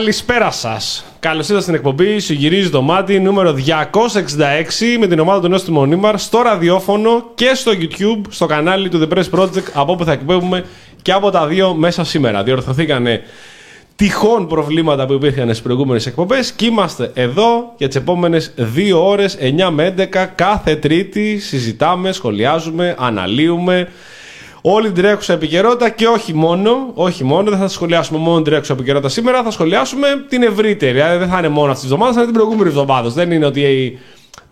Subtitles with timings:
[0.00, 1.04] Κυρίε και κύριοι, καλησπέρα σας.
[1.20, 5.78] Καλώς ήρθατε στην εκπομπή Σου γυρίζει το μάτι νούμερο 266 με την ομάδα του Νόστιμου
[5.78, 10.12] Μονίμαρ στο ραδιόφωνο και στο YouTube, στο κανάλι του The Press Project, από όπου θα
[10.12, 10.64] εκπέμπουμε
[11.02, 12.42] και από τα δύο μέσα σήμερα.
[12.42, 13.22] Διορθωθήκανε
[13.96, 19.36] τυχόν προβλήματα που υπήρχαν στις προηγούμενες εκπομπές και είμαστε εδώ για τις επόμενες 2 ώρες,
[19.40, 21.38] 9 με 11, κάθε Τρίτη.
[21.38, 23.88] Συζητάμε, σχολιάζουμε, αναλύουμε
[24.60, 28.72] όλη την τρέχουσα επικαιρότητα και όχι μόνο, όχι μόνο, δεν θα σχολιάσουμε μόνο την τρέχουσα
[28.72, 30.92] επικαιρότητα σήμερα, θα σχολιάσουμε την ευρύτερη.
[30.92, 33.12] Δηλαδή δεν θα είναι μόνο αυτής της εβδομάδα, θα είναι την προηγούμενη εβδομάδας.
[33.14, 33.98] Δεν είναι ότι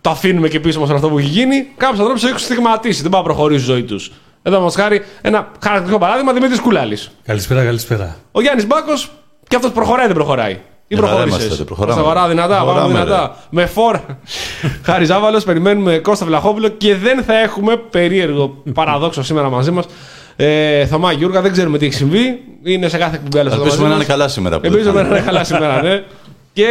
[0.01, 1.67] το αφήνουμε και πίσω μας αυτό που έχει γίνει.
[1.77, 4.11] Κάποιους ανθρώπους έχουν στιγματίσει, δεν πάει να προχωρήσει η ζωή τους.
[4.43, 7.11] Εδώ μας χάρη ένα χαρακτηριστικό παράδειγμα Δημήτρης Κουλάλης.
[7.25, 8.15] Καλησπέρα, καλησπέρα.
[8.31, 9.11] Ο Γιάννης Μπάκος
[9.47, 10.59] και αυτός προχωράει, δεν προχωράει.
[10.91, 11.65] Ή προχώρησες.
[11.75, 13.35] Στα δυνατά, πάμε δυνατά.
[13.49, 13.99] Με φόρ.
[14.87, 19.85] Χάρη Ζάβαλος, περιμένουμε Κώστα Βλαχόπουλο και δεν θα έχουμε περίεργο παραδόξο σήμερα μαζί μας.
[20.35, 22.43] Ε, Θωμά Γιούργα, δεν ξέρουμε τι έχει συμβεί.
[22.63, 23.53] Είναι σε κάθε εκπομπή άλλος.
[23.53, 24.59] Ελπίζουμε να είναι καλά σήμερα.
[24.61, 26.03] Ελπίζουμε να είναι καλά σήμερα, ναι.
[26.53, 26.67] Και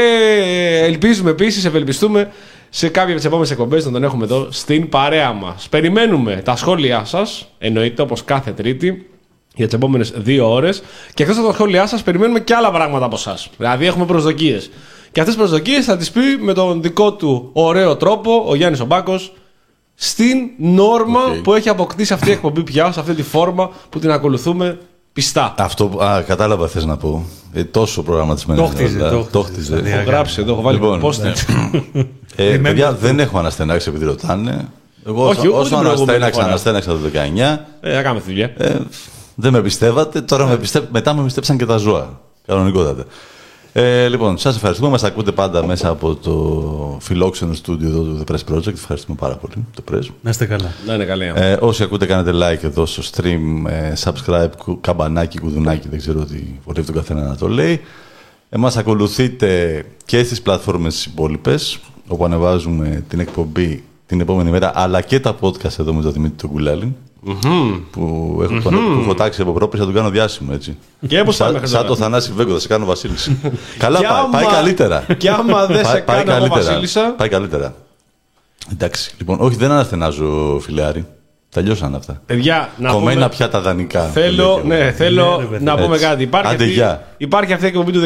[0.82, 2.28] ελπίζουμε επίσης, ευελπιστούμε
[2.68, 5.68] σε κάποια από τις επόμενες εκπομπές να τον έχουμε εδώ στην παρέα μας.
[5.68, 9.06] Περιμένουμε τα σχόλιά σας, εννοείται όπως κάθε Τρίτη
[9.58, 10.82] για τις επόμενες δύο ώρες.
[11.14, 13.38] Και εκτός από τα σχόλιά σας, περιμένουμε και άλλα πράγματα από εσά.
[13.56, 14.70] Δηλαδή, έχουμε προσδοκίες.
[15.12, 18.80] Και αυτές τις προσδοκίες θα τις πει με τον δικό του ωραίο τρόπο ο Γιάννης
[18.80, 19.32] Ομπάκος
[19.94, 21.42] στην νόρμα okay.
[21.42, 24.78] που έχει αποκτήσει αυτή η εκπομπή πια, σε αυτή τη φόρμα που την ακολουθούμε
[25.12, 25.54] πιστά.
[25.58, 27.24] Αυτό α, κατάλαβα θες να πω.
[27.52, 28.62] Ε, τόσο προγραμματισμένο.
[28.62, 29.24] Το χτίζε.
[29.30, 29.76] Το χτίζε.
[29.76, 31.32] Το έχω γράψει εδώ, έχω βάλει λοιπόν, πόστε.
[32.36, 34.68] ε, παιδιά, δεν έχω αναστενάξει επειδή ρωτάνε.
[35.06, 37.58] Εγώ Όχι, όσο αναστέναξα, αναστέναξα το 19.
[37.80, 38.52] Ε, θα κάνουμε δουλειά.
[38.56, 38.76] Ε,
[39.40, 40.84] δεν με πιστεύατε, τώρα με πιστεύ...
[40.92, 42.20] μετά με πιστέψαν και τα ζώα.
[42.46, 43.04] Κανονικότατα.
[43.72, 44.90] Ε, λοιπόν, σας ευχαριστούμε.
[44.90, 48.72] Μας ακούτε πάντα μέσα από το φιλόξενο στούντιο εδώ του The Press Project.
[48.72, 50.06] Ευχαριστούμε πάρα πολύ το Press.
[50.22, 50.72] Να είστε καλά.
[50.86, 51.32] Να είναι καλή.
[51.34, 55.88] Ε, όσοι ακούτε, κάνετε like εδώ στο stream, ε, subscribe, καμπανάκι, κουδουνάκι.
[55.88, 57.80] Δεν ξέρω τι βολεύει τον καθένα να το λέει.
[58.48, 61.78] Εμάς ακολουθείτε και στις πλατφόρμες υπόλοιπες,
[62.08, 66.36] όπου ανεβάζουμε την εκπομπή την επόμενη μέρα, αλλά και τα podcast εδώ με τον Δημήτρη
[66.36, 66.94] τον Κουλάλιν.
[67.28, 67.80] Mm-hmm.
[67.90, 68.94] Που έχω, mm-hmm.
[68.94, 70.76] που έχω τάξει από πρόπερ, θα τον κάνω διάσημο έτσι.
[71.08, 73.32] Και πώς Σα, σαν το Θανάση Βέγκο, θα σε κάνω Βασίλισσα.
[73.78, 75.04] Καλά, πάει, πάει καλύτερα.
[75.18, 77.14] Και άμα δεν σε πάει, κάνω εγώ Βασίλισσα.
[77.16, 77.74] Πάει καλύτερα.
[78.72, 81.06] Εντάξει, λοιπόν, όχι, δεν αναστενάζω, φιλεάρι.
[81.50, 82.22] Τελειώσαν αυτά.
[82.26, 83.28] Παιδιά, να Κομμένα πούμε...
[83.28, 84.02] πια τα δανεικά.
[84.02, 86.06] Θέλω, ναι, θέλω Ναι, ρε, να πούμε έτσι.
[86.06, 86.22] κάτι.
[86.22, 87.06] Υπάρχει, Άντε, αυτή, γεια.
[87.16, 88.00] υπάρχει αυτή η εκπομπή του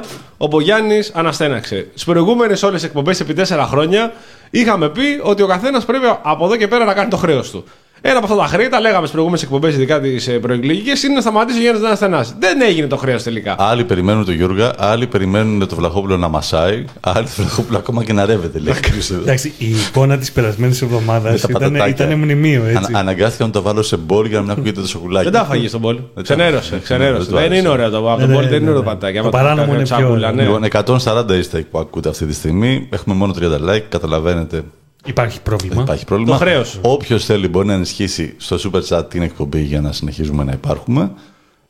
[0.00, 0.04] 19,
[0.36, 1.86] όπου ο Γιάννης αναστέναξε.
[1.90, 4.12] Στις προηγούμενες όλες εκπομπές επί 4 χρόνια
[4.50, 7.64] είχαμε πει ότι ο καθένας πρέπει από εδώ και πέρα να κάνει το χρέος του.
[8.00, 11.20] Ένα από αυτά τα χρέη, τα λέγαμε στις προηγούμενες εκπομπές, ειδικά τις προεκλογικέ, είναι να
[11.20, 12.32] σταματήσει ο Γιάννης να αναστενάσει.
[12.38, 13.54] Δεν έγινε το χρέος τελικά.
[13.58, 18.12] Άλλοι περιμένουν τον Γιώργα, άλλοι περιμένουν το Βλαχόπουλο να μασάει, άλλοι το Βλαχόπουλο ακόμα και
[18.12, 18.58] να ρεύεται.
[18.58, 18.74] Λέει.
[19.22, 22.04] Εντάξει, η εικόνα της περασμένης εβδομάδας Με τα ήταν, πατατάκια.
[22.06, 22.82] ήταν μνημείο, έτσι.
[22.88, 25.24] Ανα, αναγκάστηκα να το βάλω σε μπολ για να μην ακούγεται το σοκουλάκι.
[25.30, 25.98] Δεν τα φάγει στον πόλ.
[26.14, 26.78] τα- Ξενέρωσε.
[26.82, 27.18] ξενέρωσε.
[27.18, 27.60] δεν το Δεν άρεσε.
[27.60, 28.86] είναι ωραίο το από Ναι, τον ναι, πόλ, δεν ναι, είναι ωραίο ναι.
[28.88, 29.14] πατάκι.
[29.14, 30.32] Το Άμα παράνομο κάνει είναι πιο τσάκουλα, ωραίο.
[30.36, 30.42] ναι.
[30.42, 32.86] Λοιπόν, 140 είστε που ακούτε αυτή τη στιγμή.
[32.90, 33.82] Έχουμε μόνο 30 like.
[33.88, 34.62] Καταλαβαίνετε,
[35.04, 35.82] Υπάρχει πρόβλημα.
[35.82, 36.32] υπάρχει πρόβλημα.
[36.32, 36.78] Το χρέος.
[36.82, 41.12] Όποιος θέλει μπορεί να ενισχύσει στο super chat την εκπομπή για να συνεχίζουμε να υπάρχουμε.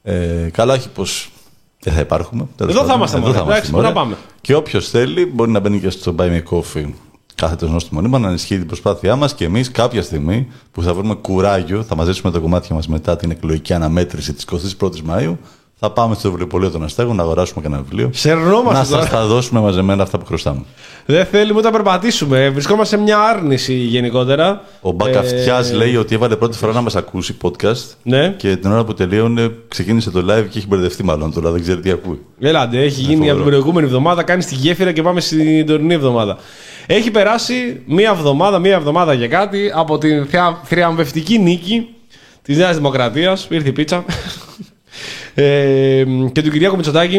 [0.02, 1.30] Ε, καλά, όχι πως
[1.80, 2.46] δεν θα υπάρχουμε.
[2.56, 3.38] Τέλος Εδώ θα πάντων, είμαστε εδώ μόνο.
[3.38, 4.02] θα Εντάξει, είμαστε, πού να ωραία.
[4.02, 4.16] πάμε.
[4.40, 6.90] Και όποιος θέλει μπορεί να μπαίνει και στο Buy Me Coffee
[7.34, 11.14] κάθετο γνώστη μονίμα να ενισχύει την προσπάθειά μας και εμείς κάποια στιγμή που θα βρούμε
[11.14, 14.44] κουράγιο, θα μαζέψουμε τα κομμάτια μας μετά την εκλογική αναμέτρηση της
[14.80, 15.38] 21η Μαου.
[15.80, 18.06] Θα πάμε στο βιβλιοπωλείο των Αστέγων να αγοράσουμε κανένα βιβλίο.
[18.06, 19.06] Να Σερνόμαστε σας τώρα.
[19.08, 20.62] τα δώσουμε μαζεμένα αυτά που χρωστάμε.
[21.06, 22.48] Δεν θέλουμε ούτε να περπατήσουμε.
[22.48, 24.62] Βρισκόμαστε σε μια άρνηση γενικότερα.
[24.80, 28.28] Ο Μπακαυτιά Ε, λέει ότι έβαλε πρώτη φορά να μας ακούσει podcast Ναι.
[28.36, 31.80] και την ώρα που τελείωνε ξεκίνησε το live και έχει μπερδευτεί μάλλον τώρα, δεν ξέρει
[31.80, 32.20] τι ακούει.
[32.40, 33.32] Έλατε, έχει γίνει φοβερό.
[33.32, 36.36] από την προηγούμενη εβδομάδα, κάνει τη γέφυρα και πάμε στην τωρινή εβδομάδα.
[36.86, 41.88] Έχει περάσει μία εβδομάδα, μία εβδομάδα για κάτι από την θea- θριαμβευτική νίκη
[42.42, 43.46] της Νέας Δημοκρατίας.
[43.50, 44.04] Ήρθε η πίτσα.
[45.34, 47.16] Ε, και του Κυριάκου Μητσοτάκη,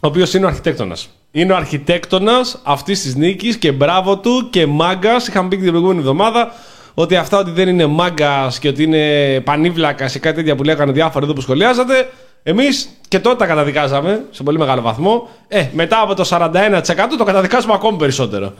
[0.00, 1.08] ο οποίος είναι ο αρχιτέκτονας.
[1.30, 5.28] Είναι ο αρχιτέκτονας αυτής της νίκης και μπράβο του και μάγκας.
[5.28, 6.52] Είχαμε πει και την προηγούμενη εβδομάδα
[6.94, 10.92] ότι αυτά ότι δεν είναι μάγκας και ότι είναι πανίβλακας και κάτι τέτοια που λέγανε
[10.92, 12.08] διάφορα εδώ που σχολιάζατε.
[12.42, 15.28] Εμείς και τότε τα καταδικάζαμε σε πολύ μεγάλο βαθμό.
[15.48, 16.82] Ε, μετά από το 41%
[17.18, 18.52] το καταδικάζουμε ακόμη περισσότερο.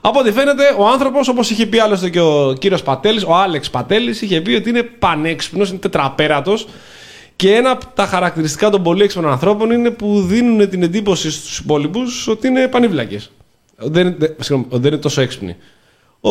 [0.00, 3.70] Από ό,τι φαίνεται, ο άνθρωπος, όπως είχε πει άλλωστε και ο κύριος Πατέλης, ο Άλεξ
[3.70, 6.66] Πατέλης, είχε πει ότι είναι πανέξυπνος, είναι τετραπέρατος.
[7.42, 11.58] Και ένα από τα χαρακτηριστικά των πολύ έξυπνων ανθρώπων είναι που δίνουν την εντύπωση στους
[11.58, 13.30] υπόλοιπους ότι είναι πανίβλακες.
[13.76, 15.56] Δεν, δεν, συγγνώμη, ότι δεν είναι τόσο έξυπνοι.
[16.20, 16.30] Ο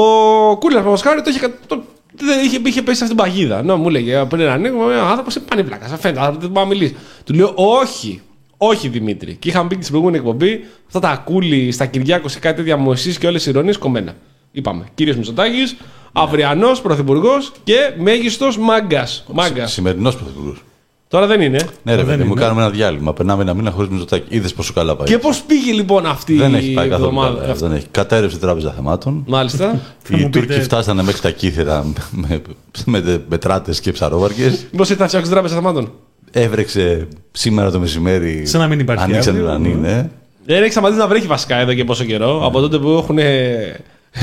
[0.57, 1.83] Κούλερ Παπασχάρη το είχε, κα- το,
[2.15, 3.63] δεν είχε, είχε πέσει σε αυτήν την παγίδα.
[3.63, 5.99] Ναι, μου λέγε πριν ανοίγουμε, ένα άνθρωπος είναι πανίβλακας.
[5.99, 6.95] Φαίνεται, αλλά δεν μπορεί να μιλήσει.
[7.23, 8.21] Του λέω, Όχι,
[8.57, 9.35] όχι Δημήτρη.
[9.35, 12.77] Και είχαμε πει και στην προηγούμενη εκπομπή, αυτά τα κούλι στα Κυριάκο σε κάτι τέτοια
[12.77, 14.15] μου εσείς και όλες οι ηρωνίες κομμένα.
[14.51, 14.85] Είπαμε.
[14.93, 15.75] Κύριος Μητσοτάκης,
[16.11, 19.25] αυριανός πρωθυπουργός και μέγιστος μάγκας.
[19.33, 19.71] Μάγκας.
[19.71, 20.61] Σημερινός πρωθυπουργός.
[21.11, 21.59] Τώρα δεν είναι.
[21.83, 22.41] Ναι, ρε δεν παιδί μου, είναι.
[22.41, 23.13] κάνουμε ένα διάλειμμα.
[23.13, 24.35] Περνάμε ένα μήνα χωρίς μιζωτάκι.
[24.35, 25.07] Είδες πόσο καλά πάει.
[25.07, 27.53] Και πώς πήγε λοιπόν αυτή Δεν η έχει πάει καθόλου εβδομάδα; καλά.
[27.53, 27.85] Δεν έχει.
[27.91, 29.23] Κατέρευσε η τράπεζα θεμάτων.
[29.27, 29.79] Μάλιστα.
[30.03, 32.41] Θα Οι μου Τούρκοι πείτε- φτάσανε μέχρι τα κύθρα με,
[32.85, 34.57] με, με τράτες και ψαρόβαρκε.
[34.77, 35.91] Πώ ήρθε να φτιάξει τράπεζα θεμάτων;
[36.31, 38.45] Έβρεξε σήμερα το μεσημέρι.
[38.45, 39.49] Σαν να μην υπάρχει Ανοίξαν οι αύριο.
[39.53, 40.09] ουρανοί, ναι.
[40.45, 42.45] Δεν έχει σταματήσει να βρέχει βασικά εδώ και πόσο καιρό.
[42.45, 43.79] Από τότε που έχουν ε,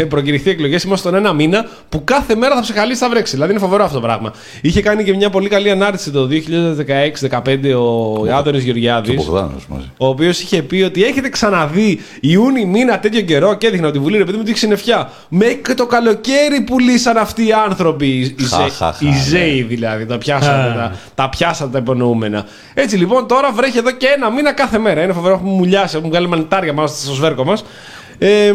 [0.09, 3.35] προκηρυχθεί εκλογές, είμαστε στον ένα μήνα που κάθε μέρα θα ψεχαλίσει θα βρέξει.
[3.35, 4.33] Δηλαδή είναι φοβερό αυτό το πράγμα.
[4.61, 6.29] Είχε κάνει και μια πολύ καλή ανάρτηση το
[7.31, 9.11] 2016-2015 ο Άδωνης Και Γεωργιάδης.
[9.11, 9.91] ο Μπογδάνο μαζί.
[9.97, 14.01] Ο οποίος είχε πει ότι έχετε ξαναδεί Ιούνι μήνα τέτοιο καιρό και έδειχνε ότι η
[14.01, 15.11] Βουλή, ρε παιδί μου, ότι έχει συννεφιά.
[15.29, 18.07] Μέχρι το καλοκαίρι πουλήσαν αυτοί οι άνθρωποι.
[18.07, 19.17] Οι, οι, Χα, ζε- χα, χα, οι ναι.
[19.29, 20.07] ζέοι δηλαδή.
[20.07, 20.75] Τα πιάσατε, Α.
[20.75, 22.45] τα, τα πιάσατε τα υπονοούμενα.
[22.75, 25.03] Έτσι λοιπόν τώρα βρέχει εδώ και ένα μήνα κάθε μέρα.
[25.03, 27.65] Είναι φοβερό, έχουμε μουλιάσει, έχουμε βγάλει μανιτάρια πάνω στο σβέρκο μας.
[28.19, 28.53] Ε,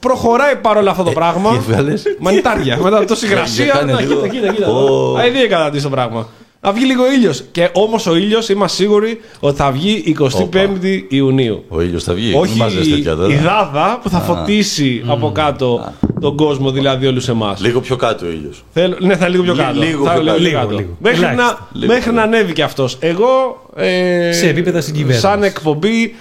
[0.00, 1.50] προχωράει παρόλα αυτό το πράγμα.
[1.50, 2.78] τι έβγαλες; Μανιτάρια.
[2.82, 3.66] Μετά το Για υγρασία.
[3.66, 4.14] κάνε να, λίγο.
[4.14, 4.68] Κοίτα, κοίτα, κοίτα.
[4.68, 5.16] Ω.
[5.18, 6.28] Α, δεν κατατήσει το πράγμα.
[6.60, 7.44] Να βγει λίγο ήλιος.
[7.52, 10.16] Και όμως ο ήλιος είμαστε σίγουροι ότι θα βγει
[10.52, 11.64] 25η Ιουνίου.
[11.68, 12.34] Ο ήλιος θα βγει.
[12.34, 13.34] Όχι Μην μαζες τέτοια η, τώρα.
[13.34, 17.60] η δάδα που θα φωτίσει από κάτω τον κόσμο, δηλαδή όλους εμάς.
[17.60, 18.64] Λίγο πιο κάτω ο ήλιος.
[18.72, 19.80] Θέλω, ναι, θα είναι λίγο πιο Λι- κάτω.
[19.80, 20.42] λίγο θα πιο είναι κάτω.
[20.42, 20.76] Λίγο, κάτω.
[20.76, 20.88] λίγο.
[20.98, 21.42] Μέχρι, Ελάχιστα.
[21.44, 22.16] να, Λίγο μέχρι κάτω.
[22.16, 22.96] να ανέβει και αυτός.
[23.00, 23.62] Εγώ.
[23.76, 25.22] Ε, Σε επίπεδα συγκυβέρνησης.
[25.22, 26.14] Σαν εκπομπή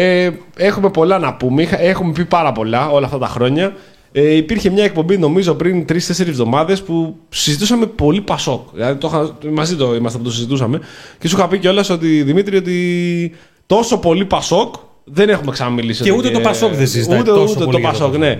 [0.00, 1.62] ε, έχουμε πολλά να πούμε.
[1.62, 3.76] Είχα- Έχουμε πει πάρα πολλά όλα αυτά τα χρόνια.
[4.12, 8.68] Ε, υπήρχε μια εκπομπή, νομίζω, πριν 3-4 εβδομάδες που συζητούσαμε πολύ Πασόκ.
[8.74, 10.80] Δηλαδή, το είχα, μαζί το ήμασταν που το συζητούσαμε.
[11.18, 13.32] Και σου είχα πει κιόλας ότι Δημήτρη, ότι
[13.66, 14.74] τόσο πολύ Πασόκ
[15.04, 16.02] δεν έχουμε ξαναμιλήσει.
[16.02, 18.06] Και εδώ ούτε το Πασόκ δεν συζητάει Ούτε, τόσο ούτε πολύ το για το Πασόκ,
[18.06, 18.28] Πασόκ, ναι.
[18.28, 18.38] ναι.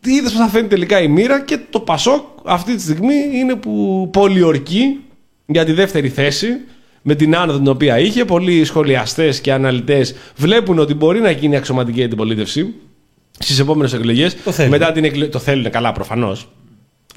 [0.00, 3.54] Τι είδες πώ θα φαίνει τελικά η μοίρα και το Πασόκ αυτή τη στιγμή είναι
[3.54, 5.00] που πολιορκεί
[5.46, 6.48] για τη δεύτερη θέση
[7.02, 8.24] με την άνοδο την οποία είχε.
[8.24, 12.74] Πολλοί σχολιαστές και αναλυτές βλέπουν ότι μπορεί να γίνει αξιωματική αντιπολίτευση
[13.38, 14.36] στις επόμενες εκλογές.
[14.44, 14.70] Το θέλουν.
[14.70, 15.28] Μετά την εκλο...
[15.28, 16.48] Το θέλουν καλά προφανώς.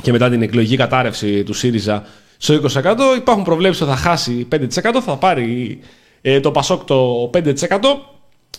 [0.01, 2.06] Και μετά την εκλογική κατάρρευση του ΣΥΡΙΖΑ
[2.38, 4.57] στο 20% υπάρχουν προβλέψεις ότι θα χάσει 5%,
[5.06, 5.80] θα πάρει
[6.22, 7.44] ε, το Πασόκ το 5%.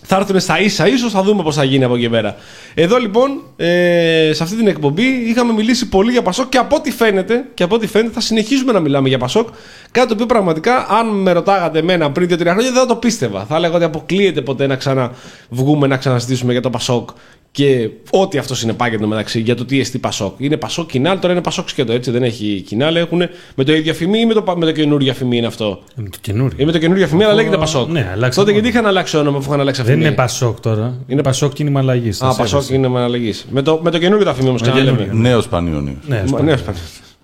[0.03, 2.35] Θα έρθουν στα ίσα, ίσως θα δούμε πώς θα γίνει από εκεί και πέρα.
[2.73, 6.91] Εδώ λοιπόν, ε, σε αυτή την εκπομπή, είχαμε μιλήσει πολύ για Πασόκ και από ό,τι
[6.91, 9.47] φαίνεται, και από ό,τι φαίνεται θα συνεχίσουμε να μιλάμε για Πασόκ.
[9.91, 13.45] Κάτι το οποίο πραγματικά, αν με ρωτάγατε εμένα πριν 2-3 χρόνια, δεν θα το πίστευα.
[13.45, 17.09] Θα έλεγα ότι αποκλείεται ποτέ να ξαναβγούμε να ξαναζητήσουμε για το Πασόκ
[17.55, 20.33] και ό,τι αυτός συνεπάγεται μεταξύ για το τι εστί Πασόκ.
[20.37, 22.95] Είναι Πασόκ κοινάλ, τώρα είναι Πασόκ σκέτο έτσι, δεν έχει κοινάλ.
[22.95, 23.21] Έχουν
[23.55, 26.17] με το ίδιο αφημί ή με το, με το καινούργιο αφημί είναι αυτό; Είναι το
[26.21, 26.57] καινούριο.
[26.61, 27.89] Ή με το καινούργιο αφημί, αλλά λέγεται Πασόκ.
[27.89, 28.51] ναι, αλλάξαν Τότε όνομα.
[28.53, 30.05] γιατί είχαν αλλάξει όνομα που είχαν αλλάξει Δεν αφημί.
[30.07, 30.93] είναι Πασόκ τώρα.
[31.07, 32.09] Είναι Πασόκ κίνημα αλλαγή.
[32.19, 33.33] Α, Πασόκ είναι με αναλλαγή.
[33.51, 34.97] Με το, με το καινούργιο το αφημί όμως ξαναλέμε.
[34.97, 35.19] καινούριο.
[35.21, 35.95] Νέος Πανιόνιος.
[36.07, 36.77] Ναι, Μα- σπα- νέος Σπανί.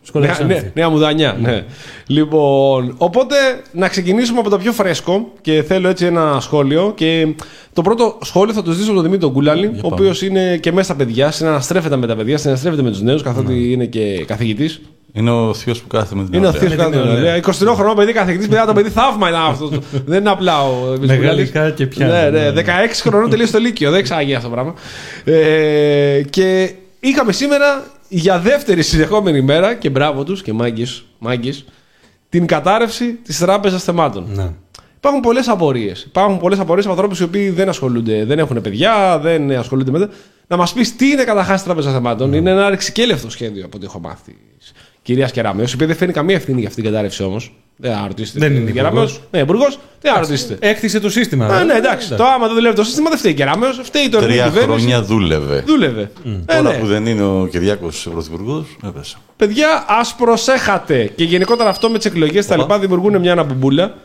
[0.10, 0.62] Σκολά Νέα, Ξάνθης.
[0.62, 1.64] νέα, νέα μουδανιά, ναι.
[2.08, 3.36] Λοιπόν, οπότε
[3.72, 6.92] να ξεκινήσουμε από το πιο φρέσκο και θέλω έτσι ένα σχόλιο.
[6.96, 7.28] Και
[7.74, 9.94] το πρώτο σχόλιο θα το ζητήσω από τον Δημήτρη τον Κούλαλη, ο πάμε.
[9.96, 13.54] οποίος είναι και μέσα στα παιδιά, συναναστρέφεται με τα παιδιά, συναναστρέφεται με τους νέους, καθότι
[13.54, 13.60] Ναι.
[13.60, 14.82] είναι και καθηγητής.
[15.14, 16.62] Είναι ο θείος που κάθεται με την Είναι ο νεολαία.
[16.70, 17.06] θείος Με την κάτω.
[17.14, 17.32] νεολαία.
[17.32, 17.38] ναι.
[17.38, 19.70] 23 χρονών παιδί καθηγητής, παιδιά το παιδί θαύμα ήταν αυτός.
[20.06, 21.76] Δεν είναι απλά ο Δημήτρης Μεγαλικά Κούλαλης.
[21.76, 22.08] και πια.
[22.08, 22.62] Ναι, Ναι, ναι, ναι.
[22.62, 23.92] 16 χρονών τελείωσε το Λύκειο.
[23.92, 24.74] Δεν ξάγει αυτό το πράγμα.
[25.24, 31.66] Ε, και είχαμε σήμερα για δεύτερη συνεχόμενη μέρα και μπράβο τους και μάγκες, μάγκες,
[32.30, 34.26] την κατάρρευση της τράπεζας θεμάτων.
[34.34, 34.50] Ναι.
[34.98, 36.02] Υπάρχουν πολλές απορίες.
[36.04, 40.00] Υπάρχουν πολλές απορίες από ανθρώπους οι οποίοι δεν ασχολούνται, δεν έχουν παιδιά, δεν ασχολούνται με.
[40.00, 40.10] τα-
[40.48, 42.34] Να μας πεις τι είναι καταρχάς η Τράπεζα Θεμάτων.
[42.34, 44.36] Είναι ένα ρηξικέλευτο σχέδιο από ό,τι έχω μάθει.
[45.02, 47.56] Κυρίας Κεραμέο, η οποία δεν φέρνει καμία ευθύνη για αυτήν την κατάρρευση όμως.
[47.82, 48.40] Δεν θα ρωτήσετε.
[48.40, 49.10] Δεν είναι την Κεραμέως.
[49.12, 49.28] υπουργός.
[49.32, 49.80] Ναι, υπουργός.
[50.02, 50.58] Δεν θα ρωτήσετε.
[50.60, 51.46] Έκτισε το σύστημα.
[51.46, 51.64] Α, ε.
[51.64, 52.14] ναι, εντάξει.
[52.14, 54.70] Το άμα δεν δουλεύει το σύστημα δεν φταίει η Κεραμέο, φταίει η τωρινή Τρία κυβέρνηση.
[54.86, 55.64] χρόνια δούλευε.
[55.68, 56.12] Δούλευε.
[56.46, 56.78] Ε, Τώρα ναι.
[56.78, 59.18] που δεν είναι ο Κυριάκος Πρωθυπουργός, έπεσε.
[59.38, 61.12] Παιδιά, ας προσέχατε.
[61.16, 62.64] Και γενικότερα αυτό με τις εκλογές τα Οπα.
[62.64, 63.96] λοιπά δημιουργούν μια αναμπουμπούλα.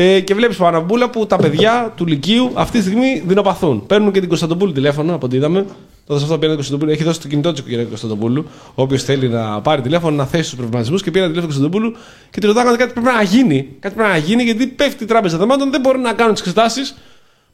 [0.00, 3.86] Ε, και βλέπεις αναμπούλα που τα παιδιά του Λυκείου αυτή τη στιγμή δεινοπαθούν.
[3.86, 5.66] Παίρνουν και την Κωνσταντοπούλου τηλέφωνο, από ό,τι είδαμε.
[6.06, 6.92] Τότε σε αυτό πήρε την Κωνσταντοπούλου.
[6.92, 8.46] Έχει δώσει το κινητό της κυρία Κωνσταντοπούλου.
[8.74, 12.40] Όποιο θέλει να πάρει τηλέφωνο, να θέσει τους προβληματισμούς και πήρε τηλέφωνο την Κωνσταντοπούλου και
[12.40, 13.68] τη ρωτάγανε κάτι πρέπει να γίνει.
[13.80, 16.96] Κάτι πρέπει να γίνει γιατί πέφτει η τράπεζα θεμάτων, δεν μπορεί να κάνουν τις εξετάσεις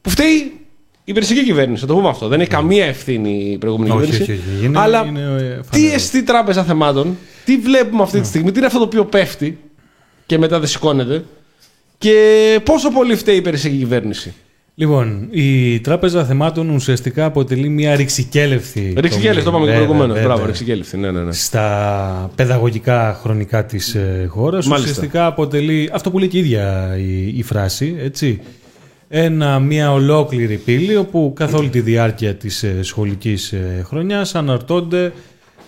[0.00, 0.52] που φταίει
[1.04, 1.80] η περσική κυβέρνηση.
[1.80, 2.28] Θα το πούμε αυτό.
[2.28, 4.32] Δεν έχει καμία ευθύνη η προηγούμενη Όχι, κυβέρνηση.
[4.32, 4.64] όχι, όχι.
[4.66, 5.94] Είναι- Αλλά είναι, ε, τι φανερό.
[5.94, 9.58] εστί τράπεζα θεμάτων, τι βλέπουμε αυτή τη στιγμή, τι είναι αυτό το οποίο πέφτει
[10.26, 11.24] και μετά δεν σηκώνεται
[12.04, 14.34] και πόσο πολύ φταίει η περσική κυβέρνηση;
[14.74, 18.94] Λοιπόν, η Τράπεζα Θεμάτων ουσιαστικά αποτελεί μια ρηξικέλευθη.
[18.96, 20.16] Ρηξικέλευτη, το είπαμε και Βέβαια, προηγουμένως.
[20.16, 20.32] βέβαια.
[20.32, 20.96] Μπράβο, ρηξικέλευτη.
[20.96, 21.32] Ναι, ναι, ναι.
[21.32, 24.90] Στα παιδαγωγικά χρονικά της ε, χώρας Μάλιστα.
[24.90, 28.40] ουσιαστικά αποτελεί αυτό που λέει και η ίδια η, η φράση, έτσι.
[29.08, 35.12] Ένα, μια ολόκληρη πύλη όπου καθ' όλη τη διάρκεια της ε, σχολικής ε, χρονιάς αναρτώνται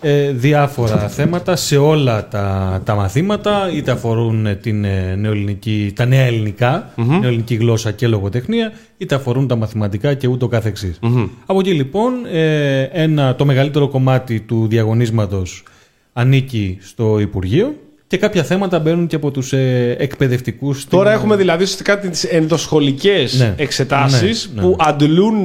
[0.00, 6.04] ε, διάφορα θέματα σε όλα τα, τα μαθήματα είτε αφορούν ε, την ε, νεοελληνική, τα
[6.04, 10.98] νέα ελληνικά, νεοελληνική γλώσσα και λογοτεχνία είτε αφορούν τα μαθηματικά και ούτω καθεξής.
[11.46, 15.62] Από εκεί λοιπόν ε, ένα, το μεγαλύτερο κομμάτι του διαγωνίσματος
[16.12, 17.74] ανήκει στο Υπουργείο
[18.06, 20.86] Και κάποια θέματα μπαίνουν και από τους ε, εκπαιδευτικούς.
[20.88, 23.54] Τώρα στην- έχουμε δηλαδή ουσιαστικά τις ενδοσχολικές Ναι.
[23.56, 24.66] εξετάσεις Ναι, ναι.
[24.68, 25.44] που αντλούν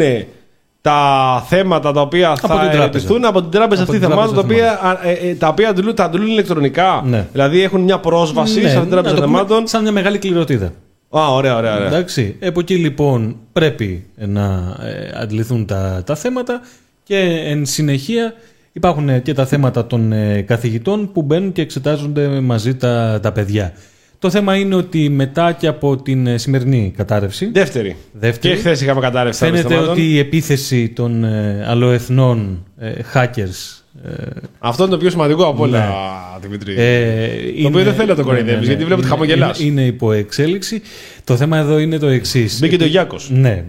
[0.81, 2.81] τα θέματα τα οποία την θα τράπεζα.
[2.81, 5.47] ερωτηθούν από την τράπεζα Από αυτή την θεμάτων, τα τράπεζα οποία, α, ε, ε, τα
[5.47, 7.03] οποία αντλούν, τα αντλούν ηλεκτρονικά.
[7.05, 7.27] Ναι.
[7.31, 9.67] Δηλαδή έχουν μια πρόσβαση Ναι, σε αυτή την τράπεζα να το πούμε θεμάτων.
[9.67, 10.71] Σαν μια μεγάλη κληροτίδα.
[11.17, 11.75] Α, ωραία, ωραία.
[11.75, 11.87] ωραία.
[11.87, 12.35] Εντάξει.
[12.43, 16.61] Από εκεί λοιπόν πρέπει να ε, αντληθούν τα, τα θέματα
[17.03, 18.33] και εν συνεχεία
[18.71, 23.73] υπάρχουν και τα θέματα των ε, καθηγητών που μπαίνουν και εξετάζονται μαζί τα, τα παιδιά.
[24.21, 27.95] Το θέμα είναι ότι μετά και από την ε, σημερινή κατάρρευση, Δεύτερη.
[28.13, 29.89] δεύτερη, Και χθες είχαμε κατάρρευση φαίνεται θεμάτων.
[29.91, 34.23] ότι η επίθεση των ε, αλλοεθνών ε, hackers ε,
[34.59, 35.93] Αυτό είναι το πιο σημαντικό από όλα, Ναι.
[36.41, 36.75] Δημητρή.
[36.77, 37.27] Ε,
[37.61, 39.59] Το οποίο δεν θέλω να το κοροϊδεύεις, γιατί βλέπω ότι είναι- χαμογελάς.
[39.59, 40.81] Είναι, είναι υπό εξέλιξη.
[41.23, 42.59] Το θέμα εδώ είναι το εξής.
[42.59, 43.29] Μπήκε το Γιάκος.
[43.33, 43.63] Ναι.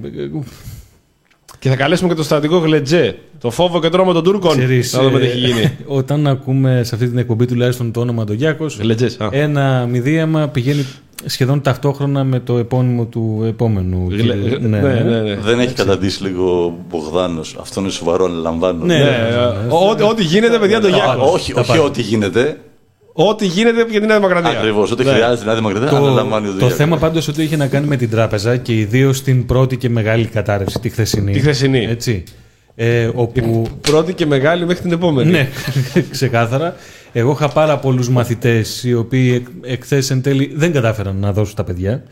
[1.62, 3.16] Και θα καλέσουμε και το στρατικό Γλετζέ.
[3.40, 4.50] Το φόβο και τρόμο των Τούρκων.
[4.57, 5.76] Ξέρεις, να δούμε τι ε, έχει γίνει.
[5.87, 9.11] Όταν ακούμε σε αυτή την εκπομπή τουλάχιστον το όνομα του Γιάκος, Γλετζέ.
[9.31, 10.87] ένα μηδίαμα πηγαίνει
[11.25, 14.07] σχεδόν ταυτόχρονα με το επώνυμο του επόμενου.
[14.11, 14.69] Γλε- κύριου.
[14.69, 15.35] Ναι, ναι, ναι.
[15.37, 17.57] Δεν έχει καταντήσει λίγο ο Μπογδάνος.
[17.61, 18.85] Αυτό είναι σοβαρό, αναλαμβάνω.
[18.85, 21.33] Ναι, Ναι, ναι, ε, ό,τι- Ό,τι γίνεται, παιδιά, το Α, Γιάκος.
[21.33, 21.78] όχι, Τα όχι πάει.
[21.78, 22.57] ό,τι γίνεται.
[23.12, 24.50] Ό,τι γίνεται για την Νέα Δημοκρατία.
[24.50, 24.90] Ακριβώς.
[24.90, 25.11] Ό,τι Ναι.
[25.12, 26.75] χρειάζεται να Δημοκρατία, Το, αναλαμβάνει το το Διάκο.
[26.75, 30.25] θέμα πάντως ότι είχε να κάνει με την τράπεζα και ιδίως την πρώτη και μεγάλη
[30.26, 31.33] κατάρρευση, τη χθεσινή.
[31.33, 31.85] Τη χθεσινή.
[31.90, 32.23] Έτσι.
[32.75, 35.31] Ε, όπου Πρώτη και μεγάλη μέχρι την επόμενη.
[35.31, 35.49] Ναι,
[36.11, 36.76] ξεκάθαρα.
[37.12, 41.54] Εγώ είχα πάρα πολλούς μαθητές οι οποίοι εκ- εχθές εν τέλει δεν κατάφεραν να δώσουν
[41.54, 42.02] τα παιδιά.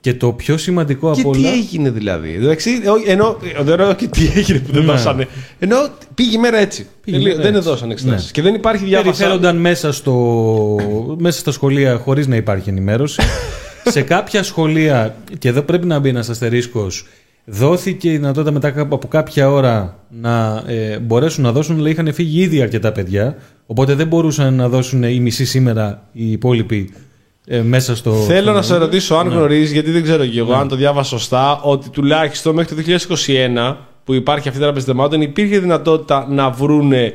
[0.00, 1.48] Και το πιο σημαντικό Και από τι όλα...
[1.50, 2.70] έγινε δηλαδή; Εντάξει,
[3.06, 4.92] ε, ενώ, ε, δεν εννοώ και τι έγινε που δεν Ναι.
[4.92, 5.26] δώσανε.
[5.58, 5.76] Ενώ
[6.14, 6.86] πήγε η μέρα έτσι.
[7.04, 7.68] Πήγε Ε, η μέρα δεν έτσι.
[7.68, 8.24] δώσανε εξετάσεις.
[8.24, 8.30] Ναι.
[8.30, 9.10] Και δεν υπάρχει διάβασα.
[9.10, 13.22] Περιφέρονταν μέσα, στο, μέσα στα σχολεία χωρίς να υπάρχει ενημέρωση.
[13.84, 17.06] Σε κάποια σχολεία, και εδώ πρέπει να μπει ένας αστερίσκος,
[17.44, 22.40] δόθηκε η δυνατότητα μετά από κάποια ώρα να ε, μπορέσουν να δώσουν, αλλά είχαν φύγει
[22.40, 23.36] ήδη αρκετά παιδιά,
[23.66, 26.92] οπότε δεν μπορούσαν να δώσουν οι μισοί σήμερα οι υπόλοιποι
[27.50, 28.12] ε, μέσα στο...
[28.12, 29.20] Θέλω να σε ρωτήσω Ναι.
[29.20, 32.82] αν γνωρίζεις, γιατί δεν ξέρω και εγώ αν το διάβασα σωστά, ότι τουλάχιστον μέχρι το
[33.72, 33.74] 2021
[34.04, 37.14] που υπάρχει αυτή η τράπεζα θεμάτων υπήρχε δυνατότητα να βρούνε,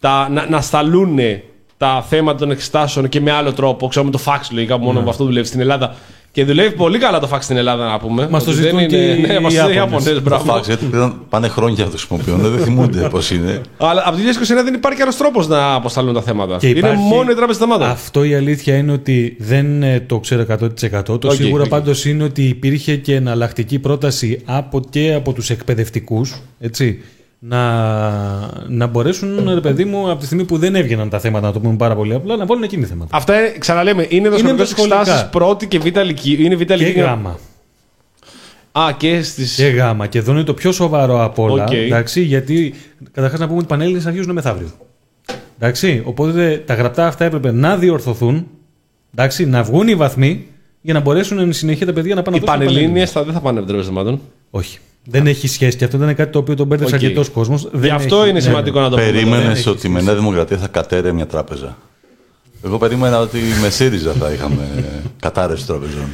[0.00, 1.42] τα, να, να σταλούνε
[1.76, 3.88] τα θέματα των εξετάσεων και με άλλο τρόπο.
[3.88, 5.04] Ξέρω με το fax λογικά που μόνο Ναι.
[5.04, 5.94] με αυτό δουλεύει στην Ελλάδα.
[6.34, 8.28] Και δουλεύει πολύ καλά το fax στην Ελλάδα, να πούμε.
[8.30, 9.76] Μας το Ότι δεν ζητούν είναι- και Ναι, οι μας το ζητούν οι Ιάπωνες.
[9.76, 10.44] Ιάπωνες, Τα μπράβο.
[10.44, 12.38] φάξ, γιατί πλέον πάνε χρόνια να το χρησιμοποιούν.
[12.50, 13.60] Δεν θυμούνται πώς είναι.
[13.76, 16.56] Αλλά από το 2021 δεν υπάρχει άλλος τρόπος να αποσταλούν τα θέματα.
[16.56, 17.86] Και είναι υπάρχει- μόνο η τράπεζα θεμάτων.
[17.88, 21.18] Αυτό η αλήθεια είναι ότι δεν ε, το ξέρω 100%.
[21.18, 21.68] Το Οκ, σίγουρο οκ.
[21.68, 27.00] πάντως είναι ότι υπήρχε και εναλλακτική πρόταση από και από τους εκπαιδευτικούς, έτσι,
[27.46, 31.52] να, να μπορέσουν, ρε παιδί μου, από τη στιγμή που δεν έβγαιναν τα θέματα, να
[31.52, 33.16] το πούμε πάρα πολύ απλά, να βάλουν εκείνη θέματα.
[33.16, 35.00] Αυτά είναι, ξαναλέμε, είναι ενδοσχολικές, ενδοσχολικές.
[35.00, 36.44] εξετάσεις πρώτη και β' λυκείου.
[36.44, 37.04] Είναι β' Και λυκείου.
[37.04, 37.38] γάμα.
[38.72, 39.44] Α, και στι.
[39.56, 40.06] Και γάμα.
[40.06, 41.64] Και εδώ είναι το πιο σοβαρό από όλα.
[41.64, 41.72] Οκ.
[41.72, 42.74] Εντάξει, γιατί
[43.12, 44.68] καταρχάς να πούμε ότι οι πανελλήνιες αρχίζουν μεθαύριο.
[45.58, 48.46] Εντάξει, οπότε τα γραπτά αυτά έπρεπε να διορθωθούν,
[49.14, 50.46] εντάξει, να βγουν οι βαθμοί
[50.80, 53.32] για να μπορέσουν εν συνεχεία τα παιδιά να πάνε Οι να δώσουν πανελλήνιες θα, δεν
[53.32, 54.20] θα πάνε από την τράπεζα θεμάτων.
[54.50, 54.78] Όχι.
[55.06, 57.00] Δεν έχει σχέση και αυτό ήταν κάτι το οποίο τον μπέρδεψε Οκ.
[57.02, 57.68] αρκετός κόσμος.
[57.82, 59.10] Γι' αυτό είναι σημαντικό να το πούμε.
[59.10, 61.76] Περίμενες έχει ότι με Νέα Δημοκρατία θα κατέρρεε μια τράπεζα.
[62.64, 64.68] Εγώ περίμενα ότι με ΣΥΡΙΖΑ θα είχαμε
[65.20, 66.06] κατάρρευση τραπεζών.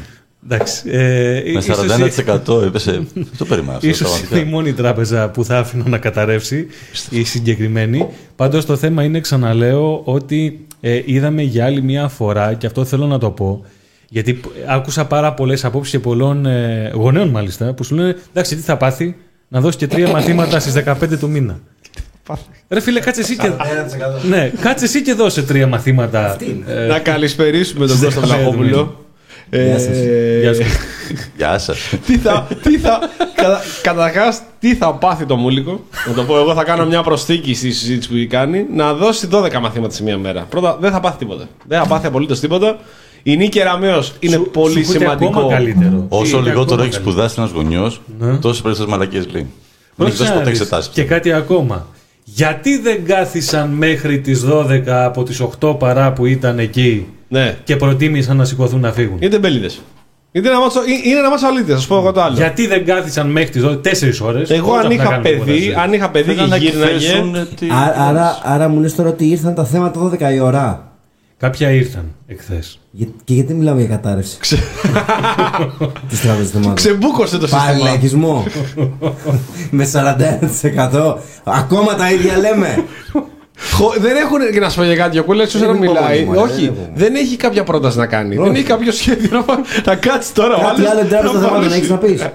[0.45, 0.83] Εντάξει.
[0.91, 3.03] Ε, Με ίσως- 41% έπεσε.
[3.39, 3.89] Το περίμενα αυτό.
[3.89, 4.39] Ίσως πραγματικά.
[4.39, 6.67] είναι η μόνη τράπεζα που θα άφηνα να καταρρεύσει,
[7.11, 8.07] η συγκεκριμένη.
[8.37, 13.07] Πάντως το θέμα είναι, ξαναλέω, ότι ε, είδαμε για άλλη μια φορά, και αυτό θέλω
[13.07, 13.65] να το πω,
[14.13, 18.57] γιατί π- άκουσα πάρα πολλές απόψεις και πολλών ε, γονέων μάλιστα, που σου λένε, εντάξει,
[18.57, 19.17] τι θα πάθει,
[19.49, 21.59] να δώσει και τρία μαθήματα στις 15 του μήνα.
[22.69, 23.51] Ρε φίλε, κάτσε εσύ και...
[24.29, 26.37] ναι, κάτσε εσύ και δώσε τρία μαθήματα.
[26.67, 29.05] ε, Να καλησπερίσουμε τον Κώστα δεκαπέντε Βλαχόπουλο.
[29.51, 29.97] Γεια σας.
[30.41, 30.63] Γεια σου.
[31.37, 31.95] Γεια σας.
[32.07, 32.99] τι θα, τι θα,
[33.35, 37.55] κατα, καταρχάς, τι θα πάθει το Μούλικο; Να το πω εγώ, θα κάνω μια προσθήκη
[37.55, 38.67] στη συζήτηση που έχει κάνει.
[38.75, 40.47] Να δώσει 12 μαθήματα σε μία μέρα.
[40.49, 41.49] Πρώτα, δεν θα πάθει τίποτα.
[41.67, 42.79] Δεν θα πάθει απολύτως τίποτα.
[43.23, 45.31] Η νίκη Εραμέως είναι Σου- πολύ σου ακούτε σημαντικό.
[45.39, 46.07] Ακόμα καλύτερο.
[46.09, 47.11] Όσο Είναι λιγότερο ακόμα έχεις καλύτερο.
[47.11, 48.01] σπουδάσει ένας γονιός,
[48.41, 49.33] τόσο περισσότερες μαλακίες λέει.
[49.33, 50.61] Δεν έχεις Πρόσεξε δώσει να ποτέ δεις.
[50.61, 50.91] εξετάσεις.
[50.93, 51.87] Και κάτι ακόμα.
[52.25, 57.57] Γιατί δεν κάθισαν μέχρι τις 12 από τις 8 παρά που ήταν εκεί Ναι.
[57.65, 59.71] και προτίμησαν να σηκωθούν να φύγουν; Είναι τεμπέληδε.
[60.33, 62.37] Είναι ένα μάτσο, είναι ένα μάτσο αλήθεια, σα πω εγώ το άλλο.
[62.37, 65.43] Γιατί δεν κάθισαν μέχρι τις 12, 4 ώρες; Εγώ όταν αν θα είχα κάνουν τίποτα
[65.43, 65.75] στη παιδί, ζωή.
[65.75, 66.93] αν είχα παιδί και Θέλουν να γύρναγε.
[66.95, 70.90] εκθέσουν τη- Άρα, άρα, άρα μου λες τώρα ότι ήρθαν τα θέματα 12 η ώρα.
[71.41, 72.79] Κάποια ήρθαν εχθές.
[72.91, 74.39] Για- Και γιατί μιλάμε για κατάρρευση;
[76.09, 76.75] Της τράπεζας θεμάτων.
[76.75, 77.63] Ξεμπούκωσε το σύστημα.
[77.67, 78.45] Παρελακισμό.
[79.71, 81.15] Με 41%.
[81.45, 82.85] Ακόμα τα ίδια λέμε.
[83.73, 84.39] Χω- δεν έχουν.
[84.53, 86.19] Και να σου πω για κάτι, ο Κούλας Δεν να είναι μιλάει.
[86.19, 88.35] υπομονή, μωρέ, Όχι, δεν είναι δεν έχει κάποια πρόταση να κάνει.
[88.37, 88.55] Δεν Όχι.
[88.57, 90.55] έχει κάποιο σχέδιο να, πά- να κάτσει τώρα.
[90.57, 91.77] ο Κάτι άλλος άλλο να τράπεζα θεμάτων παρέσει.
[91.77, 92.27] έχεις να πεις.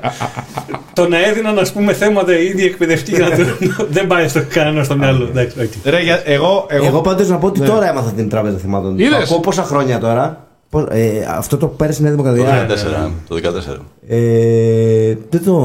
[0.93, 4.83] το να έδιναν ας πούμε θέματα οι ίδιοι εκπαιδευτικοί να του- δεν πάει στο κανένα
[4.83, 5.27] στο μυαλό.
[5.31, 5.93] Εντάξει, οκ.
[5.93, 7.67] Ρε, για- εγώ, εγώ, Εγώ πάντως να πω ότι Ναι.
[7.67, 8.97] τώρα έμαθα την τράπεζα θεμάτων.
[8.99, 10.44] Είδες; Το ακούω πόσα χρόνια τώρα.
[10.75, 12.65] Πώς- ε, αυτό το πέρασε η Νέα Το Δημοκρατία.
[13.07, 13.11] 14.
[13.27, 13.81] Το 14.
[14.07, 15.57] Ε, δεν το.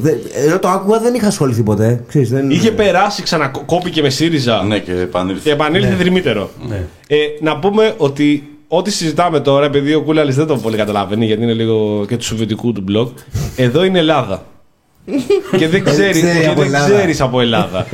[0.00, 2.04] Δεν, ενώ το άκουγα δεν είχα ασχοληθεί ποτέ.
[2.08, 5.50] Ξέρεις, δεν, είχε περάσει, ξανακόπηκε με ΣΥΡΙΖΑ Ναι, και και επανήλθε.
[5.50, 6.50] επανήλθε δρυμύτερο.
[6.68, 6.84] Ναι.
[7.08, 11.42] Ε, να πούμε ότι ό,τι συζητάμε τώρα, επειδή ο Κούλαλης δεν τον πολύ καταλαβαίνει, γιατί
[11.42, 13.08] είναι λίγο και του σοβιετικού του blog,
[13.56, 14.42] εδώ είναι Ελλάδα.
[15.56, 16.94] Και δεν ξέρεις ξέρει και από δεν Ελλάδα.
[16.94, 17.86] ξέρεις από Ελλάδα.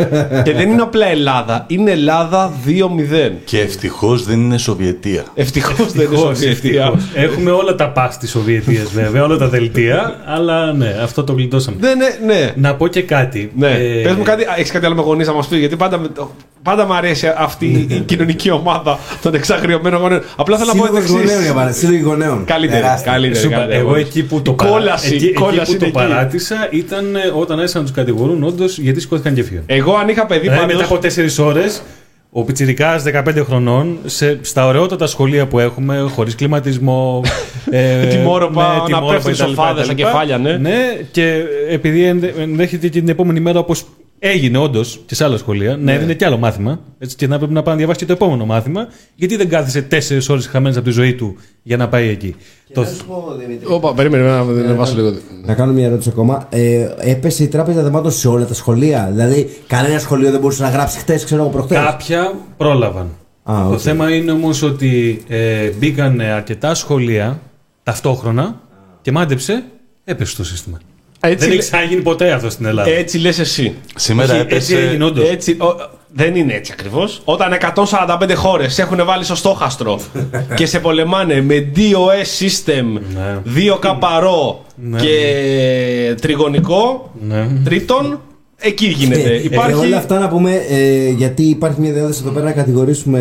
[0.44, 3.30] και δεν είναι απλά Ελλάδα, είναι Ελλάδα 2-0.
[3.44, 5.24] Και ευτυχώς δεν είναι Σοβιετία.
[5.34, 6.84] Ευτυχώς δεν είναι Ευτυχώς, Σοβιετία.
[6.84, 7.24] ευτυχώς.
[7.24, 11.76] Έχουμε όλα τα πας της Σοβιετίας βέβαια, όλα τα δελτία, αλλά ναι, αυτό το γλιτώσαμε.
[11.80, 12.50] Ναι, ναι, ναι.
[12.56, 13.52] Να πω και κάτι.
[13.56, 13.68] Ναι.
[13.70, 16.08] Ε, Πες μου κάτι, έχεις κάτι άλλο με γονείς να μα πει, γιατί πάντα, με
[16.08, 16.30] το-
[16.62, 20.22] πάντα μου αρέσει αυτή η κοινωνική ομάδα των εξαγριωμένων γονέων.
[20.36, 21.52] Απλά θέλω να πω Σύλλογος το γονέων για εξή.
[21.52, 21.78] παράδειγμα.
[21.80, 22.44] Σύλλογοι γονέων.
[22.44, 23.12] Καλύτερη, Τεράστια.
[23.12, 23.38] καλύτερη.
[23.40, 23.80] Σου είπα, καλύτερη.
[23.80, 26.08] εγώ εκεί που το, Η παρά- κόλαση, εκεί, η εκεί κόλαση που είναι το εκεί.
[26.10, 29.62] παράτησα ήταν ε, όταν άρχισαν να τους κατηγορούν όντως γιατί σηκώθηκαν και φύγαν.
[29.66, 31.82] Εγώ αν είχα παιδί Δηλαδή μετά πάντως, από 4 ώρες,
[32.30, 37.22] ο Πιτσιρικάς 15 χρονών, σε, στα ωραιότατα σχολεία που έχουμε, χωρίς κλιματισμό.
[37.70, 40.02] ε, Τιμόρροπα, με να τιμόρροπα πέφτουν κτλ, σοφάδες στα κτλ.
[40.02, 40.56] κεφάλια, ναι.
[40.56, 43.84] Ναι, και επειδή ενδε- ενδέχεται και την επόμενη μέρα όπως
[44.18, 45.82] έγινε όντως και σε άλλα σχολεία, Ναι.
[45.84, 46.80] να έδινε και άλλο μάθημα.
[46.98, 49.82] Έτσι, και να πρέπει να πάει να διαβάσει και το επόμενο μάθημα, γιατί δεν κάθισε
[49.82, 52.34] 4 ώρες χαμένες από τη ζωή του για να πάει εκεί.
[52.72, 53.66] Το, Να σου πω, Δημήτρη.
[53.72, 55.12] Όπα, περίμενε να, να βάσω λίγο.
[55.44, 56.46] Να κάνω μια ερώτηση ακόμα.
[56.50, 60.68] Ε, έπεσε η τράπεζα θεμάτων σε όλα τα σχολεία; Δηλαδή, κανένα σχολείο δεν μπορούσε να
[60.68, 63.06] γράψει χτες, ξέρω εγώ προχθές; Κάποια πρόλαβαν.
[63.42, 63.78] Α, Το οκ.
[63.82, 67.40] θέμα είναι όμως ότι ε, μπήκαν αρκετά σχολεία
[67.82, 68.60] ταυτόχρονα
[69.02, 69.64] και μάντεψε,
[70.04, 70.78] έπεσε το σύστημα.
[71.20, 72.90] Έτσι, Δεν λέ- έχει ξαναγίνει ποτέ αυτό στην Ελλάδα.
[72.90, 73.74] έτσι λες εσύ.
[73.94, 74.56] Σήμερα Όχι, έπεσε.
[74.56, 75.28] έτσι έγινε όντως.
[75.28, 77.20] Έτσι, ο- δεν είναι έτσι ακριβώς.
[77.24, 80.00] Όταν 145 χώρες έχουν βάλει στο στόχαστρο
[80.56, 83.38] και σε πολεμάνε με DOS system, Ναι.
[83.44, 84.98] 2 καπαρό Ναι.
[85.00, 87.46] και τριγωνικό, Ναι.
[87.64, 88.20] τρίτον,
[88.66, 89.20] εκεί γίνεται.
[89.30, 89.70] Ε, Υπάρχει.
[89.70, 93.20] ε, όλα αυτά να πούμε, ε, γιατί υπάρχει μια διάθεση εδώ πέρα να κατηγορήσουμε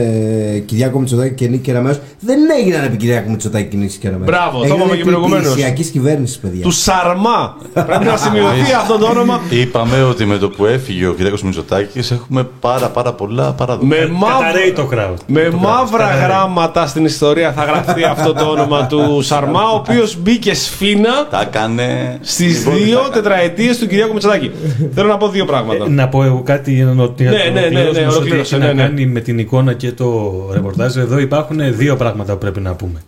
[0.56, 2.00] ε, Κυριάκο Μητσοτάκη και Νίκη Κεραμέως.
[2.20, 4.26] Δεν έγιναν επί Κυριάκο Μητσοτάκη και Νίκη Κεραμέως.
[4.26, 5.46] Μπράβο, το Έγιναν είπαμε και επί προηγουμένως.
[5.46, 6.62] υπηρεσιακής κυβέρνησης, παιδιά.
[6.64, 7.58] Του Σαρμά.
[7.74, 9.42] Πρέπει να σημειωθεί αυτό το όνομα.
[9.50, 11.40] Είπαμε ότι με το που έφυγε ο κ.
[11.40, 14.02] Μητσοτάκης έχουμε πάρα, πάρα πολλά παραδείγματα.
[14.02, 15.16] Με, μαύρα, Καταραίει το crowd.
[15.28, 15.60] με Το crowd.
[15.62, 16.24] μαύρα Καταραίει.
[16.28, 21.42] γράμματα στην ιστορία θα γραφτεί αυτό το όνομα του Σαρμά, ο οποίος μπήκε σφίνα Τα
[21.42, 22.18] έκανε.
[22.22, 23.14] στις Λοιπόν, τα δύο έκανε.
[23.14, 24.52] τετραετίες του Κυριάκου Μητσοτάκη.
[24.94, 25.86] Θέλω να πω δύο πράγματα.
[25.86, 28.66] Ε, Να πω εγώ κάτι για να το Ναι, ναι, ναι, ναι, ότι ολοκλήρωσε, έχει
[28.66, 28.82] ναι, να ναι.
[28.82, 30.96] κάνει με την εικόνα και το ρεπορτάζ.
[30.98, 33.02] Εδώ υπάρχουν δύο πράγματα που πρέπει να πούμε.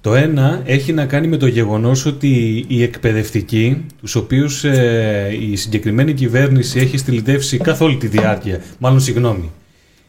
[0.00, 5.56] Το ένα έχει να κάνει με το γεγονός ότι οι εκπαιδευτικοί, τους οποίους ε, η
[5.56, 9.50] συγκεκριμένη κυβέρνηση έχει στυλιτεύσει καθ' όλη τη διάρκεια, μάλλον συγγνώμη,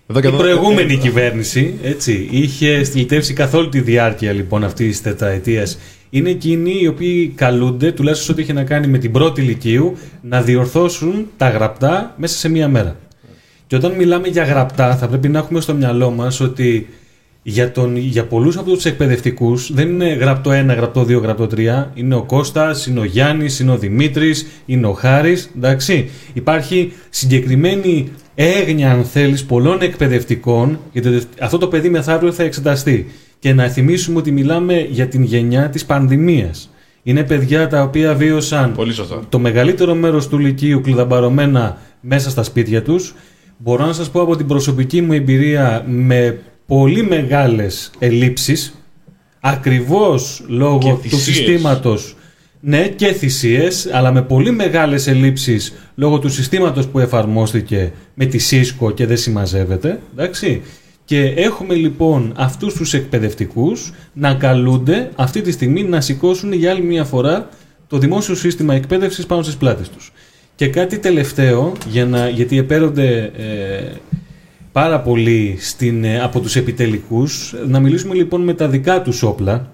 [0.07, 4.87] Εδώ και η εδώ- προηγούμενη κυβέρνηση έτσι, είχε στυλιτεύσει καθ' όλη τη διάρκεια λοιπόν αυτής
[4.87, 5.77] της τετραετίας.
[6.09, 9.97] Είναι εκείνοι οι οποίοι καλούνται, τουλάχιστον σε ό,τι έχει να κάνει με την πρώτη ηλικίου,
[10.21, 12.95] να διορθώσουν τα γραπτά μέσα σε μία μέρα.
[13.67, 16.87] Και όταν μιλάμε για γραπτά, θα πρέπει να έχουμε στο μυαλό μας ότι
[17.43, 21.85] για, τον, για πολλούς από τους εκπαιδευτικούς δεν είναι γραπτό 1, γραπτό 2, γραπτό 3.
[21.93, 25.49] Είναι ο Κώστας, είναι ο Γιάννης, είναι ο Δημήτρης, είναι ο Χάρης.
[25.57, 26.09] Εντάξει.
[26.33, 33.11] Υπάρχει συγκεκριμένη έγνοια, αν θέλεις, πολλών εκπαιδευτικών, γιατί αυτό το παιδί μεθαύριο θα εξεταστεί.
[33.39, 36.69] Και να θυμίσουμε ότι μιλάμε για την γενιά της πανδημίας.
[37.03, 39.19] Είναι παιδιά τα οποία βίωσαν Πολύ σωστά.
[39.29, 43.15] το μεγαλύτερο μέρος του Λυκείου κλειδαμπαρωμένα μέσα στα σπίτια τους.
[43.57, 48.73] Μπορώ να σας πω από την προσωπική μου εμπειρία με πολύ μεγάλες ελλείψεις,
[49.39, 52.15] ακριβώς λόγω Και του θυσίες.
[52.63, 58.25] Συστήματος, ναι και θυσίες, αλλά με πολύ μεγάλες ελλείψεις λόγω του συστήματος που εφαρμόστηκε με
[58.25, 60.61] τη ΣΥΣΚΟ και δεν συμμαζεύεται, εντάξει.
[61.05, 66.81] Και έχουμε λοιπόν αυτούς τους εκπαιδευτικούς να καλούνται αυτή τη στιγμή να σηκώσουν για άλλη
[66.81, 67.49] μια φορά
[67.87, 70.11] το δημόσιο σύστημα εκπαίδευσης πάνω στις πλάτες τους.
[70.55, 73.91] Και κάτι τελευταίο, για να, γιατί επέρονται ε,
[74.71, 79.72] πάρα πολύ στην, ε, από τους επιτελικούς, να μιλήσουμε λοιπόν με τα δικά τους όπλα.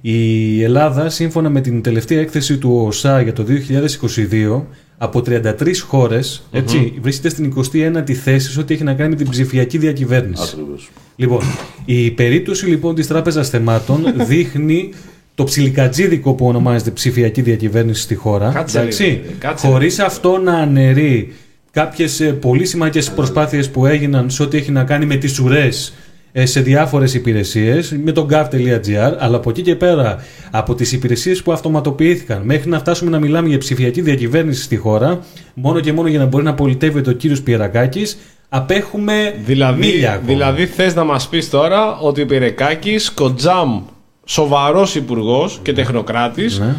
[0.00, 4.62] Η Ελλάδα, σύμφωνα με την τελευταία έκθεση του ΟΣΑ για το 2022,
[4.98, 5.52] από 33
[5.86, 10.50] χωρες έτσι, βρίσκεται στην 21η θέση σε ό,τι έχει να κάνει με την ψηφιακή διακυβέρνηση.
[10.52, 10.90] Ακριβώς.
[11.16, 11.40] Λοιπόν,
[11.84, 14.92] η περίπτωση λοιπόν της Τράπεζας Θεμάτων δείχνει
[15.34, 18.50] το ψιλικατζίδικο που ονομάζεται ψηφιακή διακυβέρνηση στη χώρα.
[18.52, 21.32] Κάτσε εντάξει, λίγο, κάτσε χωρίς αυτό να αναιρεί
[21.70, 25.88] κάποιες ε, πολύ σημαντικές προσπάθειες που έγιναν σε ό,τι έχει να κάνει με τις ουρές
[25.88, 25.94] ε,
[26.32, 31.52] σε διάφορες υπηρεσίες με το gov.gr αλλά από εκεί και πέρα από τις υπηρεσίες που
[31.52, 35.18] αυτοματοποιήθηκαν μέχρι να φτάσουμε να μιλάμε για ψηφιακή διακυβέρνηση στη χώρα
[35.54, 40.26] μόνο και μόνο για να μπορεί να πολιτεύεται ο κύριος Πιερακάκης απέχουμε Δηλαδή, μίλια ακόμα.
[40.28, 43.82] δηλαδή θες να μας πεις τώρα ότι ο Πυρεκάκη, Κοντζάμ,
[44.24, 46.74] σοβαρός υπουργός και τεχνοκράτης, Ναι.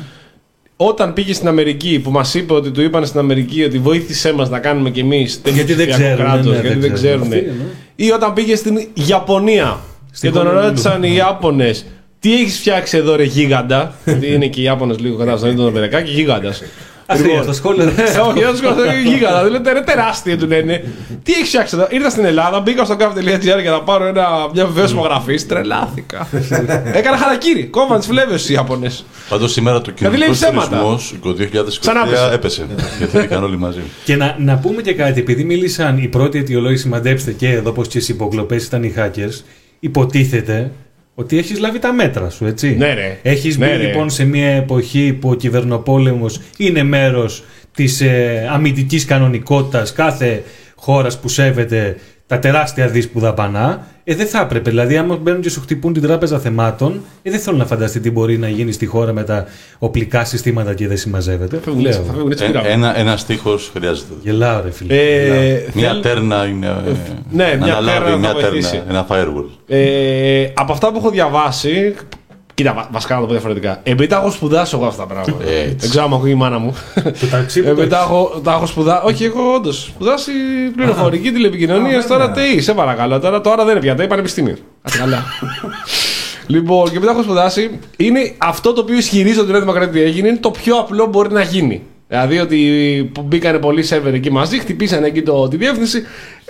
[0.86, 4.50] Όταν πήγε στην Αμερική που μας είπε ότι του είπαν στην Αμερική ότι βοήθησέ μας
[4.50, 7.30] να κάνουμε κι εμείς τέτοιο Γιατί δεν ψηφιακό ξέρουν, κράτος, ναι, γιατί δεν δεν ξέρουν.
[7.30, 7.50] ξέρουν.
[7.50, 7.64] Αυτή,
[7.96, 8.06] ναι.
[8.06, 9.80] Ή όταν πήγε στην Ιαπωνία
[10.22, 10.62] και τον Honolulu.
[10.62, 11.86] ρώτησαν οι Ιάπωνες
[12.20, 15.64] τι έχεις φτιάξει εδώ ρε γίγαντα; γιατί είναι και οι Ιάπωνες λίγο κατά στον ίδιο
[15.64, 16.64] τον Περεκάκι, γίγαντας.
[17.12, 17.84] Αστεία στο σχόλιο.
[17.84, 18.64] Ε, Όχι, δεν σου
[19.10, 19.44] γίγαντα.
[19.44, 20.84] Δεν λένε τεράστια του λένε.
[21.24, 24.66] Τι έχει φτιάξει εδώ; Ήρθα στην Ελλάδα, μπήκα στο καφέ.gr για να πάρω ένα, μια
[24.66, 25.46] βεβαίωση υπογραφή.
[25.46, 26.28] Τρελάθηκα.
[27.00, 27.66] Έκανα χαρακτήρι.
[27.66, 29.06] Κόβαν τι φλέβες οι Ιάπωνες.
[29.30, 30.98] Πάντως σήμερα το Δηλαδή λέει κοινωνικό ψέματα.
[31.22, 32.30] τουρισμό 2023 Ξανά έπεσε.
[32.34, 32.66] έπεσε.
[32.98, 33.80] Γιατί μπήκαν όλοι μαζί.
[34.04, 37.88] Και να, να πούμε και κάτι, επειδή μίλησαν η πρώτη αιτιολόγηση, μαντέψτε και εδώ πως
[37.88, 39.42] και στι υποκλοπέ ήταν οι hackers,
[39.80, 40.72] υποτίθεται
[41.16, 42.76] ότι έχεις λάβει τα μέτρα σου, έτσι.
[42.76, 43.18] Ναι, ρε.
[43.22, 43.84] Έχεις Ναι, μπει ρε.
[43.88, 47.44] λοιπόν σε μια εποχή που ο κυβερνοπόλεμος είναι μέρος
[47.76, 50.44] της ε, αμυντικής κανονικότητας κάθε
[50.76, 51.96] χώρας που σέβεται
[52.32, 53.86] τα τεράστια δις που δαπανά.
[54.04, 54.70] Ε, δεν θα έπρεπε.
[54.70, 58.12] Δηλαδή, άμα μπαίνουν και σου χτυπούν την τράπεζα θεμάτων, ε, δεν θέλω να φανταστεί τι
[58.12, 59.46] μπορεί να γίνει στη χώρα με τα
[59.80, 61.60] οπλικά συστήματα και δεν συμμαζεύεται.
[61.64, 62.08] Φεύγουν έτσι, Λέω.
[62.08, 62.68] θα φεύγουν έτσι Ε, πήραμε.
[62.70, 64.14] ένα ένα στίχος χρειάζεται.
[64.24, 64.94] Γελάω, ρε φίλε.
[64.96, 66.66] Ε, Μια θέλ- τέρνα είναι.
[66.68, 66.92] ε,
[67.32, 68.72] ναι, να μια αναλάβει τέρνα θα μια βοηθήσει.
[68.72, 69.46] τέρνα, ένα firewall.
[69.68, 71.96] Ε, από αυτά που έχω διαβάσει.
[72.62, 73.80] Κοίτα, βα- βασικά να το πω διαφορετικά.
[73.84, 75.44] Επειδή τα έχω σπουδάσει εγώ αυτά τα πράγματα.
[75.50, 75.76] Έτσι.
[75.78, 76.76] Δεν ξέρω αν ακούει η μάνα μου.
[77.20, 79.02] Το ταξί που Επειδή το τα έχω, τα έχω σπουδάσει.
[79.06, 80.32] Όχι, έχω όντως σπουδάσει
[80.76, 82.06] πληροφορική τηλεπικοινωνία.
[82.08, 83.20] Τώρα τι, σε παρακαλώ.
[83.20, 84.56] Τώρα, τώρα δεν είναι πια, είναι πανεπιστήμιο.
[84.82, 85.24] Ας καλά.
[86.48, 90.04] λοιπόν, και επειδή τα έχω σπουδάσει, είναι αυτό το οποίο ισχυρίζονται ότι η Νέα Δημοκρατία
[90.04, 91.82] έγινε, είναι το πιο απλό που μπορεί να γίνει.
[92.08, 96.04] Δηλαδή ότι που μπήκανε πολλοί σερβερ εκεί μαζί, χτυπήσανε εκεί το, τη διεύθυνση.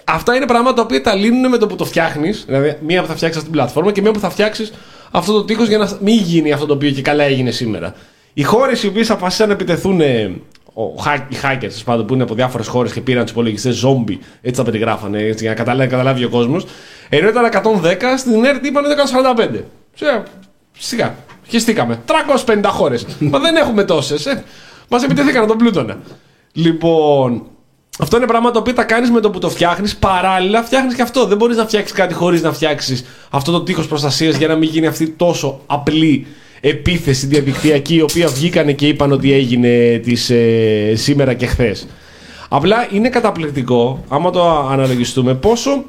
[0.04, 2.43] Αυτά είναι πράγματα τα οποία τα λύνουν με το που το φτιάχνεις.
[2.47, 4.74] Δηλαδή, μία που θα φτιάξεις αυτή την πλατφόρμα και μία που θα φτιάξεις
[5.12, 7.93] αυτό το τείχος για να μην γίνει αυτό το οποίο και καλά έγινε σήμερα.
[8.34, 10.32] Οι χώρες οι οποίες αποφασίσαν να επιτεθούν ε,
[10.74, 13.84] ο, hack- οι hackers τέλος πάντων, που είναι από διάφορες χώρες και πήραν τους υπολογιστές
[13.86, 16.65] zombie, έτσι τα περιγράφανε, έτσι, για να καταλάβει, καταλάβει ο κόσμος.
[17.10, 18.84] Ενώ ήταν 110, στην ΕΡΤ είπαν
[19.54, 19.63] 145.
[19.93, 20.24] Σε,
[20.78, 21.15] σιγά,
[21.47, 22.00] χεστήκαμε.
[22.45, 23.06] 350 χώρες.
[23.32, 24.26] Μα δεν έχουμε τόσες.
[24.26, 24.43] Ε.
[24.89, 25.97] Μας επιτεθήκαν τον πλούτονα.
[26.54, 27.43] Λοιπόν,
[28.02, 29.96] αυτό είναι πράγματα τα οποία τα κάνεις με το που το φτιάχνεις.
[29.96, 31.26] Παράλληλα, φτιάχνεις και αυτό.
[31.26, 34.70] Δεν μπορείς να φτιάξεις κάτι χωρίς να φτιάξεις αυτό το τείχος προστασίας για να μην
[34.70, 36.28] γίνει αυτή τόσο απλή
[36.62, 41.88] επίθεση διαδικτυακή, η οποία βγήκανε και είπαν ότι έγινε τις, ε, σήμερα και χθες.
[42.50, 45.84] Απλά είναι καταπληκτικό, άμα το αναλογιστούμε, πόσο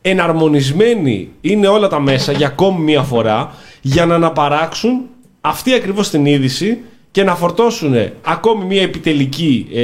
[0.00, 5.00] εναρμονισμένοι είναι όλα τα μέσα για ακόμη μία φορά για να αναπαράξουν
[5.40, 6.78] αυτή ακριβώς την είδηση
[7.14, 9.80] και να φορτώσουν ακόμη μία επιτελική, ε,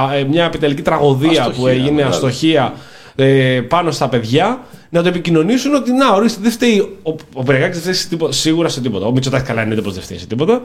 [0.00, 2.08] α, ε, μια επιτελική τραγωδία που Αστοχία, έγινε, μπράβο.
[2.08, 2.74] αστοχία
[3.16, 6.78] ε, πάνω στα παιδιά, να το επικοινωνήσουν ότι να, ορίστε, δεν φταίει.
[7.02, 9.06] Ο, ο Περιγάκης δεν φταίει σε τίποτα, σίγουρα σε τίποτα.
[9.06, 10.62] Ο Μητσοτάκης καλά εννοείται πως δεν φταίει σε τίποτα.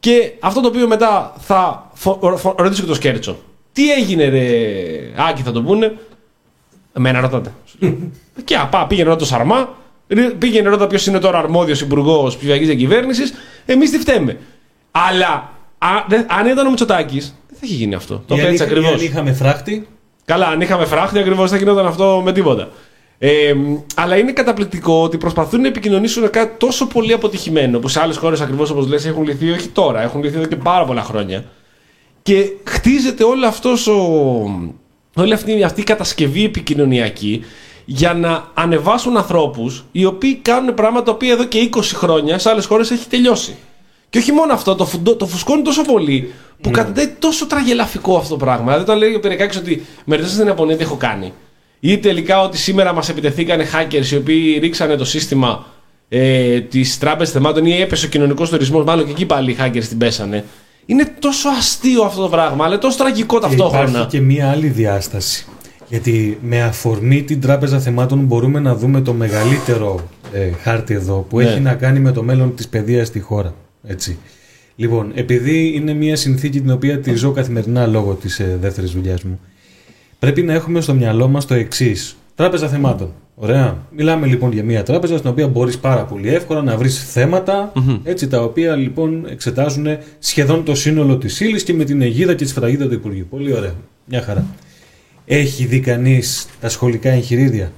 [0.00, 3.36] Και αυτό το οποίο μετά θα φο- φο- ρωτήσω και το Σκέρτσο.
[3.72, 4.42] Τι έγινε, ρε
[5.28, 5.92] Άκη, θα το πούνε;
[6.92, 7.52] Εμένα ρωτάτε.
[8.44, 9.76] και απά, πήγαινε ρώτα το Σαρμά,
[10.08, 13.32] ρι- πήγαινε ρώτα ποιος είναι τώρα αρμόδιος υπουργός ψηφιακής διακυβέρνησης.
[13.66, 14.36] Εμείς τι φταίμε.
[14.90, 18.22] Αλλά α, δε- αν ήταν ο Μητσοτάκης, δεν θα είχε γίνει αυτό.
[18.26, 18.92] Το Ή είπε αν έτσι είχα- ή ακριβώ.
[18.94, 19.88] αν είχαμε φράχτη,
[20.24, 22.68] Καλά, αν είχαμε φράχτη, ακριβώς θα γινόταν αυτό με τίποτα.
[23.18, 28.00] Ε, μ, αλλά είναι καταπληκτικό ότι προσπαθούν να επικοινωνήσουν κάτι τόσο πολύ αποτυχημένο που σε
[28.00, 31.02] άλλες χώρες ακριβώς όπως λες έχουν λυθεί όχι τώρα, έχουν λυθεί εδώ και πάρα πολλά
[31.02, 31.44] χρόνια.
[32.22, 33.94] Και χτίζεται όλο αυτός ο,
[35.16, 37.44] όλη αυτή, αυτή η κατασκευή επικοινωνιακή
[37.84, 42.50] για να ανεβάσουν ανθρώπους οι οποίοι κάνουν πράγματα τα οποία εδώ και 20 χρόνια σε
[42.50, 43.56] άλλες χώρες έχει τελειώσει.
[44.10, 48.28] Και όχι μόνο αυτό, το, φουντο, το φουσκώνει τόσο πολύ που καταντάει τόσο τραγελαφικό αυτό
[48.28, 48.64] το πράγμα.
[48.64, 51.32] Δηλαδή, όταν λέει ο Περικάκη ότι με ρωτήσατε στην Ιαπωνία τι έχω κάνει.
[51.80, 55.66] Ή τελικά ότι σήμερα μας επιτεθήκανε hackers οι οποίοι ρίξανε το σύστημα
[56.08, 59.84] ε, της τράπεζας θεμάτων ή έπεσε ο κοινωνικός τουρισμός, μάλλον και εκεί πάλι οι hackers
[59.88, 60.44] την πέσανε.
[60.86, 63.88] Είναι τόσο αστείο αυτό το πράγμα, αλλά τόσο τραγικό και ταυτόχρονα.
[63.88, 65.46] υπάρχει και μία άλλη διάσταση.
[65.88, 70.00] Γιατί με αφορμή την Τράπεζα Θεμάτων μπορούμε να δούμε το μεγαλύτερο
[70.32, 71.44] ε, χάρτη εδώ που Ναι.
[71.44, 73.54] έχει να κάνει με το μέλλον της παιδείας στη χώρα.
[73.84, 74.18] Έτσι.
[74.76, 79.22] Λοιπόν, επειδή είναι μια συνθήκη την οποία τη ζω καθημερινά λόγω της ε, δεύτερης δουλειάς
[79.22, 79.40] μου,
[80.18, 82.16] πρέπει να έχουμε στο μυαλό μας το εξής.
[82.34, 83.12] Τράπεζα θεμάτων.
[83.34, 83.86] Ωραία.
[83.96, 88.28] Μιλάμε λοιπόν για μια τράπεζα στην οποία μπορείς πάρα πολύ εύκολα να βρεις θέματα, έτσι,
[88.28, 89.86] τα οποία λοιπόν εξετάζουν
[90.18, 93.26] σχεδόν το σύνολο της ύλης και με την αιγίδα και τη σφραγίδα του Υπουργείου.
[93.30, 93.74] Πολύ ωραία.
[94.04, 94.44] Μια χαρά.
[95.26, 97.72] Έχει δει κανείς τα σχολικά εγχειρίδια;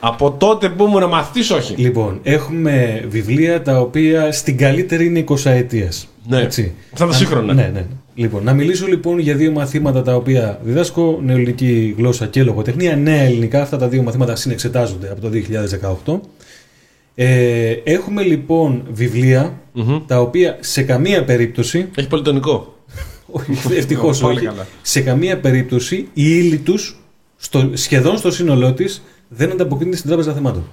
[0.00, 1.74] Από τότε που ήμουν μαθητής, όχι.
[1.76, 6.08] Λοιπόν, έχουμε βιβλία τα οποία στην καλύτερη είναι 20 ετίας.
[6.28, 6.40] Ναι.
[6.40, 6.72] Έτσι.
[6.92, 7.52] Αυτά τα Να- σύγχρονα.
[7.54, 7.86] Ναι, ναι.
[8.14, 12.96] Λοιπόν, να μιλήσω λοιπόν για δύο μαθήματα τα οποία διδάσκω νεοελληνική γλώσσα και λογοτεχνία.
[12.96, 15.30] Νέα ελληνικά, αυτά τα δύο μαθήματα συνεξετάζονται από το
[16.14, 16.20] 2018.
[17.14, 19.60] Ε, έχουμε λοιπόν βιβλία
[20.06, 22.74] τα οποία σε καμία περίπτωση Έχει πολυτονικό.
[23.26, 24.46] όχι, ευτυχώς Πάλι όχι.
[24.46, 24.66] καλά.
[24.82, 27.00] Σε καμία περίπτωση η ύλη τους,
[27.36, 30.64] στο, σχεδόν στο σύνολό της, δεν ανταποκρίνεται στην Τράπεζα Θεμάτων.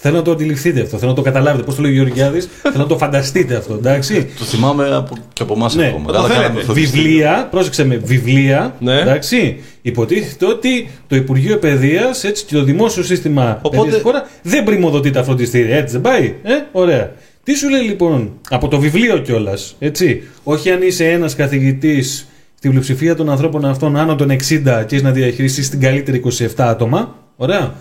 [0.00, 1.62] Θέλω να το αντιληφθείτε αυτό, θέλω να το καταλάβετε.
[1.64, 4.26] Πώς το λέει ο Γεωργιάδης, θέλω να το φανταστείτε αυτό, εντάξει.
[4.38, 6.12] Το θυμάμαι από, και από εμάς Ναι, ακόμα.
[6.12, 6.42] το Άρα θέλετε.
[6.46, 7.02] κάναμε φροντιστήριο.
[7.06, 8.74] Βιβλία, πρόσεξε με, βιβλία.
[8.80, 9.00] Ναι.
[9.00, 9.60] Εντάξει.
[9.82, 14.64] Υποτίθεται ότι το Υπουργείο Παιδείας έτσι και το δημόσιο σύστημα Οπότε- παιδείας στη χώρας δεν
[14.64, 15.76] πρημοδοτεί τα φροντιστήρια.
[15.76, 16.34] Έτσι δεν πάει.
[16.42, 17.12] Ε, ωραία.
[17.42, 22.70] Τι σου λέει λοιπόν από το βιβλίο κιόλας, έτσι; Όχι αν είσαι ένας καθηγητής στην
[22.70, 27.14] πλειοψηφία των ανθρώπων αυτών άνω των 60 και έχεις να διαχειριστείς την καλύτερη 27 άτομα.
[27.40, 27.74] Ωραία.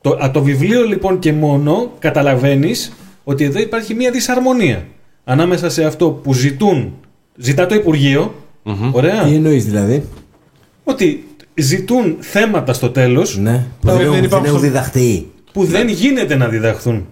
[0.00, 2.92] Το, από το βιβλίο λοιπόν και μόνο καταλαβαίνεις
[3.24, 4.84] ότι εδώ υπάρχει μια δυσαρμονία
[5.24, 6.92] ανάμεσα σε αυτό που ζητούν,
[7.36, 8.34] ζητά το Υπουργείο,
[8.92, 10.04] ωραία, Τι εννοείς δηλαδή;
[10.84, 13.66] ότι ζητούν θέματα στο τέλος Ναι.
[13.80, 15.26] Που Τα δεν δεν έχουν- δεν υπάρχουν έχουν στο- διδαχθεί.
[15.52, 16.94] που δεν γίνεται να διδαχθούν.
[16.94, 17.06] Είναι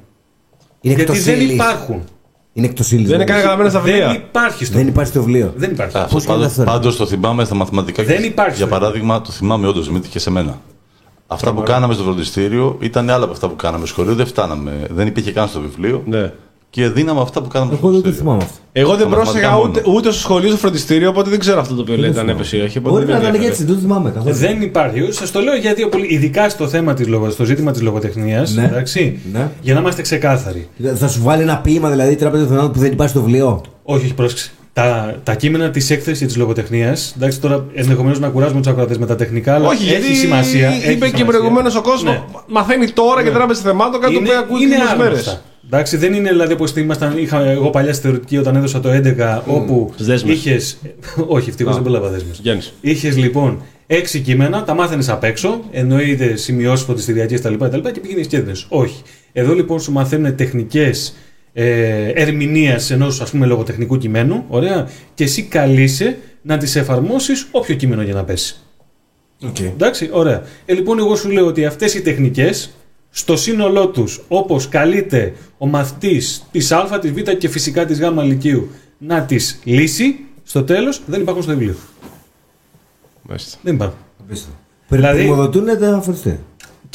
[0.81, 1.53] γιατί εκτός δεν ύλης.
[1.53, 2.03] υπάρχουν.
[2.53, 3.07] Είναι εκτός ύλη.
[3.07, 4.15] Δεν είναι καν γραμμένα στα Δεν βιβλία.
[4.15, 5.53] υπάρχει στο Δεν υπάρχει στο βιβλίο.
[5.57, 5.97] Δεν υπάρχει.
[5.99, 8.03] Αυτό Πώς κάνει πάντως, αυτό, ρε; πάντως το θυμάμαι στα μαθηματικά.
[8.05, 8.79] Δεν και- υπάρχει Για αυτό.
[8.79, 10.61] παράδειγμα, το θυμάμαι όντως, μην τύχε σε μένα.
[11.27, 14.15] Αυτά που κάναμε στο φροντιστήριο ήταν άλλα από αυτά που κάναμε στο σχολείο.
[14.15, 14.73] Δεν φτάναμε.
[14.91, 16.03] Δεν υπήρχε καν στο βιβλίο.
[16.07, 16.33] Ναι.
[16.71, 18.19] Και δίναμε αυτά που κάναμε στο Εγώ δεν το φροντιστήριο.
[18.19, 18.59] θυμάμαι αυτό.
[18.73, 21.75] Εγώ δεν Στα πρόσεχα μαθηματικά ούτε, ούτε στο σχολείο, στο φροντιστήριο, οπότε δεν ξέρω αυτό
[21.75, 22.79] το οποίο λέτε αν έπεσε ή όχι.
[22.79, 23.63] οπότε Μπορεί δεν να με ήταν και ενδιαφέρει.
[23.63, 24.35] έτσι, δεν το θυμάμαι καθόλου.
[24.35, 25.13] Δεν υπάρχει.
[25.13, 28.55] Σας το λέω γιατί, ο πολυ- ειδικά στο θέμα της, λογο- στο ζήτημα της λογοτεχνίας,
[28.55, 28.65] Ναι.
[28.65, 29.51] εντάξει, Ναι.
[29.61, 30.69] για να είμαστε ξεκάθαροι.
[30.95, 33.61] Θα σου βάλει ένα ποίημα δηλαδή η τράπεζα των θεμάτων που δεν υπάρχει στο βιβλίο.
[33.83, 34.51] Όχι, όχι, πρόσεξε.
[34.77, 39.07] Τα, τα κείμενα της έκθεσης της λογοτεχνίας, εντάξει, τώρα ενδεχομένως να κουράζουμε τους ακροατές με
[39.07, 40.69] τα τεχνικά, αλλά Όχι, έχει γιατί σημασία.
[40.69, 41.25] έχει είπε και σημασία.
[41.25, 42.23] προηγουμένως ο κόσμος Ναι.
[42.47, 45.03] μαθαίνει τώρα και τράπεζα θεμάτων κάτι το οποίο ακούει είναι τι μέρες.
[45.07, 45.43] άγνωστα.
[45.67, 49.43] Εντάξει, δεν είναι δηλαδή όπως ήμασταν, είχα εγώ παλιά στη θεωρητική όταν έδωσα το 11,
[49.47, 50.35] όπου Στις δέσμες.
[50.35, 50.59] είχε.
[51.37, 51.75] όχι, ευτυχώς Α.
[51.75, 52.39] δεν πρόλαβα δέσμες.
[52.43, 52.73] Γιάννης.
[52.81, 57.53] Είχες λοιπόν έξι κείμενα, τα μάθαινες απ' έξω, εννοείται σημειώσεις φροντιστηριακέ κτλ.
[57.93, 58.67] και πήγαινες και έδινες.
[58.69, 59.03] Όχι.
[59.33, 61.15] Εδώ λοιπόν σου μαθαίνουν τεχνικές
[61.59, 67.75] ε, ερμηνείας ενός ας πούμε λογοτεχνικού κειμένου, ωραία, και εσύ καλείσαι να τις εφαρμόσεις όποιο
[67.75, 68.57] κείμενο για να πέσει.
[69.43, 69.65] Okay.
[69.65, 70.43] Εντάξει, ωραία.
[70.67, 72.71] Ε, λοιπόν, εγώ σου λέω ότι αυτές οι τεχνικές,
[73.11, 78.23] στο σύνολό τους, όπως καλείται ο μαθητής της Α, της Β και φυσικά της Γ
[78.23, 81.75] Λυκείου να τις λύσει, στο τέλος δεν υπάρχουν στο βιβλίο.
[83.23, 83.59] Μάλιστα.
[83.63, 83.99] Δεν υπάρχουν.
[84.29, 84.47] Δηλαδή.
[84.89, 86.39] Δηλαδή- Πριμοδοτούν τα φροντιστήρια.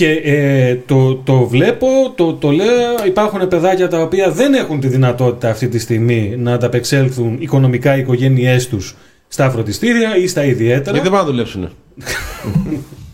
[0.01, 4.87] Και ε, το, το βλέπω, το, το λέω, υπάρχουν παιδάκια τα οποία δεν έχουν τη
[4.87, 8.95] δυνατότητα αυτή τη στιγμή να ανταπεξέλθουν οικονομικά οι οικογένειές τους
[9.27, 10.91] στα φροντιστήρια ή στα ιδιαίτερα.
[10.91, 11.69] Γιατί δεν πάνε να δουλέψουν.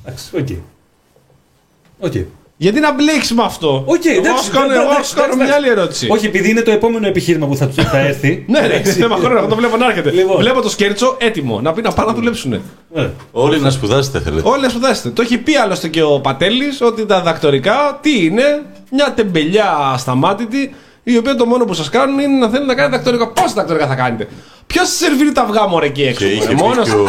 [0.06, 0.48] Εντάξει, Οκ.
[2.00, 2.14] Οκ.
[2.60, 5.34] Γιατί να μπλέξεις με αυτό; Οκ, εγώ εντάξει, σου κάνω, εντάξει, εγώ εντάξει, σου κάνω
[5.34, 5.48] εντάξει.
[5.48, 6.08] μια άλλη ερώτηση.
[6.10, 8.46] Όχι, επειδή είναι το επόμενο επιχείρημα που θα, θα έρθει.
[8.48, 9.38] Ναι, ναι, είναι θέμα χρόνου.
[9.38, 10.12] Εγώ το βλέπω να έρχεται.
[10.12, 10.38] Λοιπόν.
[10.38, 12.62] Βλέπω το σκέρτσο έτοιμο να πει να πάνε να δουλέψουν.
[12.90, 13.14] Ωραία.
[13.32, 14.50] Όλοι να σπουδάσετε θέλετε.
[14.50, 15.10] Όλοι να σπουδάσετε.
[15.10, 20.76] Το έχει πει άλλωστε και ο Πατέλης ότι τα δακτορικά τι είναι, μια τεμπελιά ασταμάτητη,
[21.04, 23.28] η οποία το μόνο που σας κάνουν είναι να θέλουν να κάνετε δακτορικά.
[23.28, 24.28] Πόσα δακτορικά θα κάνετε;
[24.68, 27.04] Ποιος σα σερβίρει τα αυγά μωρέ εκεί έξω; Και είχε Μόνο πει και ο-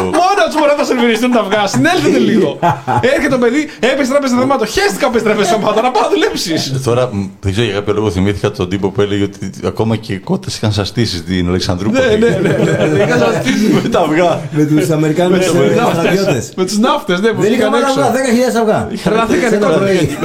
[0.51, 1.67] του μωρέ θα σερβιριστούν τα αυγά.
[1.67, 2.59] Συνέλθετε λίγο.
[3.01, 4.67] Έρχεται το παιδί, έπεσε τράπεζα θεμάτων.
[4.67, 5.83] Χαίστηκα που τράπεζα θεμάτων.
[5.83, 6.67] Να πάω να δουλέψεις.
[6.67, 9.95] Ε, Τώρα μ, δεν ξέρω για κάποιο λόγο θυμήθηκα τον τύπο που έλεγε ότι ακόμα
[9.95, 12.05] και οι κότες είχαν σαστήσει στην Αλεξανδρούπολη.
[12.07, 12.87] Ναι, ναι, ναι.
[12.93, 13.03] ναι.
[13.03, 14.39] Είχα σας στήσει Με τα αυγά.
[14.51, 15.47] Με τους Αμερικάνους με τους
[15.93, 16.25] στρατιώτες.
[16.25, 16.51] ναύτες.
[16.55, 17.99] Με τους ναύτες, ναι, που Δεν βγήκαν είχαμε έξω.
[18.01, 18.87] αυγά, 10.000 αυγά.
[19.03, 19.79] Τρελαθήκανε Σε ένα κότες.
[19.79, 20.17] πρωί.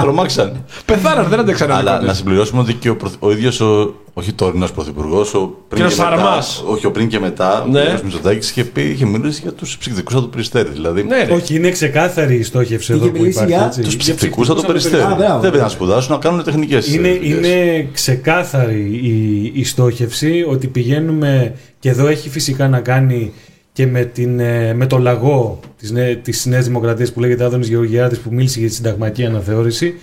[0.00, 0.64] Τρομάξαν.
[0.84, 3.94] Πεθάναν, δεν αντέξαν Αλλά άλλοι να συμπληρώσουμε ότι και ο, πρωθ- ο ίδιος ο.
[4.16, 6.16] Όχι τωρινός πρωθυπουργός, ο πριν Κύριος και μετά.
[6.16, 6.64] Σαρμάς.
[6.66, 7.66] Όχι, ο πριν και μετά.
[7.70, 7.80] Ναι.
[7.80, 8.02] Ο κ.
[8.02, 10.68] Μητσοτάκης είχε, πει- είχε μιλήσει για τους ψυχικού από το περιστέρι.
[10.68, 11.32] Δηλαδή, Ναι, ρε.
[11.32, 13.54] Όχι, είναι ξεκάθαρη η στόχευση Είχε εδώ που μιλήσει υπάρχει.
[13.56, 13.80] για έτσι.
[13.80, 15.12] τους Για ψυχικού από το ψυχικούς περιστέρι.
[15.12, 15.40] Α, μπράβο.
[15.40, 16.94] Δεν πρέπει να σπουδάσουν, να κάνουν τεχνικές.
[16.94, 23.32] Είναι, είναι ξεκάθαρη η, η στόχευση ότι πηγαίνουμε και εδώ έχει φυσικά να κάνει
[23.72, 27.68] και με, την, ε, με το λαγό της, νέ, της Νέας Δημοκρατίας που λέγεται Άδωνης
[27.68, 29.94] Γεωργιάδης που μίλησε για τη συνταγματική αναθεώρηση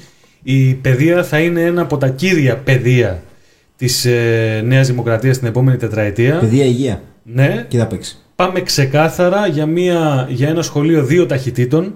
[0.44, 3.24] η παιδεία θα είναι ένα από τα κύρια παιδεία
[3.82, 6.38] της ε, Νέας Δημοκρατίας την επόμενη τετραετία.
[6.40, 7.02] Παιδεία υγεία.
[7.24, 8.18] Ναι, Και θα παίξει.
[8.36, 11.96] πάμε ξεκάθαρα για, μια, για ένα σχολείο δύο ταχυτήτων.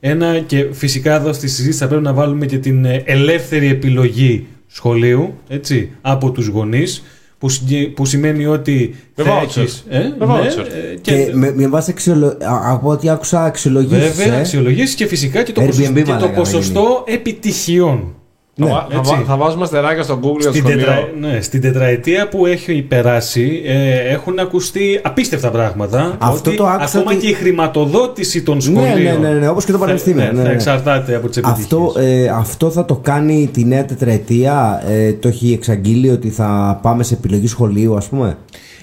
[0.00, 4.46] Ένα και φυσικά εδώ στη συζήτηση θα πρέπει να βάλουμε και την ε, ελεύθερη επιλογή
[4.66, 7.02] σχολείου έτσι, από τους γονείς
[7.38, 9.56] που, συγκε- που σημαίνει ότι Με θα voucher.
[9.56, 10.66] έχεις, ε, Με ναι, voucher.
[10.92, 12.26] ε, Και και, με, με βάση αξιολο...
[12.26, 14.38] α- από ό,τι άκουσα αξιολογήσεις, βέβαια ε.
[14.40, 18.14] αξιολογήσεις και φυσικά και το, Airbnb ποσοστό, και το μαλάκα, ποσοστό επιτυχιών.
[18.58, 19.14] Θα, Ναι, βα- θα, έτσι.
[19.14, 20.78] βα- θα βάζουμε αστεράκια στο Google για το Στην, σχολείο.
[20.78, 21.08] τετρα...
[21.20, 26.16] ναι, στην τετραετία που έχει περάσει ε, έχουν ακουστεί απίστευτα πράγματα.
[26.18, 29.48] Αυτό ότι το άκουσα ακόμα ότι- και η χρηματοδότηση των Ναι, σχολείων ναι, ναι, ναι,
[29.48, 30.24] όπως και το θα- πανεπιστήμιο.
[30.24, 30.52] ναι, ναι, θα ναι.
[30.54, 31.64] εξαρτάται από τις επιτυχίες.
[31.64, 34.82] Αυτό, ε, αυτό θα το κάνει τη νέα τετραετία.
[34.88, 38.36] Ε, το έχει εξαγγείλει ότι θα πάμε σε επιλογή σχολείου, ας πούμε;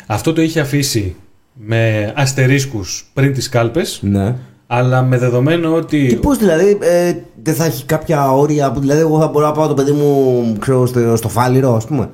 [0.06, 1.16] Αυτό το είχε αφήσει
[1.54, 4.36] με αστερίσκους πριν τις κάλπες, Ναι.
[4.76, 6.08] Αλλά με δεδομένο ότι...
[6.08, 9.52] Και πώς δηλαδή, ε, δεν θα έχει κάποια όρια που δηλαδή εγώ θα μπορώ να
[9.52, 12.10] πάω το παιδί μου ξέρω, στο, στο φάληρο, ας πούμε;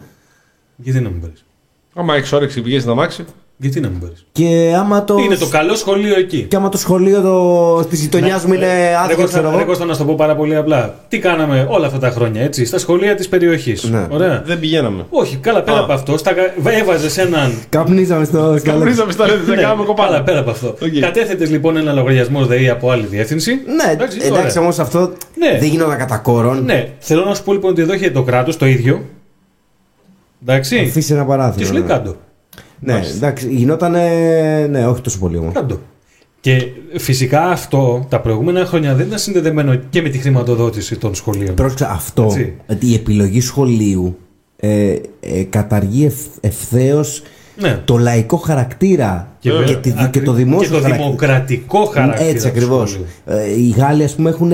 [0.76, 1.46] Γιατί να μην πάρεις;
[1.94, 3.26] Άμα έχεις όρεξη, πηγαίνει να μάξει.
[3.62, 4.14] Γιατί να μην πάρει.
[4.32, 5.18] Και άμα το.
[5.18, 6.46] Είναι το καλό σχολείο εκεί.
[6.50, 7.84] Και άμα το σχολείο το...
[7.90, 9.66] της γειτονιάς μου είναι Ρε άδικο, Κώστα, ξέρω ρε εγώ.
[9.66, 10.96] Κώστα, να σου το πω πάρα πολύ απλά.
[11.08, 13.84] Τι κάναμε όλα αυτά τα χρόνια, έτσι, στα σχολεία της περιοχής.
[13.84, 14.08] Ναι.
[14.10, 14.44] Ωραία.
[14.46, 15.06] Δεν πηγαίναμε.
[15.10, 15.82] Όχι, καλά πέρα Α.
[15.84, 16.18] από αυτό.
[16.18, 16.32] Στα...
[16.80, 17.54] Έβαζες έναν.
[17.70, 18.78] Καπνίζαμε στο σκαλί.
[18.78, 20.22] Καπνίζαμε στα λέτε, δεν Ναι, κάναμε καλά, κοπάλα.
[20.24, 20.68] πέρα από αυτό.
[20.68, 21.00] Οκ.
[21.00, 23.52] Κατέθετες λοιπόν ένα λογαριασμό ΔΕΗ από άλλη διεύθυνση.
[23.66, 24.54] Ναι, εντάξει, ωραία.
[24.60, 25.00] όμως αυτό
[25.38, 25.58] Ναι.
[25.60, 26.64] δεν γινόταν κατά κόρον.
[26.64, 29.02] Ναι, θέλω να σου πω λοιπόν ότι εδώ έχει το κράτος το ίδιο.
[30.42, 30.80] Εντάξει.
[30.80, 31.66] Αφήσει ένα Και παράθυρο.
[31.66, 31.88] σου λέει ναι.
[31.88, 32.16] κάτω.
[32.80, 33.92] Ναι, εντάξει, γινόταν.
[34.70, 35.54] Ναι, όχι τόσο πολύ όμως.
[35.54, 35.80] Κάτω.
[36.42, 36.66] Και
[36.98, 41.56] φυσικά αυτό τα προηγούμενα χρόνια δεν ήταν συνδεδεμένο και με τη χρηματοδότηση των σχολείων.
[41.56, 42.24] Πρόσεξε αυτό.
[42.24, 42.54] Έτσι.
[42.70, 44.18] Ότι η επιλογή σχολείου
[44.58, 46.12] ε, ε, καταργεί
[46.42, 47.22] ευθέως
[47.62, 47.82] Ναι.
[47.86, 49.78] το λαϊκό χαρακτήρα και, βέβαια.
[49.78, 51.06] τη- και Ακρι- το δημόσιο και το χαρακτήρα.
[51.06, 52.30] δημοκρατικό χαρακτήρα.
[52.30, 52.90] Έτσι του ακριβώς.
[52.90, 53.58] σχολείου.
[53.58, 54.52] οι Γάλλοι, ας πούμε, έχουν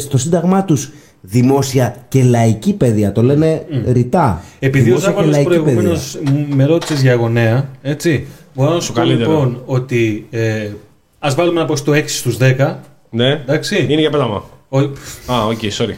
[0.00, 3.12] στο σύνταγμά τους δημόσια και λαϊκή παιδεία.
[3.12, 4.42] Το λένε ρητά.
[4.58, 6.46] Επειδή ο Δημόσια και Ζάβαλος λαϊκή προηγουμένως παιδεία.
[6.54, 8.26] με ρώτησες για γονέα, έτσι.
[8.54, 9.30] Μπορώ να σου πω καλύτερο.
[9.30, 10.68] λοιπόν ότι ε,
[11.18, 12.74] ας βάλουμε να πω στο 6 στους 10.
[13.10, 13.30] Ναι.
[13.32, 13.86] Εντάξει.
[13.88, 14.44] Είναι για πέταμα.
[14.68, 15.94] Ο, Α, OK, sorry.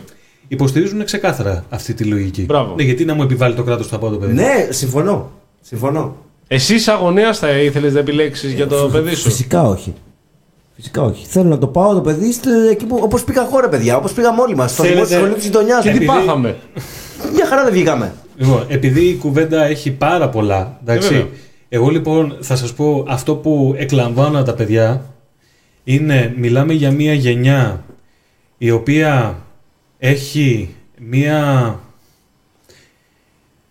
[0.48, 2.42] υποστηρίζουν ξεκάθαρα αυτή τη λογική.
[2.42, 2.74] Μπράβο.
[2.74, 4.32] Ναι, γιατί να μου επιβάλλει το κράτος το πάω το παιδί.
[4.32, 5.30] Ναι, συμφωνώ.
[5.60, 6.16] Συμφωνώ.
[6.48, 9.94] Εσύ, σαν γονέας, θα ήθελες να επιλέξεις για το παιδί σου; Φυσικά όχι.
[10.74, 11.26] Φυσικά όχι.
[11.26, 14.12] Θέλω να το πάω το παιδί στο- εκεί που όπως πήγα εγώ, ρε παιδιά, όπως
[14.12, 14.72] πήγαμε όλοι μας.
[14.72, 15.82] Στο Θέλετε- δημόσιο σχολείο της γειτονιάς.
[15.82, 16.56] Και τι Επειδή- πάθαμε.
[17.34, 18.14] Μια χαρά δεν βγήκαμε.
[18.36, 21.26] Λοιπόν, επειδή η κουβέντα έχει πάρα πολλά, Ε, εντάξει, βέβαια.
[21.68, 25.04] εγώ λοιπόν θα σας πω αυτό που εκλαμβάνω από τα παιδιά
[25.84, 27.84] είναι, μιλάμε για μια γενιά
[28.58, 29.36] η οποία
[29.98, 31.78] έχει μια,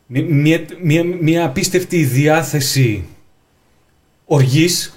[0.08, 3.04] μια, μια, μια, μια απίστευτη διάθεση
[4.26, 4.94] οργής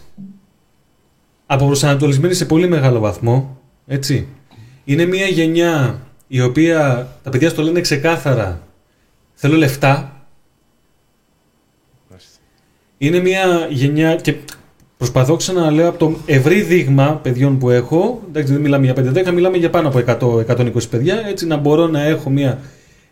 [1.46, 4.28] αποπροσανατολισμένη σε πολύ μεγάλο βαθμό, έτσι.
[4.84, 8.62] Είναι μια γενιά η οποία, τα παιδιά στο λένε ξεκάθαρα,
[9.34, 10.08] θέλω λεφτά.
[12.98, 14.34] Είναι μια γενιά και
[14.96, 18.94] προσπαθώ ξαναλέω από το ευρύ δείγμα παιδιών που έχω, εντάξει δεν μιλάμε για
[19.26, 20.02] 5-10, μιλάμε για πάνω από
[20.46, 22.60] 100-120 παιδιά, έτσι να μπορώ να έχω μια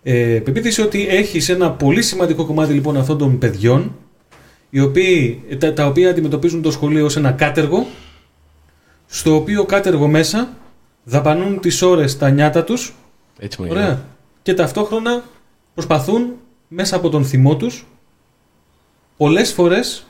[0.02, 3.96] ε, πεποίθηση ότι έχεις ένα πολύ σημαντικό κομμάτι λοιπόν αυτών των παιδιών,
[4.70, 7.86] οι οποίοι, τα, τα οποία αντιμετωπίζουν το σχολείο ως ένα κάτεργο,
[9.14, 10.48] στο οποίο κάτεργο μέσα
[11.04, 12.94] δαπανούν τις ώρες τα νιάτα τους
[13.38, 14.04] Έτσι μου Ωραία.
[14.42, 15.22] Και ταυτόχρονα
[15.74, 16.32] προσπαθούν
[16.68, 17.86] μέσα από τον θυμό τους
[19.16, 20.06] πολλές φορές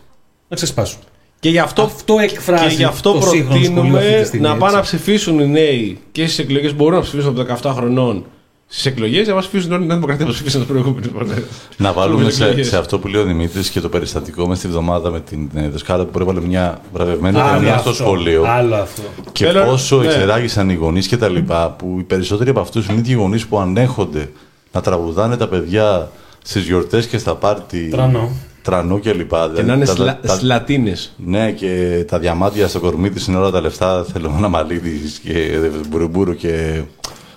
[0.49, 1.01] να ξεσπάσουν.
[1.41, 4.47] Και γι' αυτό, Αυτό εκφράζει και γι' αυτό το σύγχρονο σχολείο αυτή τη προτείνουμε στιγμή,
[4.47, 4.77] να πάνε έτσι.
[4.77, 6.75] να ψηφίσουν οι νέοι και στις εκλογές.
[6.75, 8.25] Μπορούν να ψηφίσουν από 17 χρονών
[8.75, 11.43] στις εκλογές, να μα ψηφίσουν όλη η Νέα Δημοκρατία που ψήφισαν τι προηγούμενε φορέ.
[11.77, 12.69] Να βάλουμε Στις σε, εκλογές.
[12.69, 15.69] σε αυτό που λέει ο Δημήτρης και το περιστατικό μες στη βδομάδα με την ε,
[15.69, 18.45] δασκάλα που προέβαλε μια βραβευμένη Άλλο ταινία στο αυτό, σχολείο.
[18.47, 19.03] Άλλο αυτό.
[19.33, 20.07] Και Θέλω- πόσο ναι.
[20.07, 23.47] εξεράγησαν οι γονείς και τα λοιπά, που οι περισσότεροι από αυτούς είναι οι ίδιοι γονείς
[23.47, 24.31] που ανέχονται
[24.73, 26.11] να τραγουδάνε τα παιδιά
[26.45, 27.89] στις γιορτές και στα πάρτι.
[27.91, 28.31] Τρανό.
[28.63, 29.51] Τρανό και λοιπά.
[29.55, 31.13] Και να είναι τα- σλα, τα- σλατίνες.
[31.17, 34.07] Ναι, και τα διαμάντια στο κορμί της είναι όλα τα λεφτά.
[34.13, 35.59] Θέλω ένα μαλλίδι και
[35.89, 36.83] μπουρουμπουρου και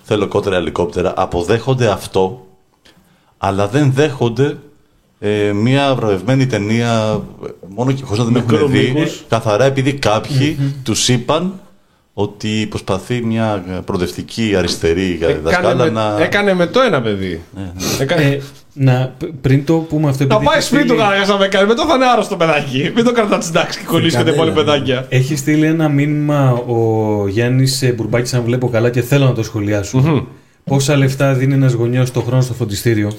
[0.05, 1.13] θέλω κότερα ελικόπτερα.
[1.15, 2.45] Αποδέχονται αυτό,
[3.37, 4.57] αλλά δεν δέχονται
[5.19, 8.91] ε, μια βραβευμένη ταινία ε, μόνο και χωρίς να την έχουν δει.
[8.95, 9.23] μήκους.
[9.29, 11.59] Καθαρά επειδή κάποιοι τους είπαν
[12.13, 16.17] ότι προσπαθεί μια προοδευτική αριστερή Έκανε, δασκάλα με, να.
[16.23, 17.41] έκανε με το ένα παιδί.
[17.99, 18.41] Έκανε...
[18.79, 21.27] Ε, να, π- πριν το πούμε αυτό να επειδή πάει έχει σπίτι του στείλει- κανένα
[21.27, 21.67] να με κάνει.
[21.67, 22.91] Μετά θα είναι άρρωστο παιδάκι.
[22.95, 24.79] Μην το κρατάς τη τάξη και κολλήσει και τα Φρικαδέλα, υπόλοιπα ναι.
[24.79, 25.05] παιδάκια.
[25.09, 29.97] Έχει στείλει ένα μήνυμα ο Γιάννης Μπουρμπάκης, αν βλέπω καλά και θέλω να το σχολιάσω.
[29.97, 30.19] Μμμ.
[30.63, 33.11] Πόσα λεφτά δίνει ένας γονιός το χρόνο στο φροντιστήριο;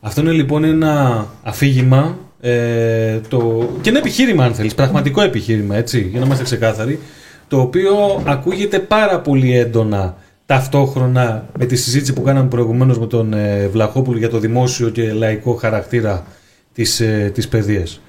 [0.00, 3.68] Αυτό είναι λοιπόν ένα αφήγημα ε, το...
[3.80, 7.00] και ένα επιχείρημα, αν θέλεις, πραγματικό επιχείρημα, έτσι, για να είμαστε ξεκάθαροι,
[7.48, 10.16] το οποίο ακούγεται πάρα πολύ έντονα
[10.50, 15.12] ταυτόχρονα με τη συζήτηση που κάναμε προηγουμένως με τον ε, Βλαχόπουλο για το δημόσιο και
[15.12, 16.26] λαϊκό χαρακτήρα
[16.72, 18.00] της, ε, της παιδείας.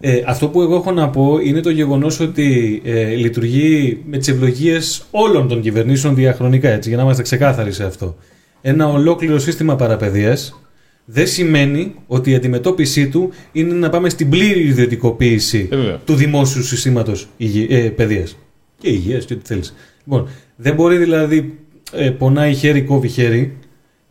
[0.00, 4.28] Ε, αυτό που εγώ έχω να πω είναι το γεγονός ότι ε, λειτουργεί με τις
[4.28, 8.16] ευλογίες όλων των κυβερνήσεων διαχρονικά, έτσι, για να είμαστε ξεκάθαροι σε αυτό.
[8.60, 10.60] Ένα ολόκληρο σύστημα παραπαιδείας
[11.04, 15.96] δεν σημαίνει ότι η αντιμετώπιση του είναι να πάμε στην πλήρη ιδιωτικοποίηση Ε, βέβαια.
[16.04, 18.36] του δημόσιου συστήματος υγε- ε, παιδείας.
[18.78, 19.74] Και υγείας και ό,τι θέλεις.
[20.04, 21.58] Λοιπόν, δεν μπορεί δηλαδή
[21.96, 23.56] ε, πονάει χέρι, κόβει χέρι.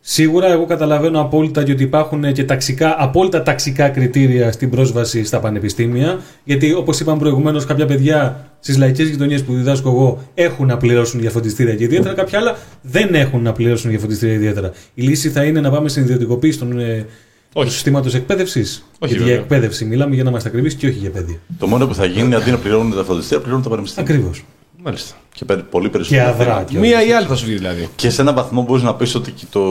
[0.06, 5.40] Σίγουρα εγώ καταλαβαίνω απόλυτα και ότι υπάρχουν και ταξικά, απόλυτα ταξικά κριτήρια στην πρόσβαση στα
[5.40, 6.20] πανεπιστήμια.
[6.44, 11.20] Γιατί όπως είπαμε προηγουμένως, κάποια παιδιά στις λαϊκές γειτονιές που διδάσκω εγώ έχουν να πληρώσουν
[11.20, 14.72] για φροντιστήρια και ιδιαίτερα, κάποια άλλα δεν έχουν να πληρώσουν για φροντιστήρια ιδιαίτερα.
[14.94, 17.06] Η λύση θα είναι να πάμε στην ιδιωτικοποίηση των, ε,
[17.52, 17.66] Όχι.
[17.66, 19.40] του συστήματος εκπαίδευσης; Όχι, Γιατί για βέβαια.
[19.40, 21.36] εκπαίδευση μιλάμε για να είμαστε ακριβείς και όχι για παιδεία.
[21.58, 24.10] Το μόνο που θα γίνει είναι αντί να πληρώνουν τα φροντιστήρια, πληρώνουν τα πανεπιστήμια.
[24.10, 24.44] Ακριβώς.
[24.84, 25.14] Μάλιστα.
[25.34, 26.28] Και πε- πολύ Και περισσότερο.
[26.28, 26.64] αδρά.
[26.68, 27.88] και Μία ή άλλη θα σου βγει δηλαδή.
[27.96, 29.62] Και σε έναν βαθμό μπορείς να πεις ότι και το,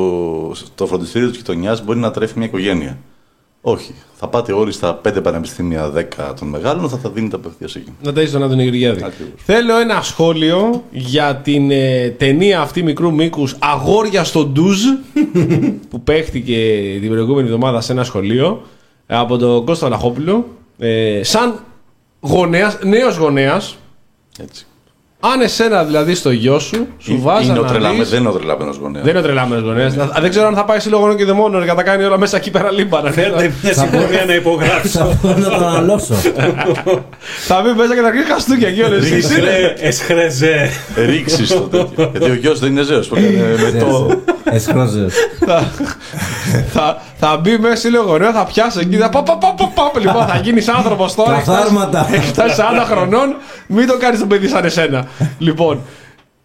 [0.76, 2.97] το φροντιστήριο της γειτονιάς μπορεί να τρέφει μια οικογένεια.
[3.61, 3.93] Όχι.
[4.14, 7.91] Θα πάτε όλοι στα 5 πανεπιστήμια 10 των μεγάλων, θα τα δίνετε απευθεία εκεί.
[8.03, 9.03] Να τα είσαι τον Άδωνη Γεωργιάδη.
[9.03, 9.34] Ακριβώς.
[9.45, 14.82] Θέλω ένα σχόλιο για την ε, ταινία αυτή μικρού μήκους Αγόρια στο Ντουζ
[15.89, 16.57] που παίχτηκε
[17.01, 18.61] την προηγούμενη εβδομάδα σε ένα σχολείο
[19.07, 20.47] ε, από τον Κώστα Λαχόπουλο.
[20.78, 21.59] Ε, σαν
[22.22, 23.76] γονέας, νέος γονέας,
[24.39, 24.66] Έτσι.
[25.32, 28.19] Αν εσένα δηλαδή στο γιο σου, σου Ε, βάζει είναι ο να τρελάμε- δεις- δεν
[28.19, 29.03] είναι ο τρελαμένο γονέας.
[29.03, 29.93] Δεν είναι ο τρελάμενος γονέας.
[30.21, 32.51] Δεν ξέρω αν θα πάει σύλλογο και δαιμόνων για να τα κάνει όλα μέσα εκεί
[32.51, 33.13] πέρα λίμπανα.
[33.61, 34.89] Μια συμφωνία να υπογράψω.
[34.99, 36.13] Θα πω να τον αναλώσω.
[37.47, 39.11] θα μπει μέσα και θα αρχίσει χαστούκια εκεί όλες.
[39.11, 40.69] Εσχρέ- Εσχρέζε.
[41.05, 42.09] Ρίξεις το τέτοιο.
[42.11, 43.07] Γιατί ο γιος δεν είναι ζέος.
[43.07, 44.09] που έκανε με το.
[44.44, 45.14] Εσχρόζες.
[45.46, 45.72] θα,
[46.74, 48.96] θα, θα μπει μέσα σύλλογο γονέων, θα πιάσει εκεί.
[48.98, 51.30] Θα, πα, πα, πα, πα, πα, λοιπόν, θα γίνεις άνθρωπος τώρα.
[51.30, 52.08] Τα έχεις φτάσει- θάρματα.
[52.12, 53.36] Έχεις φτάσει 40 χρονών,
[53.68, 55.06] μην το κάνεις το παιδί σαν εσένα.
[55.39, 55.82] λοιπόν,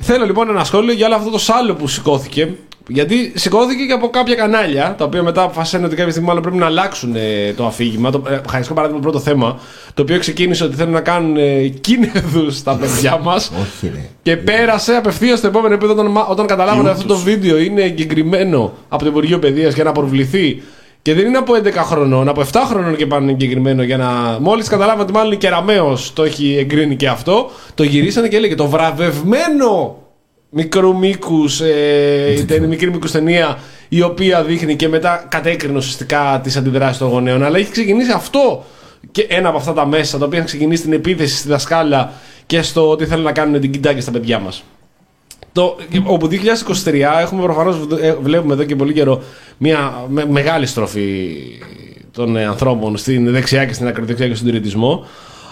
[0.03, 2.55] θέλω λοιπόν ένα σχόλιο για όλο αυτό το σάλο που σηκώθηκε.
[2.91, 6.57] Γιατί σηκώθηκε και από κάποια κανάλια, τα οποία μετά αποφασίσαν ότι κάποια στιγμή μάλλον πρέπει
[6.57, 8.11] να αλλάξουν ε, το αφήγημα.
[8.11, 9.59] Το, ε, χαριστικό παράδειγμα, το πρώτο θέμα,
[9.95, 13.53] το οποίο ξεκίνησε ότι θέλουν να κάνουν ε, κίνεδους στα παιδιά μας.
[13.61, 14.09] Όχι ρε.
[14.23, 19.03] Και πέρασε απευθείας στο επόμενο επίπεδο όταν, όταν καταλάβανε αυτό το βίντεο είναι εγκεκριμένο από
[19.03, 20.63] το Υπουργείο Παιδείας για να προβληθεί.
[21.03, 24.39] Και δεν είναι από 11 χρονών, από 7 χρονών και πάνω εγκεκριμένο για να.
[24.41, 28.55] Μόλις καταλάβανε ότι μάλλον η Κεραμαίο το έχει εγκρίνει και αυτό, το γυρίσανε και έλεγε
[28.55, 29.97] το βραβευμένο
[30.51, 36.99] μικρού μήκους, ε, μικρή μήκους ταινία η οποία δείχνει και μετά κατέκρινε ουσιαστικά τις αντιδράσεις
[36.99, 37.43] των γονέων.
[37.45, 38.65] Αλλά έχει ξεκινήσει αυτό
[39.11, 42.13] και ένα από αυτά τα μέσα τα οποία έχουν ξεκινήσει την επίθεση στη δασκάλα
[42.47, 44.63] και στο ότι θέλουν να κάνουν την κοιτάκια στα παιδιά μας.
[45.53, 46.29] Το, όπου
[46.85, 47.77] 2023 έχουμε προφανώς
[48.23, 49.23] βλέπουμε εδώ και πολύ καιρό
[49.59, 51.37] μια με- μεγάλη στροφή
[52.13, 55.07] των ε, ανθρώπων στην δεξιά και στην ακροδεξιά και στον τυριτισμό.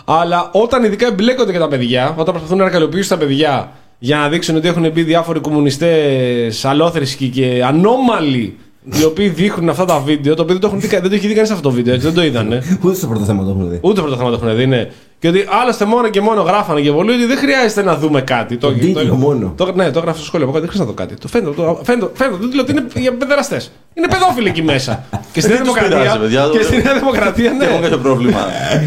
[0.04, 4.28] Αλλά όταν ειδικά εμπλέκονται και τα παιδιά, όταν προσπαθούν να εργαλειοποιήσουν τα παιδιά για να
[4.28, 8.56] δείξουν ότι έχουν μπει διάφοροι κομμουνιστές αλόθρησκοι και ανώμαλοι
[9.00, 11.16] οι οποίοι δείχνουν αυτά τα βίντεο, το οποίο δεν το, έχουν δει, κα- δεν το
[11.16, 12.78] έχει δει κανείς αυτό το βίντεο, έτσι, δεν το είδανε.
[12.82, 13.78] Ούτε στο πρώτο θέμα το έχουν δει.
[13.82, 14.88] Ούτε πρώτο θέμα το έχουν δει, ναι.
[15.18, 18.56] Και ότι άλλωστε μόνο και μόνο γράφανε και πολλοί ότι δεν χρειάζεται να δούμε κάτι.
[18.56, 19.52] Το, τίτλο μόνο.
[19.56, 20.46] Το, ναι, το έγραφε στο σχόλιο.
[20.48, 21.20] Εγώ δεν χρειάζεται να δω κάτι.
[21.20, 23.70] Το φαίνεται, το, φαίνεται, φαίνεται το τίτλο ότι είναι για παιδεραστές.
[23.94, 25.04] Είναι παιδόφιλοι εκεί μέσα.
[25.32, 25.98] και στη Νέα Δεν τους Δημοκρατία.
[26.02, 26.48] πειράζει, παιδιά.
[26.52, 27.82] Και στη Νέα Δημοκρατία, Δεν έχω ναι.
[27.82, 28.40] κάποιο πρόβλημα.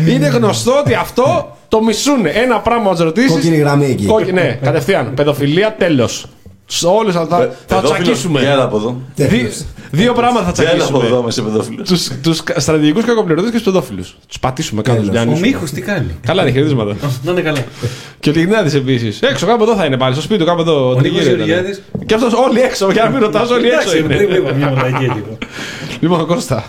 [0.09, 2.25] είναι γνωστό ότι αυτό το μισούν.
[2.25, 3.31] Ένα πράγμα να τους ρωτήσεις.
[3.31, 4.31] Κόκκινη γραμμή εκεί.
[4.33, 5.13] ναι, κατευθείαν.
[5.13, 6.25] Παιδοφιλία, τέλος.
[6.83, 8.41] Όλου θα, θα, θα του Παιδόφιλος, τσακίσουμε.
[8.41, 9.01] Έλα από εδώ.
[9.15, 9.51] Δι-
[9.91, 11.05] δύο πράγματα θα Έλα από τσακίσουμε.
[11.05, 11.87] εδώ, μες σε παιδόφιλος.
[11.89, 14.17] Τους, τους στρατηγικούς κακοπληρωτές και τους παιδόφιλους.
[14.27, 15.25] Τους πατήσουμε κάτω στους Τέλος.
[15.25, 15.51] Ο Γιάννης.
[15.53, 16.95] Μίχος τι κάνει; Καλά είναι, χαιρετίσματα.
[17.23, 17.59] Να είναι καλά.
[18.19, 19.19] και ο Λιγνάδης επίσης.
[19.21, 20.89] Έξω, κάπου εδώ θα είναι πάλι, στο σπίτι του, κάπου εδώ.
[20.89, 21.45] Ο τριγύρω Νίκος ήταν.
[21.47, 21.81] Γεωργιάδης.
[22.05, 24.37] Και αυτός όλοι έξω, για να μην ρωτάς, όλοι έξω Εντάξει, πριν είναι.
[24.37, 25.37] είπα μια μαλακία λίγο.
[25.99, 26.63] Λοιπόν, Κώστα.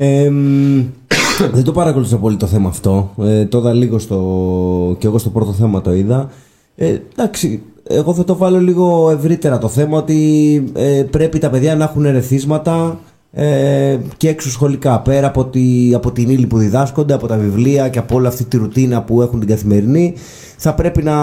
[0.00, 0.84] Ε, μ,
[1.54, 3.14] δεν το παρακολούθησα πολύ το θέμα αυτό.
[3.22, 4.96] Ε, το είδα λίγο στο.
[4.98, 6.30] και εγώ στο πρώτο θέμα το είδα.
[6.76, 11.76] Ε, εντάξει, εγώ θα το βάλω λίγο ευρύτερα το θέμα ότι ε, πρέπει τα παιδιά
[11.76, 12.98] να έχουν ερεθίσματα
[13.32, 17.98] ε, και εξωσχολικά πέρα από, τη, από την ύλη που διδάσκονται, από τα βιβλία και
[17.98, 20.14] από όλη αυτή τη ρουτίνα που έχουν την καθημερινή
[20.56, 21.16] θα πρέπει να,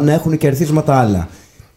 [0.00, 1.28] να έχουν και ερεθίσματα άλλα.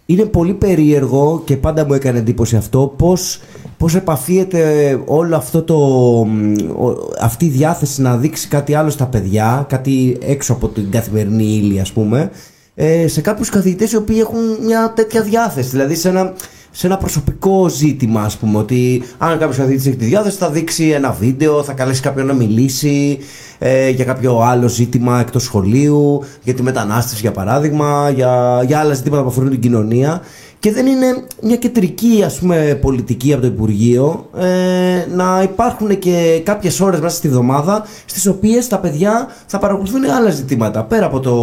[0.05, 3.39] Είναι πολύ περίεργο και πάντα μου έκανε εντύπωση αυτό πώς,
[3.77, 4.61] πώς επαφίεται
[5.05, 5.77] όλο αυτό το,
[6.25, 10.91] μ, ο- αυτή η διάθεση να δείξει κάτι άλλο στα παιδιά, κάτι έξω από την
[10.91, 12.31] καθημερινή ύλη ας πούμε,
[12.75, 16.33] ε, σε κάποιους καθηγητές οι οποίοι έχουν μια τέτοια διάθεση, δηλαδή σε ένα,
[16.71, 20.89] σε ένα προσωπικό ζήτημα ας πούμε, ότι αν κάποιος καθηγητής έχει τη διάθεση θα δείξει
[20.89, 23.17] ένα βίντεο, θα καλέσει κάποιον να μιλήσει
[23.59, 28.93] ε, για κάποιο άλλο ζήτημα εκτός σχολείου, για τη μετανάστευση για παράδειγμα, για, για άλλα
[28.93, 30.21] ζητήματα που αφορούν την κοινωνία
[30.65, 31.05] και δεν είναι
[31.41, 37.15] μια κεντρική ας πούμε πολιτική από το Υπουργείο ε, να υπάρχουν και κάποιες ώρες μέσα
[37.15, 41.35] στη βδομάδα στις οποίες τα παιδιά θα παρακολουθούν άλλα ζητήματα πέρα από, το,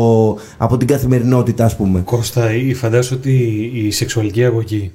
[0.56, 2.00] από την καθημερινότητα ας πούμε.
[2.00, 4.92] Κώστα, ή φαντάζομαι ότι η σεξουαλική αγωγή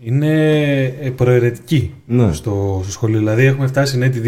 [0.00, 0.32] είναι
[1.00, 2.32] ε, προαιρετική Ναι.
[2.32, 4.20] στο, στο σχολείο; Δηλαδή έχουμε φτάσει έτη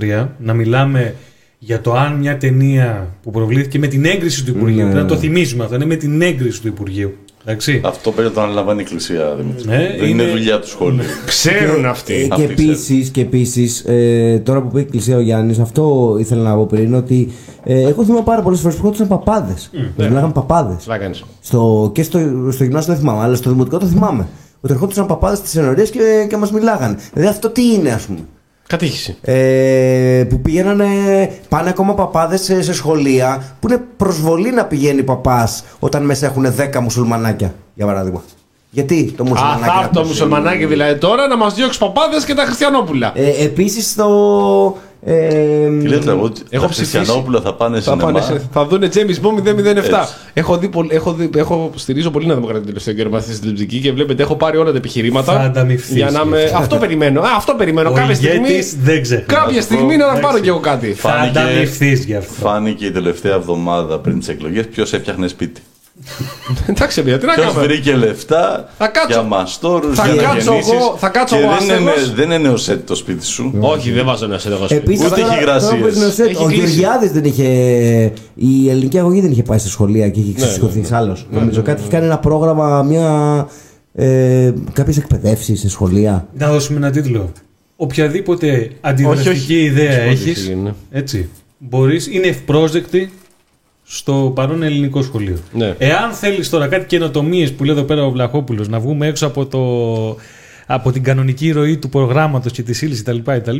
[0.00, 1.14] 2023 να μιλάμε
[1.58, 4.76] για το αν μια ταινία που προβλήθηκε με την έγκριση του Υπουργείου.
[4.76, 5.08] Ναι, Πρέπει να ναι.
[5.08, 5.74] το θυμίζουμε αυτό.
[5.76, 7.14] Είναι με την έγκριση του Υπουργείου.
[7.44, 7.80] Εντάξει.
[7.84, 9.68] Αυτό πρέπει να το αναλαμβάνει η Εκκλησία, Δημήτρη.
[9.68, 11.04] Ναι, Δεν είναι είναι- δουλειά του σχολείου.
[11.26, 12.12] Ξέρουν Ε, αυτοί.
[12.28, 16.42] και Αυτοί επίσης, και επίσης, ε, τώρα που είπε η Εκκλησία ο Γιάννης, αυτό ήθελα
[16.42, 17.32] να πω πριν, ότι
[17.64, 19.70] ε, εγώ θυμάμαι πάρα πολλές φορές που έρχονταν παπάδες.
[19.72, 20.76] Mm, Μιλάγαν παπάδες.
[20.76, 21.24] Τι θα κάνεις.
[21.40, 22.18] Στο, και στο,
[22.50, 24.26] στο γυμνάσιο δεν θυμάμαι, αλλά στο δημοτικό το θυμάμαι.
[24.60, 26.98] Ότι ερχόντουσαν παπάδες στις ενορίε και, και μας μιλάγαν.
[27.12, 28.18] Δηλαδή αυτό τι είναι, ας πούμε;
[28.66, 29.16] Κατήχηση.
[29.22, 30.86] Ε, που πηγαίνανε,
[31.48, 36.46] πάνε ακόμα παπάδες σε, σε σχολεία που είναι προσβολή να πηγαίνει παπάς όταν μέσα έχουν
[36.74, 38.22] 10 μουσουλμανάκια, για παράδειγμα.
[38.70, 39.62] Γιατί το Α, μουσουλμανάκι.
[39.64, 43.12] θα να έρθει το ακούσει; μουσουλμανάκι δηλαδή τώρα να μας διώξει παπάδες και τα χριστιανόπουλα.
[43.14, 44.76] Ε, Επίσης, στο...
[45.06, 46.96] Ε, Τι λέτε, εγώ, Έχω τα ψηφίσει.
[46.96, 48.02] Χριστιανόπουλα θα πάνε Θα, σινεμά.
[48.04, 49.76] πάνε σε, θα δουν James Bond 007.
[49.76, 49.90] Έτσι.
[50.34, 53.92] Έχω, δει, πολ- έχω, δει, έχω στηρίζω πολύ να δημοκρατία τελευταίο καιρό στη τηλεοπτική και
[53.92, 55.32] βλέπετε έχω πάρει όλα τα επιχειρήματα.
[55.32, 55.96] Θα ανταμυφθείς.
[55.96, 56.52] Για να με...
[56.56, 57.20] αυτό περιμένω.
[57.20, 57.90] Α, αυτό περιμένω.
[57.90, 59.38] Ο κάποια στιγμή, ηγέτης δεν ξεχνάς.
[59.38, 60.92] κάποια στιγμή να πάρω κι εγώ κάτι.
[60.92, 62.32] Θα Φάνηκε- ανταμυφθείς γι' αυτό.
[62.32, 65.60] Φάνηκε η τελευταία εβδομάδα πριν τις εκλογές ποιος έφτιαχνε σπίτι.
[66.70, 69.08] Εντάξει, παιδιά, τι να Ποιος κάνουμε; βρήκε λεφτά Θα κάτσω.
[69.08, 72.14] για μαστόρους, Θα για να κάτσω γεννήσεις εγώ- θα κάτσω και εγώ δεν είναι, άστεγος.
[72.14, 73.54] δεν είναι νεοσέτ το σπίτι σου.
[73.60, 74.74] Όχι, δεν βάζω να σε εγώ σπίτι.
[74.74, 75.92] Επίσης, Ούτε τώρα- έχει τώρα υγρασίες.
[75.92, 76.60] που είναι ο Σετ, Έχει Ο κλείσει.
[76.60, 77.44] Γεωργιάδης δεν είχε.
[78.34, 80.96] Η ελληνική αγωγή δεν είχε πάει στα σχολεία και είχε ξεσηκωθεί ναι.
[80.96, 81.26] άλλος.
[81.30, 83.48] Νομίζω κάτι είχε κάνει ένα πρόγραμμα, μια.
[83.94, 86.26] Ε, Κάποιες εκπαιδεύσεις σε σχολεία.
[86.38, 87.32] Να δώσουμε ένα τίτλο.
[87.76, 89.54] Οποιαδήποτε αντιδραστική όχι.
[89.54, 90.72] ιδέα Όχι, έχεις, όχι, ναι.
[90.90, 91.28] έτσι,
[91.58, 93.10] μπορείς, είναι ευπρόσδεκτη
[93.96, 95.38] στο παρόν ελληνικό σχολείο.
[95.52, 95.74] Ναι.
[95.78, 99.46] Εάν θέλεις τώρα κάτι καινοτομίες που λέει εδώ πέρα ο Βλαχόπουλος, να βγούμε έξω από,
[99.46, 99.60] το,
[100.66, 103.18] από την κανονική ροή του προγράμματος και της ύλης κτλ.
[103.24, 103.56] κτλ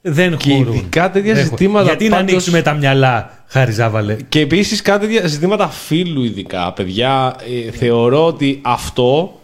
[0.00, 0.74] δεν Και χωρούν.
[0.74, 5.06] ειδικά τέτοια Δεν ζητήματα Γιατί να πάντως- ανοίξουμε τα μυαλά, Χάρη Ζάβαλε; Και επίσης κάτι
[5.06, 6.72] δια- ζητήματα φίλου, ειδικά.
[6.72, 9.40] Παιδιά, ε, θεωρώ ότι αυτό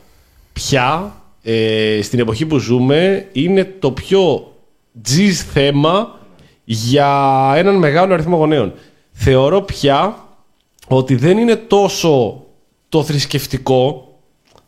[0.52, 4.52] πια ε, στην εποχή που ζούμε είναι το πιο
[5.02, 6.18] τζιζ θέμα
[6.64, 7.08] για
[7.56, 8.72] έναν μεγάλο αριθμό γονέων.
[9.12, 10.23] Θεωρώ πια
[10.88, 12.42] ότι δεν είναι τόσο
[12.88, 14.08] το θρησκευτικό,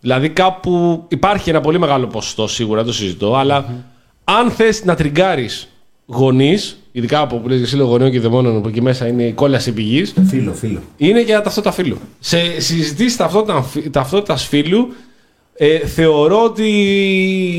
[0.00, 3.84] δηλαδή κάπου υπάρχει ένα πολύ μεγάλο ποσοστό σίγουρα, δεν το συζητώ, αλλά
[4.24, 5.68] αν θες να τριγκάρεις
[6.06, 9.32] γονείς, ειδικά από που λες εσύ λέω γονέων και δαιμόνων που εκεί μέσα είναι η
[9.32, 10.80] κόλαση πηγής, Φίλο, φίλο.
[10.96, 11.98] είναι για ταυτότητα φίλου.
[12.18, 14.94] Σε συζητήσεις ταυτότητα, ταυτότητας φίλου,
[15.56, 16.68] ε, θεωρώ ότι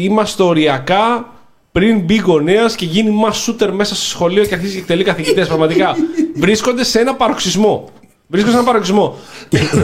[0.03, 1.31] είμαστε οριακά
[1.71, 5.47] πριν μπει γονέας και γίνει μα σούτερ μέσα στο σχολείο και αρχίσει και εκτελεί καθηγητές.
[5.47, 5.95] Πραγματικά
[6.35, 7.89] βρίσκονται σε ένα παροξισμό.
[8.29, 9.15] Βρίσκονται σε ένα παροξισμό.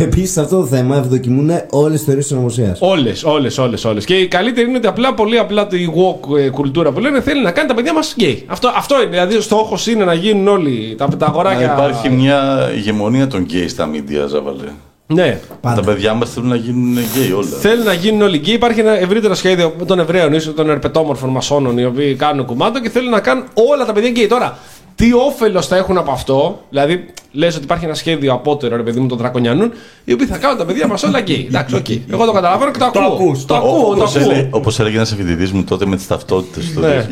[0.01, 2.75] Επίσης, σε αυτό το θέμα ευδοκιμούν όλες τις θεωρίες της συνωμοσία.
[2.79, 3.85] Όλες, όλες, όλες.
[3.85, 4.05] Όλες.
[4.05, 7.41] Και η καλύτερη είναι ότι απλά, πολύ απλά η woke ε, κουλτούρα που λένε θέλει
[7.43, 8.43] να κάνει τα παιδιά μας γκέι.
[8.47, 9.09] Αυτό, αυτό είναι.
[9.09, 11.73] Δηλαδή, ο στόχος είναι να γίνουν όλοι τα, τα Να αγοράκια.
[11.73, 14.69] υπάρχει μια ηγεμονία των γκέι στα μίντια, Ζαβαλέ.
[15.07, 15.39] Ναι.
[15.61, 17.47] Τα παιδιά μας θέλουν να γίνουν γκέι όλα.
[17.59, 18.53] Θέλουν να γίνουν όλοι γκέι.
[18.53, 22.89] Υπάρχει ένα ευρύτερο σχέδιο των Εβραίων, ίσως των ερπετόμορφων μασόνων, οι οποίοι κάνουν κουμάντο και
[22.89, 24.27] θέλουν να κάνουν όλα τα παιδιά γκέι.
[24.27, 24.57] Τώρα,
[24.95, 28.99] τι όφελος θα έχουν από αυτό, δηλαδή λες ότι υπάρχει ένα σχέδιο απότερο, ρε παιδί
[28.99, 29.71] μου, των Δρακονιανών,
[30.03, 31.45] οι οποίοι θα κάνουν τα παιδιά μας όλα γκέι.
[31.47, 31.89] Εντάξει, οκ.
[31.89, 33.03] Εγώ το καταλαβαίνω και το ακούω.
[33.13, 34.31] ακούς, το το ακούω, το Όπως ακούω.
[34.31, 37.07] έλεγε, όπως έλεγε ένας φοιτητής μου τότε με τις ταυτότητες το Ναι.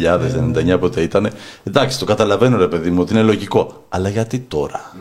[0.75, 1.29] 2000-99 πότε ήταν.
[1.63, 3.83] Εντάξει, το καταλαβαίνω ρε παιδί μου ότι είναι λογικό.
[3.89, 4.91] Αλλά γιατί τώρα;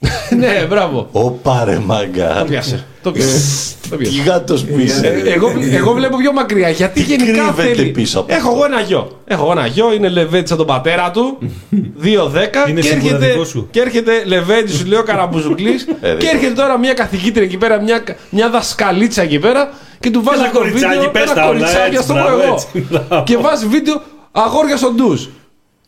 [0.38, 1.08] ναι, μπράβο.
[1.12, 2.34] Ω πάρε μάγκα.
[2.38, 2.84] Το πιάσε.
[3.02, 3.74] Το πιάσε.
[3.90, 4.12] Το πιάσε.
[4.14, 5.06] Γιγάντος που είσαι.
[5.24, 6.68] Ε, εγώ, εγώ βλέπω πιο μακριά.
[6.70, 7.88] Γιατί Τι γενικά κρύβεται θέλει.
[7.90, 9.20] πίσω από Έχω αυτό; εγώ ένα γιο.
[9.24, 11.38] Έχω εγώ ένα γιο, είναι λεβέντη σαν τον πατέρα του.
[11.42, 12.68] 2-10.
[12.68, 13.68] Είναι και, σίγουρα έρχεται, δικό σου.
[13.70, 15.70] και έρχεται λεβέντη, σου λέω καραμπουζουκλή.
[16.00, 16.30] Ε, και δικό.
[16.34, 19.70] έρχεται τώρα μια καθηγήτρια εκεί πέρα, μια, μια δασκαλίτσα εκεί πέρα.
[20.00, 21.10] Και του βάζει Ένα αυτό το κοριτσάκι, βίντεο.
[21.10, 22.52] πες Ένα τα όλα, κοριτσάκι, έτσι, ας το πω μπράβο, εγώ.
[22.52, 23.24] έτσι, μπράβο.
[23.24, 25.22] Και βάζει βίντεο αγόρια στο ντουζ.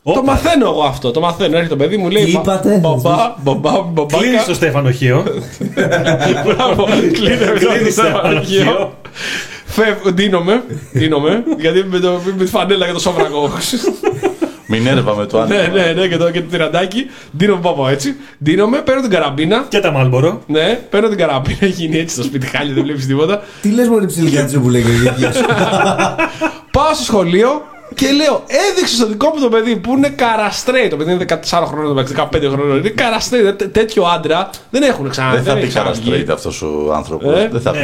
[0.02, 0.22] Το Όπα.
[0.22, 1.10] μαθαίνω εγώ αυτό.
[1.10, 1.56] Το μαθαίνω.
[1.56, 2.24] Έρχεται το παιδί μου λέει.
[2.24, 4.18] Τι «Μπα- είπατε;» Μπομπά, μπομπά, μπομπά.
[4.18, 5.24] Κλείνεις το Στέφανο Χίο.
[6.44, 8.62] Μπράβο, κλείνε με Κλείνεις το το Στεφανικείο.
[8.62, 8.94] Στεφανικείο.
[9.64, 10.62] Φεύγω, ντύνομαι,
[10.98, 13.50] ντύνομαι, γιατί με, το, με τη φανέλα και το σόβρακο.
[14.66, 15.84] Μινέρβα με το ναι, άνοιγμα.
[15.84, 17.06] ναι, ναι, και το, και το τυραντάκι.
[17.36, 18.16] Ντύνομαι πάω έτσι.
[18.44, 19.64] Ντύνομαι, παίρνω την καραμπίνα.
[19.68, 20.40] Και τα Μάλμπορο.
[20.46, 23.42] Ναι, παίρνω την καραμπίνα, έχει γίνει έτσι στο σπίτι χάλια, δεν βλέπεις τίποτα.
[23.62, 25.44] Τι λες, Μωρή ψιλικάτσε που λέει και ο γιος σου.
[26.70, 27.62] Πάω στο σχολείο
[27.94, 30.88] και λέω, έδειξε στο δικό μου το παιδί που είναι καραστρέι.
[30.88, 32.76] Το παιδί είναι 14 χρόνων, 15 χρόνων.
[32.78, 33.52] Είναι καραστρέι.
[33.52, 35.30] Τέ- τέτοιο άντρα δεν έχουν ξανά.
[35.30, 36.00] Δεν θα πει έχει ξαναβγεί.
[36.00, 37.34] χαραστρέιτ αυτός ο άνθρωπος.
[37.34, 37.78] Ε; Δεν θα πει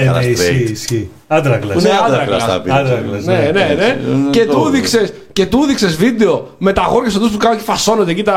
[1.29, 1.57] Ναι, ναι, ισχύει, χαραστρέιτ.
[1.57, 1.57] ισχύει.
[1.57, 1.75] Άντρα κλασ.
[1.75, 2.71] Που είναι άντρα άντρα κλασ, θα πει.
[2.71, 3.61] Άντρα κλασ, Ναι, ναι, ναι.
[3.71, 7.31] Έτσι, είναι Και το- του έδειξες και του έδειξες βίντεο με τα αγόρια στο τους
[7.31, 8.33] που κάνουν και φασώνονται εκεί τα.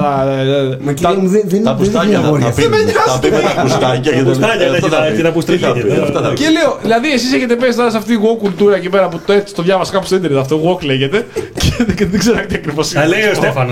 [0.00, 2.46] τα- Μα τα- κύριε μου, δεν δεν- Τα δεν πουστάκια είναι θα- αγόρια.
[2.46, 2.62] θα πει.
[2.62, 5.16] Θα πει με τα πουστάκια και Τα πουστάκια, αυτό τα- θα πει.
[5.16, 6.34] και τα πουστρελίδια, Τι θα πει, ναι, αυτά θα ναι.
[6.34, 6.40] πει.
[6.40, 9.20] Και λέω, δηλαδή εσείς έχετε πέσει τώρα σε αυτή τη walk κουλτούρα εκεί πέρα που
[9.26, 11.26] το, έτσι το διάβασα κάπου στο ίντερνετ αυτό, walk λέγεται.
[11.60, 13.62] Και δεν, δεν ξέρω τι ακριβώς Τα λέει ο αυτό.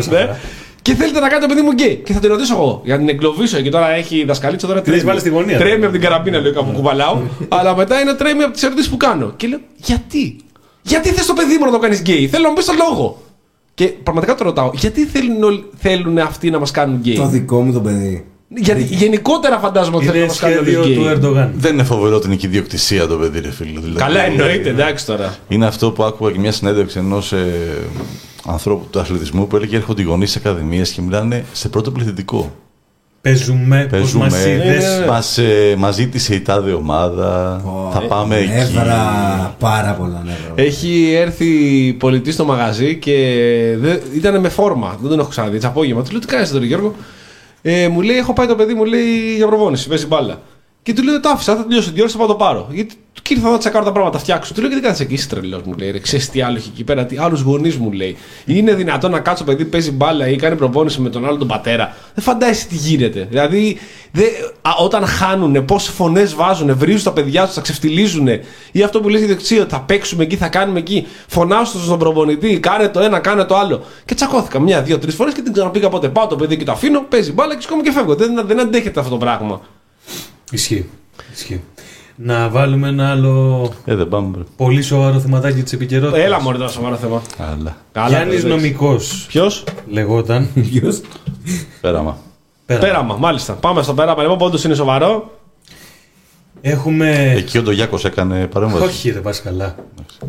[0.83, 0.91] Στέφανος Ναι.
[0.91, 0.91] αυτά.
[0.91, 2.03] Και θέλετε να κάνετε το παιδί μου γκέι.
[2.05, 2.81] Και θα την ρωτήσω εγώ.
[2.85, 5.65] Για να την εγκλωβίσω και τώρα έχει δασκαλίτσα τώρα Την έχεις βάλει στη γωνία, Τρέμει
[5.65, 5.85] δηλαδή.
[5.85, 7.17] από την καραμπίνα, λέω κάπου κουβαλάω.
[7.49, 9.33] αλλά μετά είναι τρέμει από τις ερωτήσεις που κάνω.
[9.37, 10.37] Και λέω, γιατί;
[10.83, 13.23] Γιατί θες το παιδί μου να το κάνεις γκέι; Θέλω να μου πεις το λόγο.
[13.75, 17.61] Και πραγματικά το ρωτάω, γιατί θέλουν, όλοι- θέλουν αυτοί να μας κάνουν γκέι; Το δικό
[17.61, 18.25] μου το παιδί.
[18.57, 21.13] Γιατί γενικότερα φαντάζομαι ότι θέλουν να Είναι μα κάνουν σχέδιο του γκέι.
[21.13, 21.53] Ερντογάν.
[21.57, 23.81] Δεν είναι φοβερό την ιδιοκτησία το παιδί, ρε φίλε.
[23.81, 25.35] Δηλαδή, Καλά εννοείται, εντάξει τώρα.
[25.49, 27.47] Είναι αυτό που άκουγα και μια συνέντευξη ενός ε,
[28.47, 32.53] ανθρώπου του αθλητισμού που έλεγε έρχονται οι γονείς στι ακαδημίες και μιλάνε σε πρώτο πληθυντικό.
[33.21, 35.05] Παίζουμε, πώς Παίζουμε, μας είδες.
[35.09, 37.61] μας, ε, μας ζήτησε η τάδε ομάδα,
[37.93, 38.49] θα πάμε εκεί.
[38.49, 40.53] Νεύρα, πάρα πολλά νεύρα.
[40.55, 41.47] Έχει έρθει
[41.99, 43.17] πολιτή στο μαγαζί και
[43.81, 44.97] δεν, ήταν με φόρμα.
[45.01, 45.55] Δεν τον έχω ξαναδεί.
[45.55, 46.03] Έτσι απόγευμα.
[46.03, 46.95] Του λέω τι κάνεις τώρα, Γιώργο;
[47.63, 49.89] Ε, μου λέει: Έχω πάει το παιδί μου λέει για προπόνηση.
[49.89, 50.41] Παίζει μπάλα.
[50.83, 52.69] Και του λέω το άφησα, θα τελειώσει την ώρα, θα πάω το πάρω.
[52.71, 54.55] Γιατί και ήρθα να τσακάρω τα πράγματα, τα φτιάξω.
[54.55, 55.91] Του λέω γιατί κάνεις εκεί, είσαι τρελός μου λέει.
[55.91, 58.17] Ρε, ξέρεις τι άλλο έχει εκεί πέρα, τι άλλους γονείς μου λέει.
[58.47, 61.97] Είναι δυνατόν να κάτσω παιδί παίζει μπάλα ή κάνει προπόνηση με τον άλλο τον πατέρα.
[62.15, 63.27] Δεν φαντάζεσαι τι γίνεται.
[63.31, 63.79] Δηλαδή,
[64.13, 64.23] δε,
[64.63, 68.29] α, όταν χάνουν, πόσες φωνές βάζουν, βρίζουν τα παιδιά τους, τα ξεφτιλίζουν.
[68.73, 71.07] Ή αυτό που λέει δεξί, θα παίξουμε εκεί, θα κάνουμε εκεί.
[71.27, 73.83] Φωνάω στον προπονητή, κάνε το ένα, κάνε το άλλο.
[74.05, 76.09] Και τσακώθηκα μια, δύο, τρεις φορές και την ξαναπήγα ποτέ.
[76.09, 78.15] Πάω το παιδί και το αφήνω, παίζει μπάλα και σκόμω και φεύγω.
[78.15, 79.61] Δεν, δεν αντέχεται αυτό το πράγμα.
[80.53, 80.89] Ισχύει.
[81.33, 81.61] Ισχύει.
[82.17, 84.27] Να βάλουμε ένα άλλο Ε, δεν πάμε.
[84.29, 84.43] μπρε.
[84.57, 86.25] πολύ σοβαρό θεματάκι της επικαιρότητας.
[86.25, 87.23] Έλα μωρέ, τόσο σοβαρό θέμα.
[87.53, 87.77] Αλλά.
[88.09, 90.49] Γιάννης νομικός Ποιος; λεγόταν.
[90.71, 91.01] Ποιος;
[91.81, 92.19] Πέραμα.
[92.67, 92.81] Πέρα.
[92.81, 93.53] Πέραμα, μάλιστα.
[93.53, 94.23] Πάμε στο πέραμα.
[94.23, 95.39] Λοιπόν, όντω είναι σοβαρό.
[96.61, 97.33] Έχουμε.
[97.37, 98.85] Εκεί ο Ντογιάκος έκανε παρέμβαση.
[98.85, 99.75] Όχι, δεν πας καλά.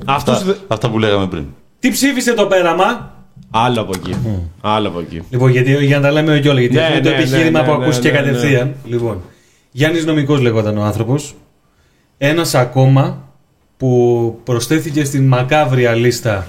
[0.06, 0.32] Αυτό.
[0.32, 1.46] Αυτά, αυτά που λέγαμε πριν.
[1.80, 3.14] Τι ψήφισε το πέραμα;
[3.52, 4.16] Άλλο από εκεί.
[4.62, 5.22] Άλλο από εκεί.
[5.30, 7.68] Λοιπόν, γιατί, για να τα λέμε κιόλα, γιατί Ναι, αυτό είναι το ναι, επιχείρημα ναι,
[7.68, 8.26] που ναι, ακούστηκε ναι, ναι.
[8.26, 8.74] κατευθείαν.
[8.86, 9.22] Λοιπόν,
[9.76, 11.36] Γιάννης Νομικός λεγόταν ο άνθρωπος.
[12.18, 13.30] Ένας ακόμα
[13.78, 16.48] που προσθέθηκε στην μακάβρια λίστα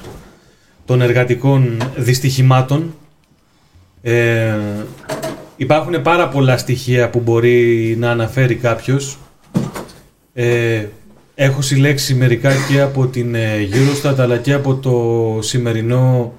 [0.84, 2.94] των εργατικών δυστυχημάτων.
[4.02, 4.54] Ε,
[5.56, 9.18] υπάρχουν πάρα πολλά στοιχεία που μπορεί να αναφέρει κάποιος.
[10.32, 10.86] Ε,
[11.34, 16.32] έχω συλλέξει μερικά και από την ε, Eurostat αλλά και από το σημερινό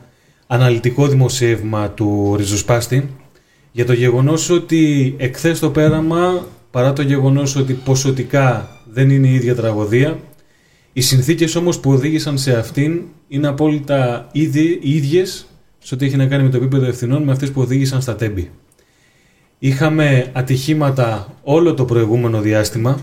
[0.47, 3.09] αναλυτικό δημοσίευμα του Ριζοσπάστη
[3.71, 6.45] για το γεγονός ότι εκθές το πέραμα
[6.75, 10.19] παρά το γεγονός ότι ποσοτικά δεν είναι η ίδια τραγωδία
[10.93, 15.45] οι συνθήκες όμως που οδήγησαν σε αυτήν είναι απόλυτα ήδη, ίδιες
[15.79, 18.51] σε ό,τι έχει να κάνει με το επίπεδο ευθυνών με αυτές που οδήγησαν στα τέμπη.
[19.59, 22.99] Είχαμε ατυχήματα όλο το προηγούμενο διάστημα.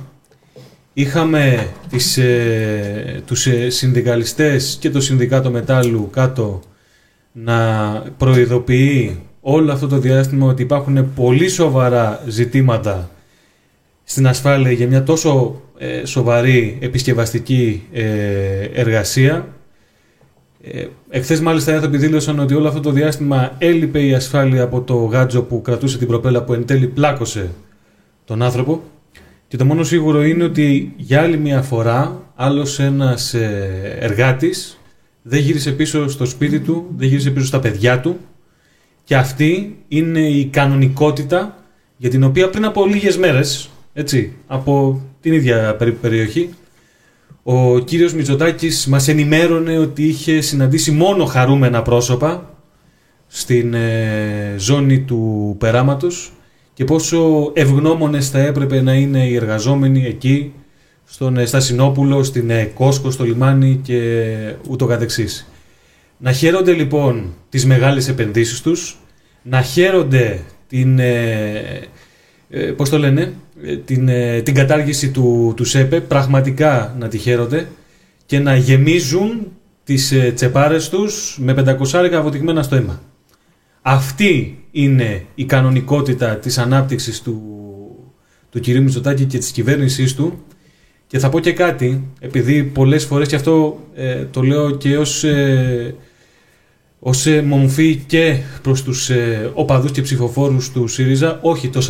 [0.92, 6.62] Είχαμε τις, ε, τους ε, συνδικαλιστές και το Συνδικάτο Μετάλλου κάτω
[7.32, 7.58] να
[8.16, 13.10] προειδοποιεί όλο αυτό το διάστημα ότι υπάρχουν πολύ σοβαρά ζητήματα
[14.05, 18.03] στην ασφάλεια για μια τόσο ε, σοβαρή επισκευαστική ε,
[18.72, 19.48] εργασία.
[20.62, 24.80] Ε, εχθές μάλιστα οι άνθρωποι δήλωσαν ότι όλο αυτό το διάστημα έλειπε η ασφάλεια από
[24.80, 27.50] το γάτζο που κρατούσε την προπέλα που εν τέλει πλάκωσε
[28.24, 28.82] τον άνθρωπο
[29.48, 34.78] και το μόνο σίγουρο είναι ότι για άλλη μια φορά άλλος ένας ε, εργάτης
[35.22, 38.18] δεν γύρισε πίσω στο σπίτι του, δεν γύρισε πίσω στα παιδιά του
[39.05, 41.57] και αυτή είναι η κανονικότητα
[41.96, 46.51] για την οποία πριν από λίγες μέρες, έτσι, από την ίδια περίπου περιοχή,
[47.43, 52.55] ο κύριος Μητσοτάκης μας ενημέρωνε ότι είχε συναντήσει μόνο χαρούμενα πρόσωπα
[53.26, 56.32] στην ε, ζώνη του περάματος
[56.74, 60.53] και πόσο ευγνώμονες θα έπρεπε να είναι οι εργαζόμενοι εκεί,
[61.05, 65.47] στον ε, Στασινόπουλο, στην ε, Κόσκο, στο λιμάνι και ούτω καθεξής.
[66.18, 68.99] Να χαίρονται λοιπόν τις μεγάλες επενδύσεις τους,
[69.43, 71.88] να χαίρονται την, ε,
[72.51, 73.32] ε, πώς το λένε, ε,
[73.84, 77.66] την, ε, την κατάργηση του, του ΣΕΠΕ, πραγματικά να τη χαίρονται
[78.26, 79.52] και να γεμίζουν
[79.84, 83.02] τις ε, τσεπάρες τους με 500 βοτυγμένα στο αίμα.
[83.82, 87.42] Αυτή είναι η κανονικότητα της ανάπτυξης του,
[88.50, 90.42] του κυρίου Μητσοτάκη και της κυβέρνησής του
[91.06, 95.24] και θα πω και κάτι, επειδή πολλές φορές και αυτό ε, το λέω και ως,
[95.24, 95.94] ε,
[97.05, 101.86] ως ε, μομφή και προς τους ε, οπαδούς και ψηφοφόρους του ΣΥΡΙΖΑ, όχι το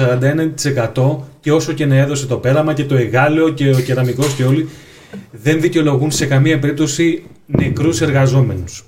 [0.95, 4.45] 41% και όσο και να έδωσε το πέραμα και το εγάλεο και ο κεραμικός και
[4.45, 4.69] όλοι,
[5.31, 8.85] δεν δικαιολογούν σε καμία περίπτωση νεκρούς εργαζόμενους.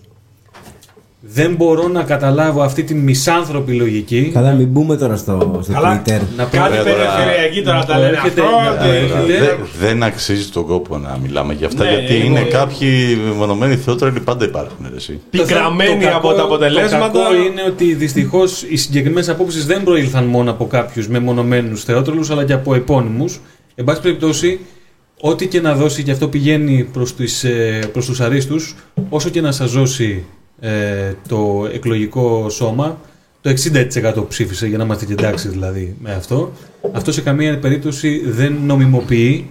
[1.27, 4.31] Δεν μπορώ να καταλάβω αυτή τη μισάνθρωπη λογική.
[4.35, 6.03] Καλά, μην μπούμε τώρα στο, στο Καλά.
[6.07, 6.20] Twitter.
[6.37, 8.70] Να Κάτι Βέβαια, περιφερειακή τώρα να τα το λένε έρχεται- αυτό.
[8.70, 12.14] να το και- έρχεται- Δεν, δεν αξίζει τον κόπο να μιλάμε για αυτά Ναι, γιατί
[12.14, 14.87] εγώ- είναι κάποιοι μονομένοι θεότρελοι πάντα υπάρχουν.
[14.91, 15.20] Ρε, εσύ.
[15.31, 17.11] Πικραμένοι Το κακό- από τα αποτελέσματα.
[17.11, 22.31] Το κακό είναι ότι δυστυχώς οι συγκεκριμένες απόψεις δεν προήλθαν μόνο από κάποιους μεμονωμένου θεότρελους,
[22.31, 23.41] αλλά και από επώνυμους.
[23.75, 24.61] Εν πάση περιπτώσει,
[25.20, 27.14] ό,τι και να δώσει και αυτό πηγαίνει προς
[27.93, 28.75] προς τους αρίστους,
[29.09, 30.25] όσο και να σας δώσει
[30.61, 32.98] ε, το εκλογικό σώμα,
[33.40, 33.55] το
[34.14, 36.52] 60% ψήφισε για να είμαστε και εντάξει δηλαδή με αυτό.
[36.92, 39.50] Αυτό σε καμία περίπτωση δεν νομιμοποιεί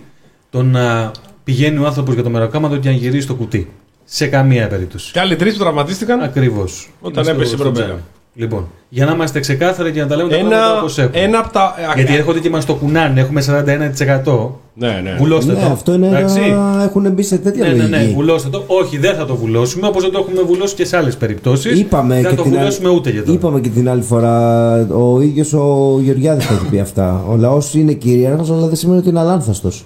[0.50, 1.12] το να
[1.44, 3.72] πηγαίνει ο άνθρωπος για το μεροκάματο και να γυρίσει το κουτί.
[4.06, 5.12] Σε καμία περίπτωση.
[5.12, 6.90] Και άλλοι τρεις που τραυματίστηκαν; Ακριβώς.
[7.02, 8.00] Όταν έπεσε η προπέλα.
[8.36, 11.12] Λοιπόν, για να είμαστε ξεκάθαροι και να τα λέμε τα Ένα, πράγματα όπως έχουν.
[11.16, 11.76] ένα από τα.
[11.96, 14.50] Γιατί έρχονται και μας το κουνάνε, έχουμε 41%.
[14.76, 15.16] Ναι, ναι.
[15.20, 15.66] Βουλώστε Ναι, το.
[15.66, 16.40] αυτό είναι Εντάξει.
[16.40, 17.98] να έχουν μπει σε τέτοια Ναι, ναι, λογική.
[18.08, 18.64] ναι, βουλώστε το.
[18.68, 21.80] Όχι, δεν θα το βουλώσουμε, όπως δεν το έχουμε βουλώσει και σε άλλες περιπτώσεις.
[21.80, 23.34] Είπαμε δεν θα και το την βουλώσουμε άλλη- ούτε για τώρα.
[23.38, 27.26] Είπαμε και την άλλη φορά, ο ίδιος ο Γεωργιάδης τα έχει πει αυτά.
[27.30, 29.86] Ο λαός είναι κυρίαρχος, αλλά δεν σημαίνει ότι είναι αλάνθαστος.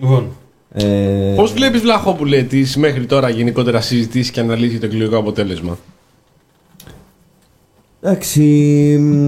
[0.00, 0.24] Λοιπόν,
[0.72, 0.84] Ε,
[1.36, 5.78] Πώς βλέπεις, Βλαχόπουλε, τι μέχρι τώρα γενικότερα συζητήσεις και αναλύσεις το εκλογικό αποτέλεσμα;
[8.10, 8.40] Εντάξει.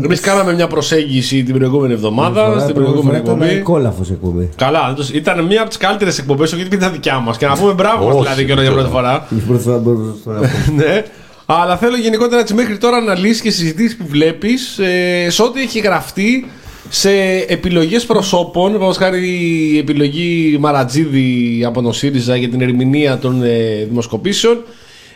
[0.04, 3.60] Εμείς κάναμε μια προσέγγιση την προηγούμενη εβδομάδα, στην προηγούμενη εκπομπή.
[3.62, 4.48] Κόλαφος εκπομπή.
[4.56, 7.36] Καλά, δεν το- ήταν μία από τις καλύτερες εκπομπές, όχι γιατί ήταν δικιά μας.
[7.36, 9.26] Και να πούμε μπράβο μας, Όχι, δηλαδή και για πρώτη φορά.
[9.30, 10.46] Η πρώτη φορά μπορούσα να πω.
[10.76, 11.04] ναι.
[11.46, 15.78] Αλλά θέλω γενικότερα έτσι, μέχρι τώρα αναλύσει και συζητήσεις που βλέπεις ε, σε ό,τι έχει
[15.78, 16.46] γραφτεί
[16.88, 17.10] σε
[17.48, 18.62] επιλογές προσώπων.
[18.62, 19.28] Παραδείγματος χάρη
[19.74, 24.58] η επιλογή Μαρατζίδη από τον ΣΥΡΙΖΑ για την ερμηνεία των ε, δημοσκοπήσεων.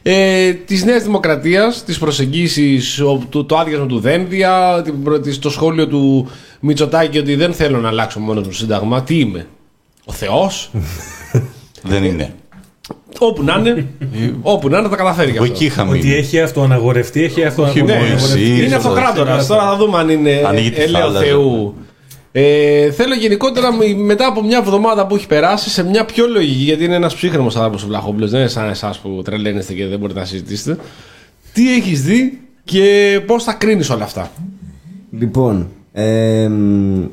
[0.02, 2.80] Ε, της Νέας Δημοκρατίας, τι προσεγγίσει,
[3.30, 6.30] το, το άδειασμα του Δένδια, την, προ- της- το σχόλιο του
[6.60, 9.02] Μητσοτάκη ότι δεν θέλω να αλλάξω μόνο το Σύνταγμα.
[9.02, 9.46] Τι είμαι,
[10.04, 10.70] ο Θεός;
[11.82, 12.34] Δεν είναι.
[13.18, 13.86] όπου να είναι,
[14.42, 15.54] όπου να είναι θα καταφέρει κι Εγώ αυτό.
[15.56, 16.12] εκεί είχα Ότι μείνει.
[16.14, 17.98] έχει αυτοαναγορευτεί, έχει αυτοαναγορευτεί.
[17.98, 19.44] μόνο εσύ, Είναι αυτοκράτορα.
[19.46, 20.70] Τώρα θα δούμε αν είναι Ανοίγει
[22.34, 26.62] Ε, θέλω γενικότερα μ- μετά από μια εβδομάδα που έχει περάσει σε μια πιο λογική,
[26.62, 29.98] γιατί είναι ένας ψύχρεμος άνθρωπος ο Βλαχόπουλος, δεν είναι σαν εσάς που τρελαίνεστε και δεν
[29.98, 30.82] μπορείτε να συζητήσετε.
[31.52, 34.30] Τι έχεις δει και πώς θα κρίνεις όλα αυτά;
[35.18, 37.04] Λοιπόν, εμ,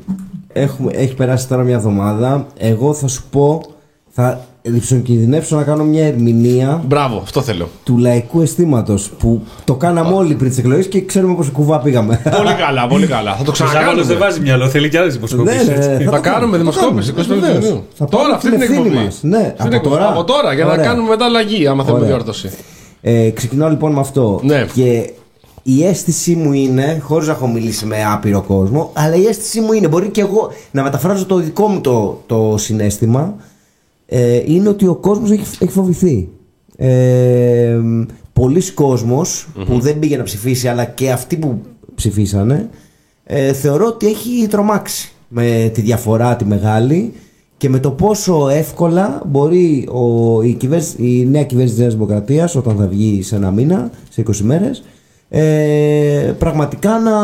[0.54, 2.48] έχουμε, έχει περάσει τώρα μια εβδομάδα.
[2.58, 3.62] Εγώ θα σου πω,
[4.10, 7.70] θα ρηψοκινδυνεύσω να κάνω μια ερμηνεία Μπράβο, αυτό θέλω.
[7.84, 12.22] του λαϊκού αισθήματος που το κάναμε όλοι πριν τις εκλογές και ξέρουμε πόσο κουβά πήγαμε.
[12.38, 13.36] πολύ καλά, πολύ καλά.
[13.36, 14.16] Θα το Ο Ζάβαλος δεν ξανακάνουμε.
[14.16, 15.66] βάζει μυαλό, θέλει και άλλες δημοσκοπήσει.
[15.66, 17.64] Ναι, ναι, Θα το κάνουμε θα το δημοσκόπηση, κάνουμε, 25 βεβαίως.
[17.66, 17.84] Ιουνίου.
[17.94, 19.04] Θα Τώρα, πάρουμε αυτή την ευθύνη εκπομπή.
[19.06, 19.20] μας.
[19.22, 19.96] Ναι, Αυτή την από εκπομπή.
[19.96, 20.10] τώρα.
[20.10, 20.84] Από τώρα, για να Ωραία.
[20.86, 22.16] κάνουμε μετά αλλαγή, άμα θέλουμε Ωραία.
[22.16, 22.50] διόρθωση.
[23.02, 24.40] Ε, ξεκινάω λοιπόν με αυτό.
[24.44, 24.66] Ναι.
[24.74, 25.10] Και
[25.64, 29.74] η αίσθησή μου είναι, χωρίς να έχω μιλήσει με άπειρο κόσμο, αλλά η αίσθησή μου
[29.74, 33.34] είναι, μπορεί και εγώ να μεταφράζω το δικό μου το, το συνέστημα,
[34.10, 36.30] ε, είναι ότι ο κόσμος έχει, έχει φοβηθεί.
[36.78, 37.80] Ε,
[38.34, 41.62] πολλοί κόσμος που δεν πήγε να ψηφίσει, αλλά και αυτοί που
[41.96, 42.70] ψηφίσανε,
[43.24, 47.14] ε, θεωρώ ότι έχει τρομάξει με τη διαφορά τη μεγάλη
[47.58, 52.56] και με το πόσο εύκολα μπορεί ο, η, κυβέρνηση, η νέα κυβέρνηση της Νέας Δημοκρατίας
[52.56, 54.84] όταν θα βγει σε ένα μήνα, σε 20 μέρες
[55.32, 57.18] ε, πραγματικά να,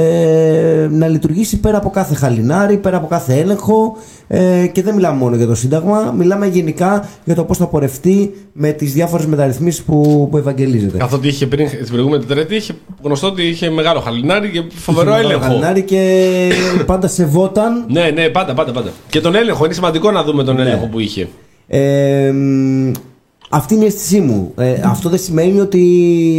[0.00, 3.96] ε, να λειτουργήσει πέρα από κάθε χαλινάρι, πέρα από κάθε έλεγχο
[4.28, 8.34] ε, και δεν μιλάμε μόνο για το Σύνταγμα, μιλάμε γενικά για το πώς θα πορευτεί
[8.52, 10.98] με τις διάφορες μεταρρυθμίσεις που, που ευαγγελίζεται.
[10.98, 12.72] Καθότι είχε πριν την προηγούμενη Τετάρτη, είχε
[13.02, 15.44] γνωστό ότι είχε μεγάλο χαλινάρι και φοβερό Μεγάλο έλεγχο.
[15.44, 16.52] Χαλινάρι και
[16.86, 18.90] πάντα σεβόταν Ναι, ναι, πάντα, πάντα, πάντα.
[19.08, 20.62] Και τον έλεγχο, είναι σημαντικό να δούμε τον Ναι.
[20.62, 21.28] έλεγχο που είχε.
[21.68, 22.90] Ε, μ,
[23.52, 24.52] αυτή είναι η αίσθησή μου.
[24.56, 25.80] Ε, αυτό δεν σημαίνει ότι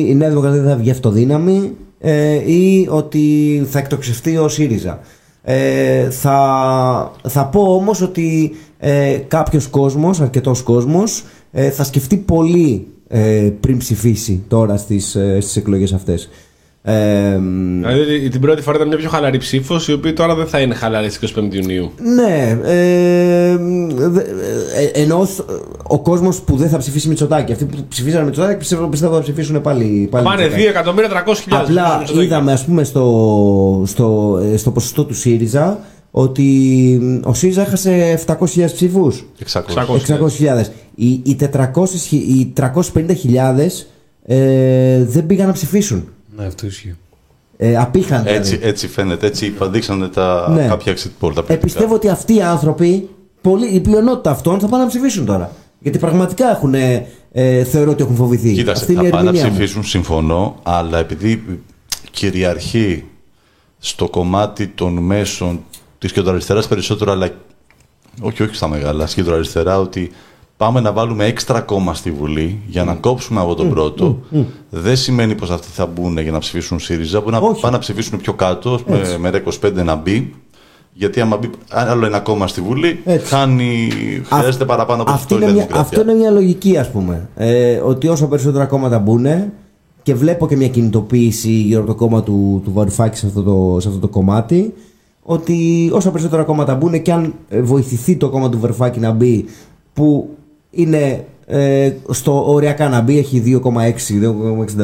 [0.07, 4.99] η Νέα Δημοκρατία θα βγει αυτοδύναμη ε, ή ότι θα εκτοξευτεί ο ΣΥΡΙΖΑ.
[5.43, 12.87] Ε, θα, θα πω όμως ότι ε, κάποιος κόσμος, αρκετός κόσμος, ε, θα σκεφτεί πολύ
[13.07, 16.29] ε, πριν ψηφίσει τώρα στις, ε, στις εκλογές αυτές.
[16.83, 20.47] Ε, μ, Δηλαδή την πρώτη φορά ήταν μια πιο χαλαρή ψήφος, η οποία τώρα δεν
[20.47, 21.91] θα είναι χαλαρή στις 25 Ιουνίου.
[22.15, 23.57] Ναι, ε,
[24.07, 25.49] δε- ε, ενώ θ-
[25.83, 29.61] ο κόσμος που δεν θα ψηφίσει Μητσοτάκη, αυτοί που ψηφίσανε Μητσοτάκη πιστεύω, πιστεύω θα ψηφίσουν
[29.61, 30.07] πάλι.
[30.11, 30.67] πάλι Πάνε Μητσοτάκη.
[31.49, 31.55] 2.300.000.
[31.61, 35.79] Απλά είδαμε, ας πούμε, στο, στο, ε, στο ποσοστό του ΣΥΡΙΖΑ
[36.11, 36.43] ότι
[37.01, 39.25] μ, ο ΣΥΡΙΖΑ έχασε 700.000 ψήφους.
[39.39, 39.61] 600.
[40.07, 40.65] 600.000.
[40.95, 43.87] Οι, οι, 400, χι- οι 350.000
[44.25, 46.07] ε, δεν πήγαν να ψηφίσουν.
[46.41, 46.95] Ναι, αυτό ισχύει.
[47.57, 48.37] Ε, απήχαν δηλαδή.
[48.39, 50.67] Έτσι, έτσι φαίνεται, έτσι δείξανε τα Ναι.
[50.67, 51.03] κάποια exit poll.
[51.19, 51.57] Τα Ε, πολιτικά.
[51.57, 53.09] πιστεύω ότι αυτοί οι άνθρωποι,
[53.41, 55.51] πολύ, η πλειονότητα αυτών θα πάνε να ψηφίσουν τώρα.
[55.79, 58.53] Γιατί πραγματικά έχουν, ε, ε, θεωρώ ότι έχουν φοβηθεί.
[58.53, 59.57] Κοίταξε, Αυτή είναι θα η πάνε να ερμηνεία μου.
[59.57, 61.43] ψηφίσουν, συμφωνώ, αλλά επειδή
[62.11, 63.03] κυριαρχεί
[63.79, 65.63] στο κομμάτι των μέσων
[65.97, 67.29] της κεντροαριστεράς περισσότερο, αλλά
[68.21, 70.11] όχι, όχι στα μεγάλα, στη κεντροαριστερά, ότι
[70.61, 74.19] πάμε να βάλουμε έξτρα κόμμα στη Βουλή για να κόψουμε από τον πρώτο.
[74.69, 77.19] Δεν σημαίνει πως αυτοί θα μπουν για να ψηφίσουν ΣΥΡΙΖΑ.
[77.19, 77.61] Μπορεί να Όχι.
[77.61, 80.33] πάνε να ψηφίσουν πιο κάτω, με, με 25 να μπει.
[80.93, 83.25] Γιατί άμα μπει άλλο ένα κόμμα στη Βουλή, Έτσι.
[83.25, 83.89] χάνει,
[84.23, 85.99] χρειάζεται παραπάνω από αυτή αυτό η είναι Νέα μια, Δημοκρατία.
[85.99, 87.29] αυτό είναι μια λογική, ας πούμε.
[87.35, 89.25] Ε, ότι όσο περισσότερα κόμματα μπουν
[90.03, 93.77] και βλέπω και μια κινητοποίηση γύρω από το κόμμα του, του Βαρουφάκη σε αυτό, το,
[93.79, 94.73] σε αυτό το κομμάτι.
[95.23, 99.45] Ότι όσο περισσότερα κόμματα μπουν και αν ε, βοηθηθεί το κόμμα του Βαρουφάκη να μπει,
[99.93, 100.29] που
[100.71, 103.71] είναι ε, στο οριακά να μπει, έχει 2,6,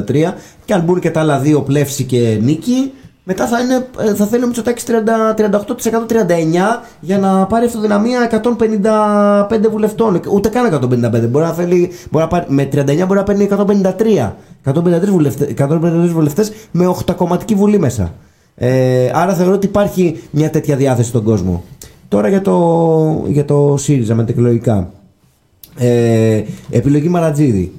[0.06, 0.34] 2,63,
[0.66, 2.92] και αν μπουν και τα άλλα δύο, πλεύση και νίκη,
[3.30, 4.92] μετά θα, είναι, ε, θα θέλει ο Μητσοτάκης 30,
[5.36, 5.60] 38%
[6.08, 10.22] 39 για να πάρει αυτοδυναμία 155 βουλευτών.
[10.32, 11.28] Ούτε καν 155.
[11.30, 14.34] Μπορεί να θέλει, μπορεί να πάρει, με 39 μπορεί να παίρνει 153.
[14.64, 18.14] 153 βουλευτές, 153 βουλευτές με 8 κομματική βουλή μέσα.
[18.56, 21.64] Ε, άρα θεωρώ ότι υπάρχει μια τέτοια διάθεση στον κόσμο.
[22.08, 24.92] Τώρα για το, για το ΣΥΡΙΖΑ με τα εκλογικά.
[25.78, 27.72] Ε, επιλογή Μαρατζίδη.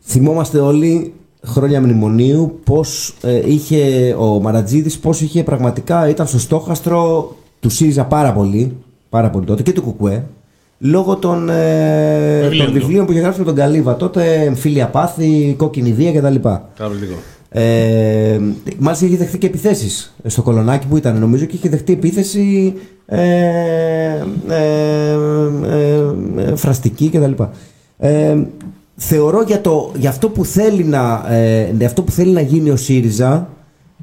[0.00, 1.12] Θυμόμαστε όλοι
[1.44, 8.04] χρόνια μνημονίου πώς ε, είχε ο Μαρατζίδης πώς είχε πραγματικά ήταν στο στόχαστρο του ΣΥΡΙΖΑ
[8.04, 8.76] πάρα πολύ,
[9.08, 10.24] πάρα πολύ τότε και του Κουκουέ
[10.78, 12.80] λόγω των, ε, Βιβλίων των του.
[12.80, 16.34] βιβλίων που είχε γράψει με τον Καλύβα τότε εμφύλια πάθη, κόκκινη βία κτλ.
[16.34, 17.18] Καταπληκτικό.
[17.58, 18.40] Ε,
[18.78, 22.74] μάλιστα είχε δεχτεί και επιθέσεις στο κολονάκι που ήταν, νομίζω, και είχε δεχτεί επίθεση
[23.06, 23.20] ε,
[24.48, 25.16] ε, ε,
[26.36, 27.42] ε, φραστική κτλ.
[27.98, 28.36] Ε,
[28.96, 32.70] θεωρώ για, το, για αυτό, που θέλει να, ε, για αυτό που θέλει να γίνει
[32.70, 33.48] ο ΣΥΡΙΖΑ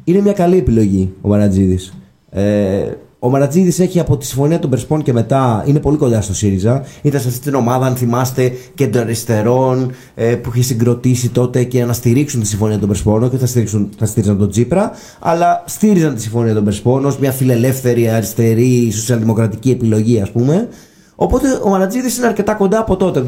[0.04, 1.93] είναι μια καλή επιλογή ο Μαρατζίδης.
[2.30, 2.86] Ε,
[3.26, 6.86] ο Μαρατζίδης έχει από τη συμφωνία των Περσπών και μετά είναι πολύ κοντά στο ΣΥΡΙΖΑ.
[7.01, 11.93] Ήταν σε αυτή την ομάδα, αν θυμάστε, κεντροαριστερών ε, που είχε συγκροτήσει τότε και να
[11.93, 13.30] στηρίξουν τη συμφωνία των Περσπών.
[13.30, 17.32] Και θα, στηρίξουν, θα στήριζαν τον Τζίπρα, αλλά στήριζαν τη συμφωνία των Περσπών ως μια
[17.32, 20.67] φιλελεύθερη, αριστερή, σοσιαλδημοκρατική επιλογή, ας πούμε.
[21.15, 23.26] Οπότε ο Μαρατζίδης είναι αρκετά κοντά από τότε, το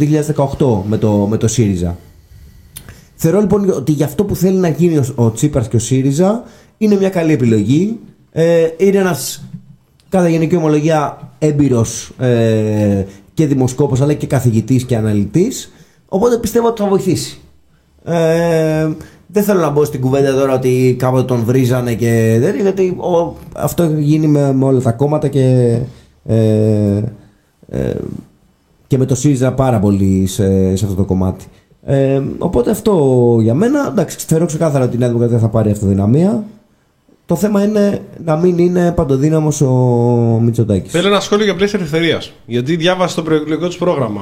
[0.84, 1.98] 2018, με το, με το ΣΥΡΙΖΑ.
[3.16, 6.44] Θεωρώ λοιπόν ότι για αυτό που θέλει να γίνει ο, ο Τσίπρας και ο ΣΥΡΙΖΑ
[6.78, 8.00] είναι μια καλή επιλογή.
[8.32, 9.44] Ε, είναι ένας
[10.10, 13.04] κατά γενική ομολογία έμπειρος ε,
[13.34, 15.72] και δημοσκόπος αλλά και καθηγητής και αναλυτής
[16.10, 17.40] οπότε πιστεύω ότι θα βοηθήσει.
[18.04, 18.90] Ε,
[19.28, 23.36] δεν θέλω να μπω στην κουβέντα τώρα ότι κάποτε τον βρίζανε και δεν γιατί ο,
[23.56, 25.78] αυτό έχει γίνει με, με όλα τα κόμματα και
[26.26, 27.04] ε,
[27.70, 27.96] ε,
[28.88, 31.46] και με το ΣΥΡΙΖΑ πάρα πολύ σε, σε αυτό το κομμάτι.
[31.84, 33.88] Ε, οπότε αυτό για μένα.
[33.88, 36.44] Εντάξει, θεωρώ ξεκάθαρα ότι η Νέα Δημοκρατία θα πάρει αυτοδυναμία.
[37.28, 39.70] Το θέμα είναι να μην είναι παντοδύναμος ο
[40.42, 40.92] Μητσοτάκης.
[40.92, 42.32] Θέλω ένα σχόλιο για πλαίσια ελευθερίας.
[42.46, 44.22] Γιατί διάβασα το προεκλογικό του πρόγραμμα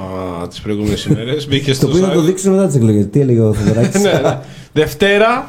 [0.50, 1.48] τις προηγούμενες ημέρες.
[1.48, 3.08] Μπήκε στο Το οποίο θα το δείξουμε μετά τις εκλογές.
[3.12, 4.40] Τι έλεγε ο Θεοδωράκης; ναι, ναι.
[4.74, 5.48] Δευτέρα,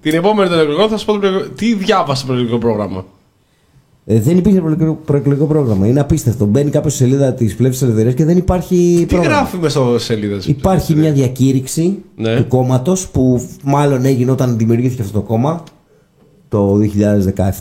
[0.00, 1.52] την επόμενη των εκλογών, θα σου πω το προεκλογικό.
[1.54, 3.04] Τι διάβασα το προεκλογικό πρόγραμμα;
[4.06, 5.86] Ε, δεν υπήρχε προεκλογικό- προεκλογικό πρόγραμμα.
[5.86, 6.44] Είναι απίστευτο.
[6.44, 9.36] Μπαίνει κάποιος στη σελίδα της πλεύσης τη ελευθερίας και δεν υπάρχει Τι πρόγραμμα.
[9.36, 10.38] γράφει μέσα στο σελίδε.
[10.46, 12.36] Υπάρχει μια διακήρυξη Ναι.
[12.36, 15.62] του κόμματος που μάλλον έγινε όταν δημιουργήθηκε αυτό το κόμμα.
[16.48, 16.78] Το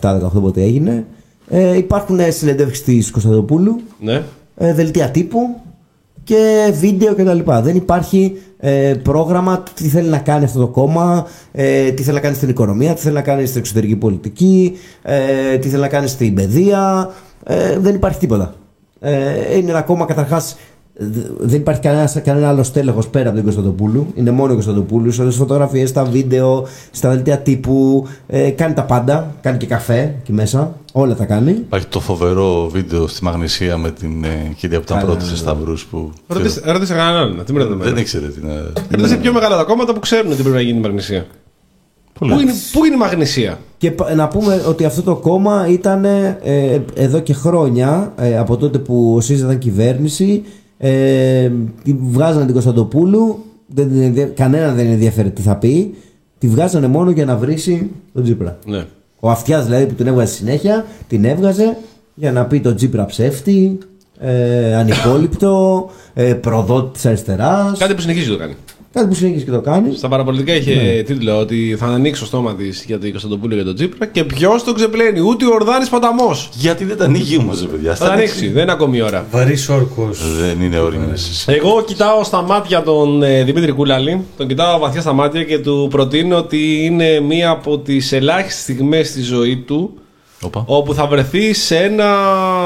[0.02, 1.06] 2017-2018 πότε έγινε.
[1.50, 4.22] Ε, υπάρχουν συνεντεύξεις της Κωνσταντοπούλου, Ναι.
[4.56, 5.40] ε, δελτία τύπου
[6.24, 7.52] και βίντεο κτλ.
[7.62, 12.22] Δεν υπάρχει ε, πρόγραμμα τι θέλει να κάνει αυτό το κόμμα, ε, τι θέλει να
[12.22, 16.08] κάνει στην οικονομία, τι θέλει να κάνει στην εξωτερική πολιτική, ε, τι θέλει να κάνει
[16.08, 17.12] στην παιδεία.
[17.44, 18.54] Ε, δεν υπάρχει τίποτα.
[19.00, 20.58] Ε, είναι ένα κόμμα καταρχάς.
[21.40, 24.08] Δεν υπάρχει κανένα, κανένα άλλο στέλεχος πέρα από την Κωνσταντοπούλου.
[24.16, 25.16] Είναι μόνο η Κωνσταντοπούλους.
[25.16, 28.08] Σε όλες τις φωτογραφίες, στα βίντεο, στα δελτία τύπου.
[28.28, 29.36] Ε, κάνει τα πάντα.
[29.42, 30.76] Κάνει και καφέ εκεί μέσα.
[30.94, 31.52] Όλα τα κάνει.
[31.52, 35.28] Υπάρχει το φοβερό βίντεο στη Μαγνησία με την ε, κυρία που ήταν Καλά, πρώτη ναι,
[35.30, 35.52] σε ναι.
[35.52, 36.12] Σταυρούς που.
[36.28, 37.44] Ρώτησε ρώτησε κανέναν.
[37.46, 38.00] Τι με ρωτάτε Δεν εμένα.
[38.00, 38.54] ήξερε τι να.
[38.98, 41.26] Ρώτησε πιο μεγάλα τα κόμματα που ξέρουν τι πρέπει να γίνει η Μαγνησία.
[42.20, 46.06] Πού είναι, πού είναι η Μαγνησία; Και πα- να πούμε ότι αυτό το κόμμα ήταν
[46.06, 50.44] ε, εδώ και χρόνια, ε, από τότε που ο ΣΥΡΙΖΑ ήταν κυβέρνηση,
[50.78, 51.52] ε,
[51.84, 55.96] τη βγάζανε την Κωνσταντοπούλου, δεν, την ενδια- κανένα δεν ενδιαφέρει τι θα πει,
[56.38, 58.58] τη βγάζανε μόνο για να βρίσει τον Τζίπρα.
[58.66, 58.86] Ναι.
[59.20, 61.78] Ο Αυτιάς δηλαδή που την έβγαζε συνέχεια, την έβγαζε
[62.16, 63.78] για να πει τον Τζίπρα ψεύτη,
[64.20, 67.80] ε, ανυπόλοιπτο, ε, προδότης τη αριστεράς.
[67.80, 68.54] Κάτι που συνεχίζει το κάνει.
[68.94, 69.98] Κάτι που συνεχίζει και το κάνεις.
[69.98, 71.02] Στα παραπολιτικά είχε Ναι.
[71.02, 74.60] τίτλο ότι θα ανοίξει το στόμα της για την Κωνσταντοπούλου και τον Τζίπρα και ποιο
[74.66, 75.20] τον ξεπλένει.
[75.20, 76.50] Ούτε ο Ορδάνης Ποταμός.
[76.54, 77.96] Γιατί δεν τα ανοίγει όμως, παιδιά.
[77.96, 79.26] Θα ανοίξει, δεν είναι ακόμη η ώρα.
[79.32, 80.36] Βαρύς όρκος.
[80.40, 81.06] Δεν είναι όριμο.
[81.46, 85.88] Εγώ κοιτάω στα μάτια τον ε, Δημήτρη Κούλαλη, τον κοιτάω βαθιά στα μάτια και του
[85.92, 89.94] προτείνω ότι είναι μία από τις ελάχιστες στιγμές στη ζωή του
[90.42, 90.64] Οπα.
[90.68, 92.06] όπου θα βρεθεί σε ένα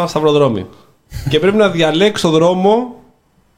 [0.08, 0.66] σταυροδρόμι.
[1.30, 2.96] και πρέπει να διαλέξει το δρόμο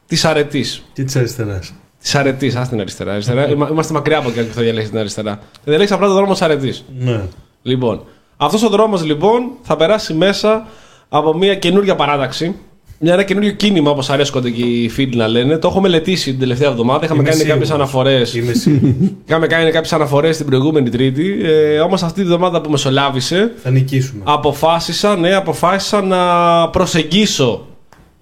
[0.07, 0.83] της αρετής.
[0.93, 1.59] Και τη αριστερά.
[2.01, 3.11] Της αρετής, α την αριστερά.
[3.11, 3.49] αριστερά.
[3.49, 5.31] Είμα- Είμαστε μακριά από κάποιον που θα διαλέξει την αριστερά.
[5.53, 6.83] Θα διαλέξει απλά το δρόμο της αρετής.
[6.99, 7.21] Ναι.
[7.61, 8.01] Λοιπόν,
[8.37, 10.67] αυτός ο δρόμος λοιπόν θα περάσει μέσα
[11.09, 12.55] από μια καινούργια παράταξη.
[13.01, 15.57] Μια, ένα καινούριο κίνημα, όπως αρέσκονται και οι φίλοι να λένε.
[15.57, 17.03] Το έχω μελετήσει την τελευταία εβδομάδα.
[17.05, 17.59] Είχαμε Είμαι κάνει σίγουρος.
[17.67, 18.33] κάποιες αναφορές.
[18.33, 18.95] Είμαι σίγουρος.
[19.27, 21.37] Είχαμε κάνει κάποιες αναφορές την προηγούμενη Τρίτη.
[21.43, 24.21] Ε, Όμως αυτή τη εβδομάδα που μεσολάβησε, Θα νικήσουμε.
[24.25, 26.23] αποφάσισα, ναι, αποφάσισα να
[26.69, 27.65] προσεγγίσω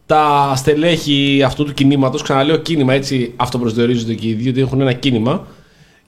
[0.07, 2.21] τα στελέχη αυτού του κινήματος.
[2.21, 5.47] Ξαναλέω κίνημα, έτσι αυτοπροσδιορίζονται και οι δύο, ότι έχουν ένα κίνημα.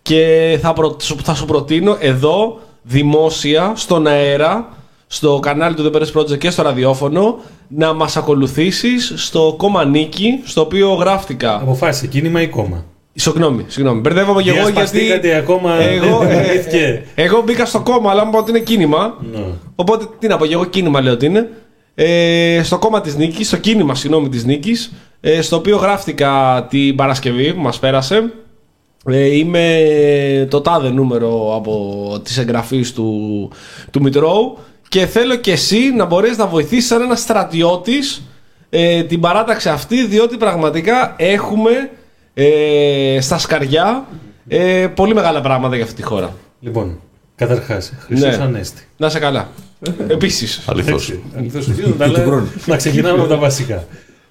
[0.01, 4.69] Και θα, προ- σου- θα σου προτείνω εδώ, δημόσια, στον αέρα,
[5.07, 10.39] στο κανάλι του The Beres Project και στο ραδιόφωνο, να μας ακολουθήσεις στο κόμμα Νίκη,
[10.43, 11.55] στο οποίο γράφτηκα.
[11.55, 13.99] Αποφάσισε κίνημα ή κόμμα; Συγγνώμη, συγγνώμη.
[13.99, 14.73] Μπερδεύομαι και εγώ γιατί.
[14.73, 15.81] Διασπαστήκατε ακόμα.
[15.81, 17.03] Εγώ, δεν ε, δημιουργήθηκε.
[17.15, 19.17] εγώ μπήκα στο κόμμα, αλλά μου είπα ότι είναι κίνημα.
[19.33, 19.43] Ναι.
[19.75, 21.49] Οπότε τι να πω, και εγώ κίνημα λέω ότι είναι.
[21.95, 26.95] Ε, στο κόμμα της Νίκης, στο κίνημα συγγνώμη της Νίκης, ε, στο οποίο γράφτηκα την
[26.95, 28.33] Παρασκευή που μας πέρασε.
[29.05, 33.51] Ε, είμαι το τάδε νούμερο από τις εγγραφής του,
[33.91, 34.57] του Μητρώου
[34.89, 38.21] και θέλω και εσύ να μπορείς να βοηθήσεις σαν ένας στρατιώτης
[38.69, 41.89] ε, την παράταξη αυτή διότι πραγματικά έχουμε
[42.33, 44.05] ε, στα σκαριά
[44.47, 46.33] ε, πολύ μεγάλα πράγματα για αυτή τη χώρα.
[46.59, 46.99] Λοιπόν,
[47.35, 48.43] καταρχάς, Χρυσός Ναι.
[48.43, 48.87] Ανέστη.
[48.97, 49.49] Να είσαι καλά.
[50.07, 50.61] Επίσης.
[50.65, 51.09] Αληθώς.
[51.09, 52.51] Εντάξει, αληθώς εσύ, να τα λέω- χρόνου.
[52.65, 53.83] Να ξεκινάμε από τα βασικά.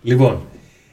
[0.03, 0.40] Λοιπόν,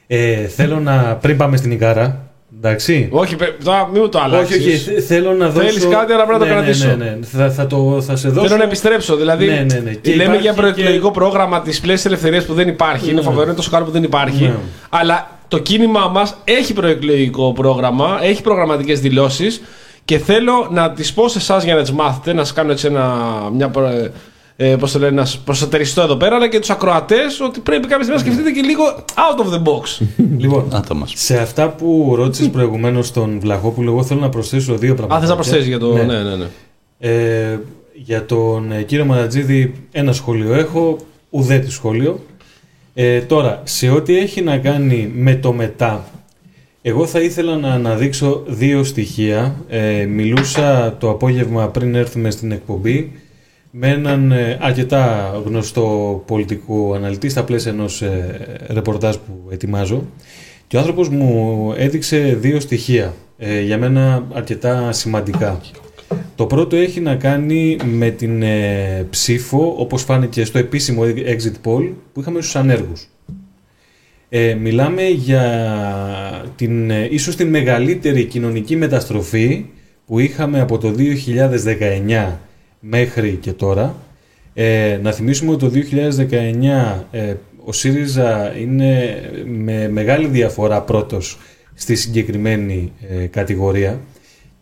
[0.06, 1.18] ε, θέλω να.
[1.20, 2.20] Πριν πάμε στην Ικάρα,
[2.58, 3.08] Εντάξει.
[3.12, 4.56] Όχι, παι- τώρα μην μου το αλλάξεις.
[4.56, 5.66] Όχι, όχι, θε- θέλω να δώσω.
[5.66, 6.86] Θέλεις κάτι, αλλά πρέπει να το ναι, ναι, κρατήσω.
[6.88, 8.46] Ναι, ναι, Θα, θα, το, θα σε δώσω.
[8.46, 9.16] Θέλω να επιστρέψω.
[9.16, 9.90] Δηλαδή, Ναι, ναι, ναι.
[9.92, 13.06] Και λέμε υπάρχει για προεκλογικό και- πρόγραμμα τη πλαίσια ελευθερία που δεν υπάρχει.
[13.10, 13.22] Είναι Ναι.
[13.26, 14.42] φοβερό, είναι τόσο καλό που δεν υπάρχει.
[14.44, 14.54] Ναι.
[14.88, 19.60] Αλλά το κίνημά μας έχει προεκλογικό πρόγραμμα, έχει προγραμματικές δηλώσεις
[20.04, 22.86] και θέλω να τις πω σε εσάς για να τις μάθετε, να σας κάνω έτσι
[22.86, 23.14] ένα,
[23.52, 24.10] μια, προ-
[24.56, 27.86] ε, πώς το λένε, να σας προσωτεριστώ εδώ πέρα, αλλά και τους ακροατές ότι πρέπει
[27.86, 30.06] κάποια στιγμή να σκεφτείτε και λίγο out of the box.
[30.38, 31.12] Λοιπόν, Να το μας.
[31.16, 35.16] σε αυτά που ρώτησες προηγουμένως τον Βλαχόπουλο, εγώ θέλω να προσθέσω δύο πράγματα.
[35.16, 35.92] Α, θες να προσθέσεις για το.
[35.92, 36.02] Ναι.
[36.02, 36.46] Ναι, ναι, ναι.
[36.98, 37.58] Ε,
[37.94, 40.96] για τον ε, κύριο Μαρατζίδη ένα σχόλιο έχω,
[41.30, 42.20] ουδέτη σχόλιο.
[42.94, 46.04] Ε, τώρα, σε ό,τι έχει να κάνει με το μετά,
[46.82, 49.56] εγώ θα ήθελα να αναδείξω δύο στοιχεία.
[49.68, 53.12] Ε, μιλούσα το απόγευμα πριν έρθουμε στην εκπομπή
[53.78, 60.04] με έναν ε, αρκετά γνωστό πολιτικό αναλυτή στα πλαίσια ενός ε, ρεπορτάζ που ετοιμάζω
[60.66, 65.60] και ο άνθρωπος μου έδειξε δύο στοιχεία, ε, για μένα αρκετά σημαντικά.
[66.34, 71.92] Το πρώτο έχει να κάνει με την ε, ψήφο, όπως φάνηκε στο επίσημο exit poll
[72.12, 73.08] που είχαμε στους ανέργους.
[74.28, 79.64] Ε, μιλάμε για την, ε, ίσως την μεγαλύτερη κοινωνική μεταστροφή
[80.06, 80.94] που είχαμε από το
[82.08, 82.38] 2019
[82.80, 83.96] μέχρι και τώρα.
[84.54, 85.72] Ε, να θυμίσουμε ότι το
[86.30, 91.38] 2019 ε, ο ΣΥΡΙΖΑ είναι με μεγάλη διαφορά πρώτος
[91.74, 94.00] στη συγκεκριμένη ε, κατηγορία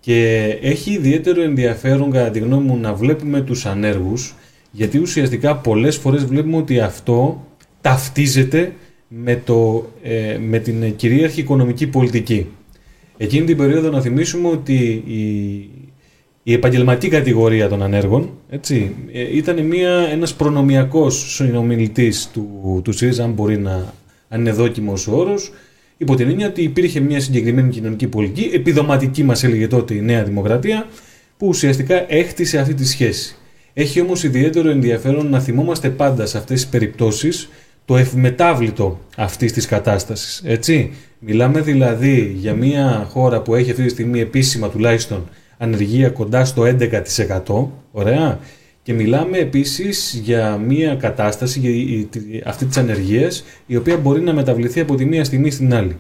[0.00, 4.34] και έχει ιδιαίτερο ενδιαφέρον κατά τη γνώμη μου να βλέπουμε τους ανέργους
[4.70, 7.46] γιατί ουσιαστικά πολλές φορές βλέπουμε ότι αυτό
[7.80, 8.72] ταυτίζεται
[9.08, 12.46] με, το, ε, με την κυρίαρχη οικονομική πολιτική.
[13.16, 15.70] Εκείνη την περίοδο να θυμίσουμε ότι η,
[16.46, 23.24] η επαγγελματική κατηγορία των ανέργων έτσι, ε, ήταν μια, ένας προνομιακός συνομιλητής του, του ΣΥΡΙΖΑ,
[23.24, 23.92] αν μπορεί να
[24.28, 25.52] αν είναι δόκιμος ο όρος,
[25.96, 30.24] υπό την έννοια ότι υπήρχε μια συγκεκριμένη κοινωνική πολιτική, επιδοματική μας έλεγε τότε η Νέα
[30.24, 30.86] Δημοκρατία,
[31.36, 33.36] που ουσιαστικά έχτισε αυτή τη σχέση.
[33.74, 37.48] Έχει όμως ιδιαίτερο ενδιαφέρον να θυμόμαστε πάντα σε αυτές τις περιπτώσεις
[37.84, 40.42] το ευμετάβλητο αυτής της κατάστασης.
[40.44, 45.28] Έτσι, μιλάμε δηλαδή για μια χώρα που έχει αυτή τη στιγμή επίσημα τουλάχιστον
[45.64, 48.38] ανεργία κοντά στο 11%, ωραία,
[48.82, 54.20] και μιλάμε επίσης για μια κατάσταση, για η- η- αυτή της ανεργίας, η οποία μπορεί
[54.20, 55.96] να μεταβληθεί από τη μία στιγμή στην άλλη.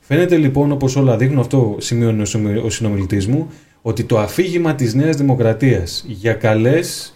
[0.00, 3.50] Φαίνεται λοιπόν, όπως όλα δείχνουν, αυτό σημειώνει ο συνομι- ο συνομιλητής μου,
[3.82, 7.12] ότι το αφήγημα της Νέας Δημοκρατίας για καλές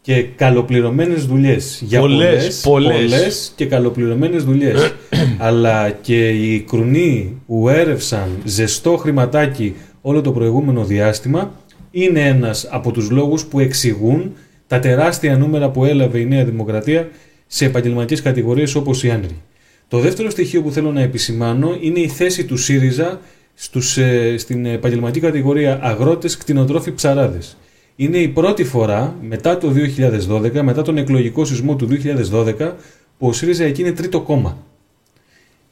[0.00, 1.82] και καλοπληρωμένες δουλειές.
[1.86, 2.92] Για Πολλές, πολλές.
[3.10, 4.92] πολλές και καλοπληρωμένες δουλειές.
[5.38, 9.74] αλλά και οι κρουνοί που έρευσαν ζεστό χρηματάκι
[10.08, 11.52] όλο το προηγούμενο διάστημα
[11.90, 14.32] είναι ένας από τους λόγους που εξηγούν
[14.66, 17.08] τα τεράστια νούμερα που έλαβε η Νέα Δημοκρατία
[17.46, 19.42] σε επαγγελματικές κατηγορίες όπως οι άνεργοι.
[19.88, 23.20] Το δεύτερο στοιχείο που θέλω να επισημάνω είναι η θέση του ΣΥΡΙΖΑ
[23.54, 27.56] στους, ε, στην επαγγελματική κατηγορία αγρότες, κτηνοτρόφοι, ψαράδες.
[27.96, 32.76] Είναι η πρώτη φορά μετά το 2012, μετά τον εκλογικό σεισμό του 2012,
[33.18, 34.56] που ο ΣΥΡΙΖΑ εκεί είναι τρίτο κόμμα.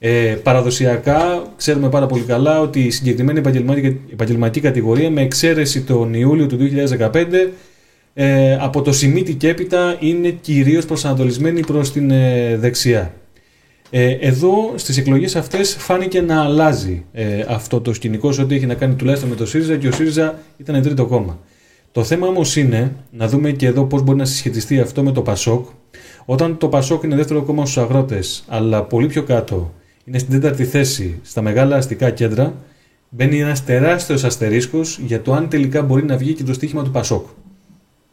[0.08, 6.14] Ε, παραδοσιακά ξέρουμε πάρα πολύ καλά ότι η συγκεκριμένη επαγγελματική, επαγγελματική κατηγορία με εξαίρεση τον
[6.14, 6.58] Ιούλιο του
[6.98, 7.24] 2015
[8.14, 13.14] ε, από το Σιμίτι και έπειτα είναι κυρίως προσανατολισμένη προς την ε, δεξιά.
[13.90, 18.66] Ε, εδώ στις εκλογές αυτές φάνηκε να αλλάζει ε, αυτό το σκηνικό σε ό,τι έχει
[18.66, 21.38] να κάνει τουλάχιστον με το ΣΥΡΙΖΑ και ο ΣΥΡΙΖΑ ήταν τρίτο κόμμα.
[21.92, 25.22] Το θέμα όμως είναι να δούμε και εδώ πώς μπορεί να συσχετιστεί αυτό με το
[25.22, 25.66] ΠΑΣΟΚ.
[26.24, 29.72] Όταν το ΠΑΣΟΚ είναι δεύτερο κόμμα στους αγρότες, αλλά πολύ πιο κάτω
[30.06, 32.54] είναι στην τέταρτη θέση στα μεγάλα αστικά κέντρα,
[33.08, 36.90] μπαίνει ένας τεράστιος αστερίσκος για το αν τελικά μπορεί να βγει και το στοίχημα του
[36.90, 37.26] ΠΑΣΟΚ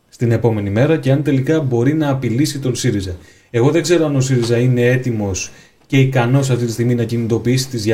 [0.10, 3.16] στην επόμενη μέρα και αν τελικά μπορεί να απειλήσει τον ΣΥΡΙΖΑ.
[3.50, 5.52] Εγώ δεν ξέρω αν ο ΣΥΡΙΖΑ είναι έτοιμος
[5.86, 7.86] και ικανός αυτή τη στιγμή να κινητοποιήσει τις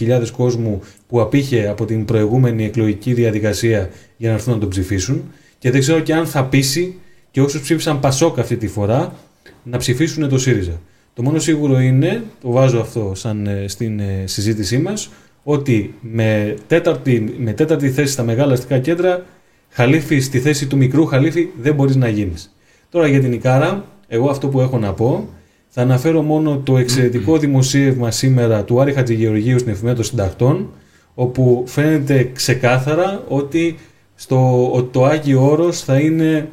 [0.00, 5.22] 200.000 κόσμου που απήχε από την προηγούμενη εκλογική διαδικασία για να έρθουν να τον ψηφίσουν.
[5.58, 6.94] Και δεν ξέρω και αν θα πείσει
[7.30, 9.14] και όσους ψήφισαν Πασόκ αυτή τη φορά
[9.62, 10.80] να ψηφίσουν το ΣΥΡΙΖΑ.
[11.14, 15.10] Το μόνο σίγουρο είναι, το βάζω αυτό σαν ε, στην ε, συζήτησή μας,
[15.42, 19.24] ότι με τέταρτη, με τέταρτη θέση στα μεγάλα αστικά κέντρα,
[19.70, 22.54] χαλίφη στη θέση του μικρού χαλίφη δεν μπορείς να γίνεις.
[22.90, 25.28] Τώρα για την Ικάρα, εγώ αυτό που έχω να πω,
[25.68, 30.70] θα αναφέρω μόνο το εξαιρετικό δημοσίευμα σήμερα του Άρη Χατζηγεωργίου στην Εφημερίδα των Συντακτών,
[31.14, 33.78] όπου φαίνεται ξεκάθαρα ότι
[34.14, 36.48] στο, ότι το Άγιο Όρος θα είναι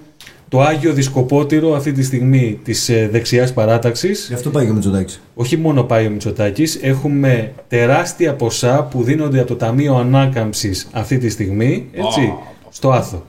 [0.51, 4.25] το Άγιο Δισκοπότηρο αυτή τη στιγμή της ε, δεξιάς παράταξης.
[4.27, 5.21] Γι' αυτό πάει και ο Μητσοτάκης.
[5.33, 11.17] Όχι μόνο πάει ο Μητσοτάκης, έχουμε τεράστια ποσά που δίνονται από το Ταμείο Ανάκαμψης αυτή
[11.17, 12.33] τη στιγμή, έτσι,
[12.69, 13.25] στο Άθο.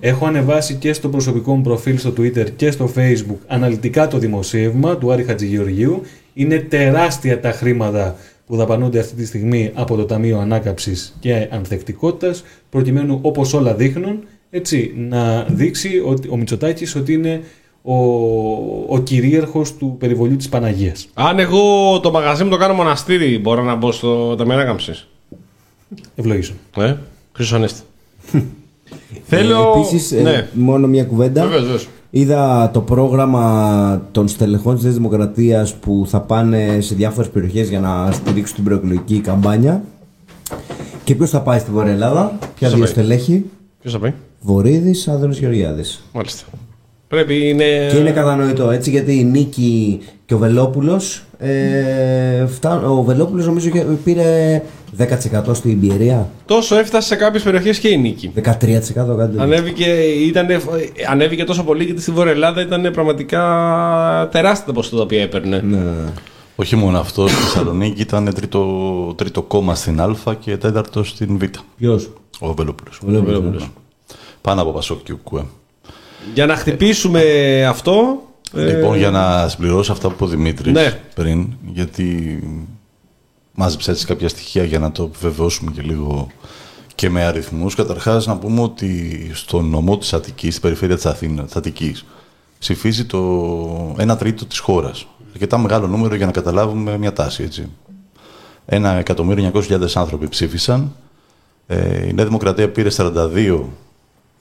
[0.00, 4.96] Έχω ανεβάσει και στο προσωπικό μου προφίλ στο Twitter και στο Facebook αναλυτικά το δημοσίευμα
[4.96, 6.02] του Άρη Χατζηγεωργίου.
[6.34, 12.44] Είναι τεράστια τα χρήματα που δαπανούνται αυτή τη στιγμή από το Ταμείο Ανάκαψης και Ανθεκτικότητας
[12.70, 14.18] προκειμένου όπως όλα δείχνουν
[14.56, 17.42] έτσι, να δείξει ότι, ο Μητσοτάκης ότι είναι
[17.82, 17.94] ο,
[18.88, 21.08] ο κυρίαρχος του περιβολίου της Παναγίας.
[21.14, 21.60] Αν εγώ
[22.00, 25.08] το μαγαζί μου το κάνω μοναστήρι, μπορώ να μπω στο Ταμείο Ανάκαμψης.
[26.14, 26.52] Ευλογήσω.
[26.76, 26.94] Ε,
[27.32, 27.80] Χρυσός Ανέστη.
[29.24, 29.72] Θέλω.
[29.76, 30.48] Ε, επίσης, ε, ναι.
[30.52, 31.42] μόνο μια κουβέντα.
[31.42, 31.88] Βεβαίως, βεβαίως.
[32.10, 37.80] Είδα το πρόγραμμα των στελεχών της Νέας Δημοκρατίας που θα πάνε σε διάφορες περιοχές για
[37.80, 39.84] να στηρίξουν την προεκλογική καμπάνια.
[41.04, 43.44] Και ποιος θα πάει στη Βόρεια Ελλάδα, ποια θα δύο πάει; στελέχη,
[43.84, 44.14] Ποιος θα πει.
[44.46, 46.04] Βορύδης, Άδωνης Γεωργιάδης.
[46.12, 46.42] Μάλιστα.
[47.08, 47.88] Πρέπει είναι.
[47.90, 53.68] Και είναι κατανοητό έτσι γιατί η Νίκη και ο Βελόπουλος, ε, φτάν- ο Βελόπουλος νομίζω
[53.70, 54.62] και πήρε
[54.96, 58.30] 10% στην Πιερία, Τόσο έφτασε σε κάποιες περιοχές και η νίκη.
[58.34, 59.42] 13% κάτι τέτοιο.
[59.42, 59.84] Ανέβηκε,
[60.26, 60.60] ήτανε,
[61.10, 63.40] ανέβηκε τόσο πολύ γιατί στη Βόρεια Ελλάδα ήταν πραγματικά
[64.32, 65.60] τεράστια τα ποσότητα τα οποία έπαιρνε.
[65.64, 66.08] Ναι, ναι, ναι.
[66.56, 68.66] Όχι μόνο αυτό, στη Θεσσαλονίκη ήταν τρίτο,
[69.16, 71.42] τρίτο κόμμα στην Α και τέταρτο στην Β.
[71.76, 73.00] Ποιος; Ο Βελόπουλος.
[74.46, 74.50] Ο Βελόπουλος.
[74.50, 74.50] ναι.
[74.50, 75.44] Πάνω από Πασόκ και Ουκουέ.
[76.34, 77.22] Για να χτυπήσουμε
[77.68, 78.22] αυτό.
[78.56, 81.00] ε, Λοιπόν, για να συμπληρώσω αυτά που είπε ο Δημήτρης Ναι.
[81.14, 82.38] πριν, γιατί
[83.54, 86.28] μάζεψε έτσι κάποια στοιχεία για να το επιβεβαιώσουμε και λίγο
[86.94, 87.74] και με αριθμούς.
[87.74, 92.04] Καταρχάς, να πούμε ότι στο νομό της Αττικής, στην περιφέρεια της Αθήνα, της Αττικής,
[92.58, 95.06] ψηφίζει το 1 τρίτο της χώρας.
[95.32, 97.68] Αρκετά μεγάλο νούμερο για να καταλάβουμε μια τάση, έτσι.
[98.66, 100.92] 1.900.000 άνθρωποι ψήφισαν.
[101.66, 102.90] Ε, η Νέα Δημοκρατία πήρε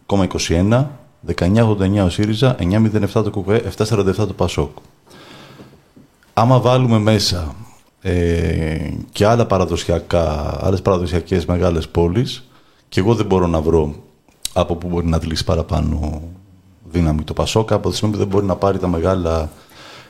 [0.08, 0.86] 42,21,
[1.36, 4.78] 19,89 ο ΣΥΡΙΖΑ, 9,07 το ΚΚΕ, 7,47 το ΠΑΣΟΚ.
[6.34, 7.56] Άμα βάλουμε μέσα
[8.02, 12.48] ε, και άλλα παραδοσιακά, άλλες παραδοσιακές μεγάλες πόλεις,
[12.90, 13.96] και εγώ δεν μπορώ να βρω
[14.54, 16.22] από πού μπορεί να αντλήσει παραπάνω
[16.84, 19.50] δύναμη το ΠΑΣΟΚ, από τη στιγμή που δεν μπορεί να πάρει τα μεγάλα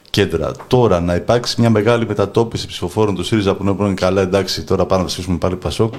[0.09, 0.51] κέντρα.
[0.67, 5.01] Τώρα να υπάρξει μια μεγάλη μετατόπιση ψηφοφόρων του ΣΥΡΙΖΑ που είναι καλά, εντάξει, τώρα πάμε
[5.01, 5.93] να ψηφίσουμε πάλι ΠΑΣΟΚ.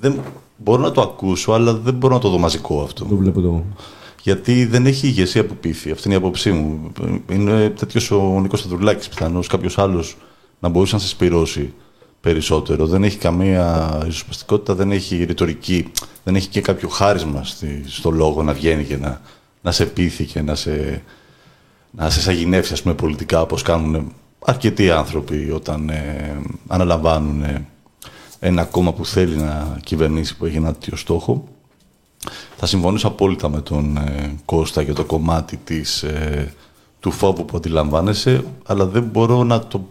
[0.00, 0.20] Δεν,
[0.56, 3.04] μπορώ να το ακούσω, αλλά δεν μπορώ να το δω μαζικό αυτό.
[3.04, 3.64] Το βλέπω το.
[4.22, 5.90] Γιατί δεν έχει ηγεσία που πείθει.
[5.90, 6.92] Αυτή είναι η άποψή μου.
[7.30, 10.16] Είναι τέτοιος ο Νίκος Σταδουλάκη πιθανώς, κάποιος άλλος
[10.60, 11.72] να μπορούσε να συσπηρώσει
[12.20, 12.86] περισσότερο.
[12.86, 15.90] Δεν έχει καμία ριζοσπαστικότητα, δεν έχει ρητορική,
[16.24, 19.20] δεν έχει και κάποιο χάρισμα στη, στο λόγο να βγαίνει και να,
[19.62, 21.02] να σε πείθει και να σε,
[21.90, 24.12] να σε σαγηνεύσει ας πούμε, πολιτικά όπως κάνουν
[24.44, 27.66] αρκετοί άνθρωποι όταν ε, αναλαμβάνουν ε,
[28.46, 31.44] ένα κόμμα που θέλει να κυβερνήσει που έχει ένα τέτοιο στόχο.
[32.56, 36.54] Θα συμφωνήσω απόλυτα με τον ε, Κώστα για το κομμάτι της, ε,
[37.00, 39.86] του φόβου που αντιλαμβάνεσαι, αλλά δεν μπορώ να το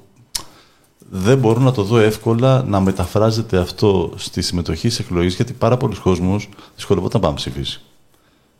[1.09, 5.77] δεν μπορώ να το δω εύκολα να μεταφράζεται αυτό στη συμμετοχή σε εκλογές, γιατί πάρα
[5.77, 7.81] πολλοί κόσμος δυσκολευόταν να πάμε να ψηφίσει.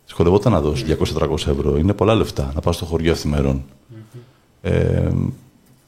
[0.05, 1.77] Δυσκολευόταν να δώσει 200-300 ευρώ.
[1.77, 3.63] Είναι πολλά λεφτά να πάω στο χωριο ευθυμερών.
[4.61, 5.11] Ε,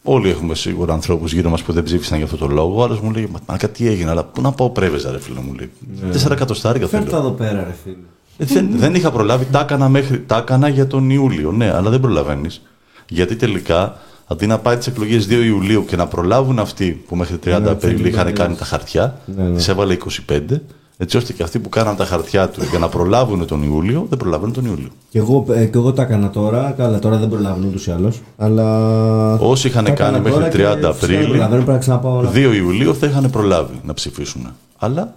[0.08, 2.84] όλοι έχουμε σίγουρα ανθρώπους γύρω μας που δεν ψήφισαν για αυτό το λόγο.
[2.84, 5.72] Άλλος μου λέει: Μα κάτι έγινε, αλλά πού να πάω πρέβεζα, ρε φίλε μου λέει.
[6.12, 7.02] Τέσσερα εκατοστάρικα θέλω.
[7.02, 7.96] Φέρτα εδώ πέρα, ρε φίλε.
[8.38, 11.52] Ε, δεν, δεν είχα προλάβει, τα έκανα, μέχρι, τα έκανα για τον Ιούλιο.
[11.52, 12.62] Ναι, αλλά δεν προλαβαίνεις.
[13.10, 13.98] Γιατί τελικά,
[14.28, 18.08] αντί να πάει τις εκλογές 2 Ιουλίου και να προλάβουν αυτοί που μέχρι 30 Απριλίου
[18.08, 19.56] είχαν κάνει τα χαρτιά, Ναι, ναι.
[19.56, 19.98] τις έβαλε
[20.30, 20.40] 25,
[20.98, 24.18] έτσι ώστε και αυτοί που κάναν τα χαρτιά τους για να προλάβουν τον Ιούλιο, δεν
[24.18, 24.90] προλαβαίνουν τον Ιούλιο.
[25.10, 26.74] Και εγώ, ε, και εγώ τα έκανα τώρα.
[26.78, 28.22] Καλά, τώρα δεν προλαβαίνω ούτως ή άλλως.
[28.38, 29.34] Αλλά.
[29.34, 31.78] Όσοι είχαν τα έκανα κάνει μέχρι τώρα και 30 φυσικά δεν Απρίλη, προλαβαίνω, πρέπει να
[31.78, 32.32] ξαναπάω όλα.
[32.34, 34.48] 2 Ιουλίου θα είχαν προλάβει να ψηφίσουν.
[34.78, 35.16] Αλλά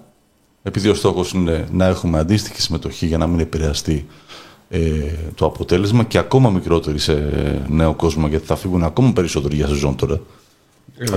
[0.62, 4.06] επειδή ο στόχος είναι να έχουμε αντίστοιχη συμμετοχή για να μην επηρεαστεί
[4.68, 4.80] ε,
[5.34, 7.30] το αποτέλεσμα και ακόμα μικρότερη σε
[7.68, 10.20] νέο κόσμο, γιατί θα φύγουν ακόμα περισσότεροι για σεζόν τώρα.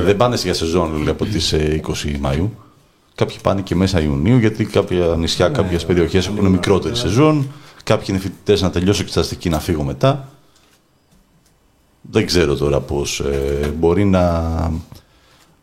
[0.03, 2.49] Δεν πάνε για σεζόν λέει, από τις 20 Μαΐου.
[3.16, 7.47] Κάποιοι πάνε και μέσα Ιουνίου, γιατί κάποια νησιά, κάποιες περιοχές έχουν μικρότερη σεζόν.
[7.84, 10.28] Κάποιοι είναι φοιτητές να τελειώσω εξεταστική να φύγω μετά.
[12.01, 14.71] Δεν ξέρω τώρα πώς ε, μπορεί να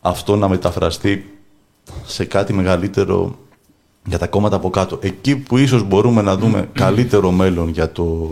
[0.00, 1.38] αυτό να μεταφραστεί
[2.04, 3.38] σε κάτι μεγαλύτερο
[4.06, 4.98] για τα κόμματα από κάτω.
[5.02, 8.28] Εκεί που ίσως μπορούμε να δούμε καλύτερο μέλλον για το,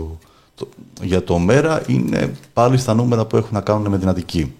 [0.55, 0.69] το-
[1.01, 4.53] για το ΜΕΡΑ είναι πάλι στα νούμερα που έχουν να κάνουν με την Αττική.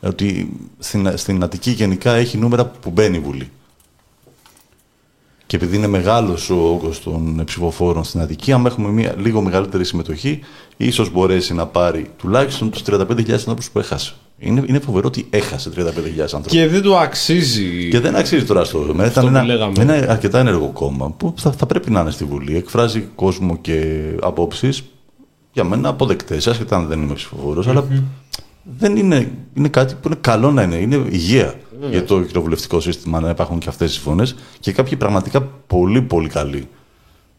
[0.00, 3.50] Ότι στην, στην Αττική γενικά έχει νούμερα που μπαίνει η Βουλή.
[5.48, 9.84] Και επειδή είναι μεγάλος ο όγκος των ψηφοφόρων στην Αττική, αν έχουμε μια λίγο μεγαλύτερη
[9.84, 10.40] συμμετοχή,
[10.76, 14.12] ίσως μπορέσει να πάρει τουλάχιστον τους 35.000 ανθρώπους που έχασε.
[14.38, 15.80] Είναι, είναι φοβερό ότι έχασε 35.000
[16.20, 16.52] ανθρώπους.
[16.52, 17.88] Και δεν του αξίζει.
[17.88, 19.08] Και δεν αξίζει τώρα στο δεδομένο.
[19.08, 19.72] Ήταν που ένα, λέγαμε.
[19.78, 22.56] ένα αρκετά ενεργό κόμμα που θα, θα πρέπει να είναι στη Βουλή.
[22.56, 24.82] Εκφράζει κόσμο και απόψεις
[25.52, 27.84] για μένα αποδεκτές, άσχετα αν δεν είμαι ψηφοφόρος, αλλά
[28.78, 30.76] δεν είναι, είναι κάτι που είναι καλό να είναι.
[30.76, 31.54] Είναι υγεία
[31.90, 36.28] για το κοινοβουλευτικό σύστημα να υπάρχουν και αυτές οι φωνές και κάποιοι πραγματικά πολύ πολύ
[36.28, 36.68] καλοί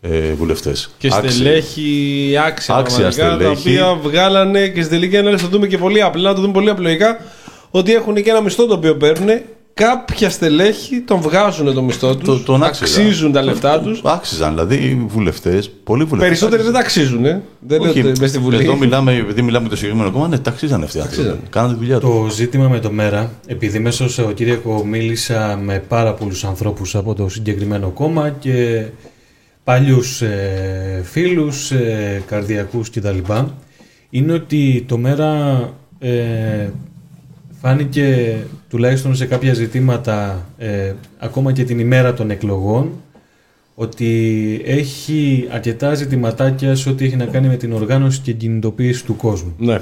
[0.02, 0.96] ε, βουλευτές.
[0.98, 3.76] Και στελέχη άξια, Άξια πραγματικά, στελέχη.
[3.76, 6.54] τα οποία βγάλανε και στην τελική ανάλυση το δούμε και πολύ απλά, να το δούμε
[6.54, 7.18] πολύ απλοϊκά,
[7.72, 9.30] ότι έχουν και ένα μισθό το οποίο παίρνουν
[9.86, 12.26] κάποια στελέχη τον βγάζουν το μισθό του.
[12.26, 13.02] Το- τον άξιζαν.
[13.02, 14.02] αξίζουν τα λεφτά τους.
[14.04, 16.28] Άξιζαν, δηλαδή βουλευτές, πολλοί βουλευτές.
[16.28, 17.26] Περισσότεροι δεν τα αξίζουν.
[17.26, 17.42] Ε.
[17.60, 18.64] Δεν λέω Όχι, ότι μες στη Βουλή.
[18.64, 21.40] Εδώ μιλάμε, επειδή μιλάμε για το συγκεκριμένο κόμμα, ναι, τα αξίζαν αυτοί οι άνθρωποι.
[21.50, 22.10] Κάναν τη δουλειά τους.
[22.10, 27.14] Το ζήτημα με το ΜΕΡΑ, επειδή μέσα στο Σαββατοκύριακο μίλησα με πάρα πολλούς ανθρώπους από
[27.14, 28.86] το συγκεκριμένο κόμμα και
[29.64, 33.18] παλιούς ε, φίλους, ε, καρδιακούς κτλ.
[34.10, 35.60] Είναι ότι το ΜΕΡΑ
[36.00, 36.70] ε,
[37.62, 38.38] φάνηκε
[38.70, 42.92] τουλάχιστον σε κάποια ζητήματα ε, ακόμα και την ημέρα των εκλογών
[43.76, 49.16] ότι έχει αρκετά ζητηματάκια σε ό,τι έχει να κάνει με την οργάνωση και κινητοποίηση του
[49.16, 49.54] κόσμου.
[49.58, 49.82] Ναι.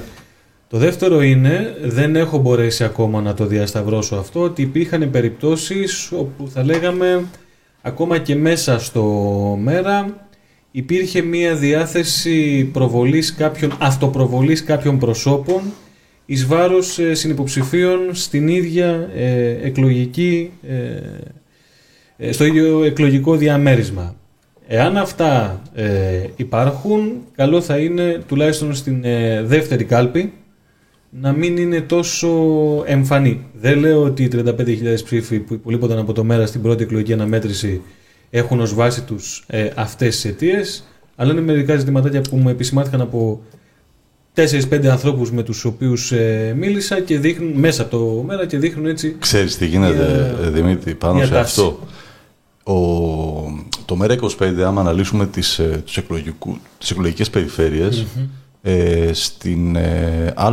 [0.68, 6.48] Το δεύτερο είναι, δεν έχω μπορέσει ακόμα να το διασταυρώσω αυτό, ότι υπήρχαν περιπτώσεις όπου
[6.48, 7.24] θα λέγαμε
[7.82, 9.04] ακόμα και μέσα στο
[9.62, 10.26] μέρα
[10.70, 15.62] υπήρχε μία διάθεση προβολής κάποιων, αυτοπροβολής κάποιων προσώπων
[16.30, 21.00] εις βάρος ε, συνυποψηφίων στην ίδια ε, εκλογική, ε,
[22.16, 24.16] ε, στο ίδιο εκλογικό διαμέρισμα.
[24.66, 30.32] Εάν αυτά ε, υπάρχουν, καλό θα είναι τουλάχιστον στην ε, δεύτερη κάλπη
[31.10, 32.28] να μην είναι τόσο
[32.86, 33.44] εμφανή.
[33.52, 34.44] Δεν λέω ότι οι 35.000
[35.04, 37.82] ψήφοι που υπολείπονταν από το μέρα στην πρώτη εκλογική αναμέτρηση
[38.30, 40.84] έχουν ως βάση τους ε, αυτές τις αιτίες,
[41.16, 43.40] αλλά είναι μερικά ζητηματάκια που μου επισημάθηκαν από
[44.34, 48.86] 4-5 ανθρώπους με τους οποίους ε, μίλησα και δείχνουν μέσα από το μέρα και δείχνουν
[48.86, 49.94] έτσι Ξέρεις τι γίνεται,
[50.38, 51.60] Μια- ε, Δημήτρη, πάνω μια σε τάση.
[51.60, 51.78] αυτό.
[52.62, 52.74] Ο,
[53.84, 58.06] το ΜΕΡΑ25, άμα αναλύσουμε τις, ε, τους εκλογικού, τις εκλογικές περιφέρειες,
[58.62, 60.52] ε, στην ε, Α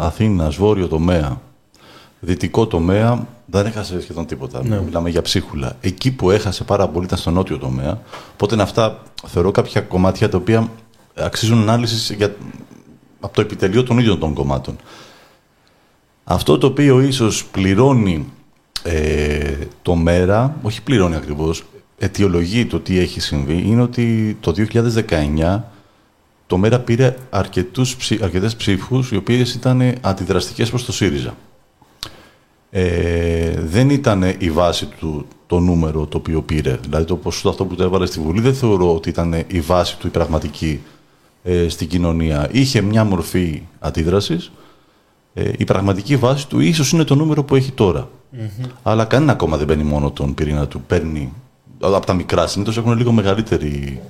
[0.00, 1.40] Αθήνας, βόρειο τομέα,
[2.20, 4.60] δυτικό τομέα, δεν έχασε σχεδόν τίποτα.
[4.64, 4.80] Ναι.
[4.80, 5.76] Μιλάμε για ψίχουλα.
[5.80, 8.00] Εκεί που έχασε πάρα πολύ ήταν στο νότιο τομέα.
[8.32, 10.70] Οπότε είναι αυτά θεωρώ κάποια κομμάτια τα οποία
[11.14, 12.34] αξίζουν ανάλυσης για,
[13.20, 14.76] από το επιτελείο των ίδιων των κομμάτων.
[16.24, 18.26] Αυτό το οποίο ίσως πληρώνει
[18.82, 21.64] ε, το μέρα, όχι πληρώνει ακριβώς,
[21.98, 25.60] αιτιολογεί το τι έχει συμβεί, είναι ότι το 2019
[26.46, 31.34] το μέρα πήρε αρκετούς, ψη- αρκετές ψήφους οι οποίες ήταν αντιδραστικές προς το ΣΥΡΙΖΑ.
[32.70, 36.78] Ε, δεν ήταν η βάση του το νούμερο το οποίο πήρε.
[36.82, 39.98] Δηλαδή το ποσοστό αυτό που το έβαλε στη Βουλή δεν θεωρώ ότι ήταν η βάση
[39.98, 40.80] του η πραγματική
[41.42, 42.48] ε, στην κοινωνία.
[42.52, 44.50] Είχε μια μορφή αντίδρασης.
[45.34, 48.08] Ε, η πραγματική βάση του ίσως είναι το νούμερο που έχει τώρα.
[48.82, 50.80] Αλλά κανένα κόμμα δεν παίρνει μόνο τον πυρήνα του.
[50.80, 51.32] Παίρνει
[51.80, 54.00] από τα μικρά συνήθως έχουν λίγο μεγαλύτερη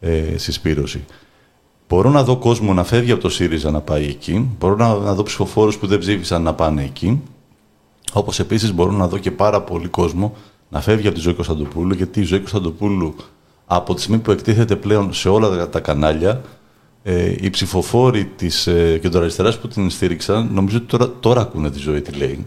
[0.00, 1.04] ε, συσπήρωση.
[1.88, 4.48] Μπορώ να δω κόσμο να φεύγει από το ΣΥΡΙΖΑ να πάει εκεί.
[4.58, 7.22] Μπορώ να, να δω ψηφοφόρους που δεν ψήφισαν να πάνε εκεί.
[8.12, 10.36] Όπως επίσης μπορώ να δω και πάρα πολύ κόσμο
[10.68, 13.14] να φεύγει από τη ζωή Κωνσταντοπούλου, γιατί η ζωή Κωνσταντοπούλου
[13.66, 16.40] από τη στιγμή που εκτίθεται πλέον σε όλα τα, τα κανάλια,
[17.10, 21.78] ε, οι ψηφοφόροι της ε, κεντροαριστεράς που την στήριξαν, νομίζω ότι τώρα, τώρα ακούνε τη
[21.78, 22.46] ζωή τι λέει.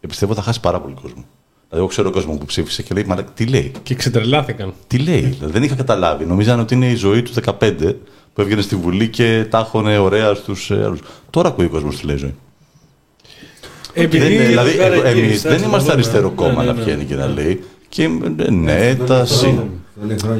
[0.00, 1.24] Και πιστεύω θα χάσει πάρα πολύ κόσμο.
[1.70, 3.72] Δηλαδή, εγώ ξέρω κόσμο που ψήφισε και λέει, Μα τι λέει.
[3.82, 4.72] Και ξετρελάθηκαν.
[4.86, 6.24] Τι λέει, δηλαδή, δεν είχα καταλάβει.
[6.24, 7.72] Νομίζανε ότι είναι η ζωή του 15
[8.34, 11.00] που έβγαινε στη Βουλή και τάχωνε ωραία στους ε, άλλους.
[11.30, 12.34] Τώρα ακούει ο κόσμος τι λέει η ζωή.
[13.92, 14.36] Επειδή.
[14.36, 15.92] Δεν, δηλαδή, βγάλε εγώ- και εμείς στα δεν είμαστε εξωτερικά.
[15.92, 16.82] αριστερό κόμμα Ναι, ναι, να ναι.
[16.82, 17.64] βγαίνει και να λέει.
[17.88, 18.02] Και
[18.36, 19.58] ε, ναι, τα συν.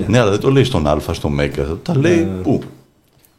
[0.07, 1.79] Ναι, αλλά δεν το λέει στον Α, στο Μέγκα.
[1.83, 2.63] Τα λέει πού;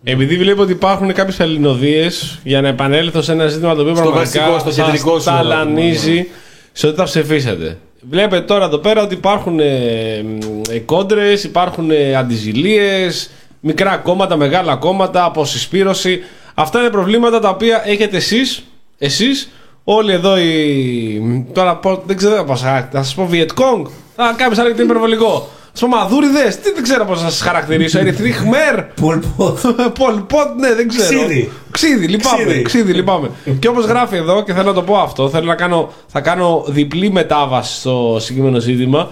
[0.04, 2.10] Επειδή βλέπω ότι υπάρχουν κάποιες αλληνοδίε
[2.44, 5.26] για να επανέλθω σε ένα ζήτημα το οποίο Στο πραγματικά βασικό, στο σας κεντρικό σου
[5.26, 6.28] ταλανίζει
[6.72, 7.78] σε ό,τι θα ψηφίσετε.
[8.10, 10.26] Βλέπετε τώρα εδώ πέρα ότι υπάρχουν ε,
[10.70, 16.20] ε, κόντρες, υπάρχουν ε, αντιζηλίες, μικρά κόμματα, μεγάλα κόμματα, αποσυσπήρωση.
[16.54, 18.64] Αυτά είναι προβλήματα τα οποία έχετε εσείς,
[18.98, 19.50] εσείς,
[19.84, 21.46] όλοι εδώ οι...
[21.54, 23.86] Τώρα πω- δεν ξέρω πώς θα θα σας πω Βιετκόγκ,
[24.16, 25.50] θα κάποιος θα λέει ότι είναι υπερβολικό.
[25.74, 28.82] Ας πω Μαδούριδες, τι δεν ξέρω πώς θα σας χαρακτηρίσω, Ερυθρή Χμέρ,
[30.00, 31.26] Πολ Πότ, ναι, δεν ξέρω.
[31.26, 31.52] Ξύδι.
[31.72, 32.44] Ξύδι, λυπάμαι.
[32.44, 32.62] Ξύδι.
[32.62, 33.30] Ξύδι, λυπάμαι.
[33.60, 36.64] και όπως γράφει εδώ, και θέλω να το πω αυτό, θέλω να κάνω, θα κάνω
[36.68, 39.10] διπλή μετάβαση στο συγκεκριμένο ζήτημα.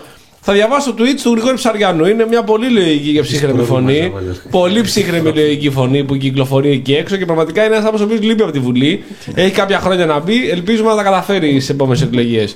[0.49, 2.05] Θα διαβάσω το tweet του Γρηγόρη Ψαριάνου.
[2.05, 4.11] Είναι μια πολύ λογική και ψύχρεμη φωνή.
[4.51, 8.21] Πολύ ψύχρεμη λογική φωνή που κυκλοφορεί εκεί έξω και πραγματικά είναι ένας άνθρωπος ο οποίος
[8.21, 9.03] λείπει από τη Βουλή.
[9.33, 10.49] Έχει κάποια χρόνια να μπει.
[10.49, 12.55] Ελπίζουμε να τα καταφέρει στις επόμενες εκλογές.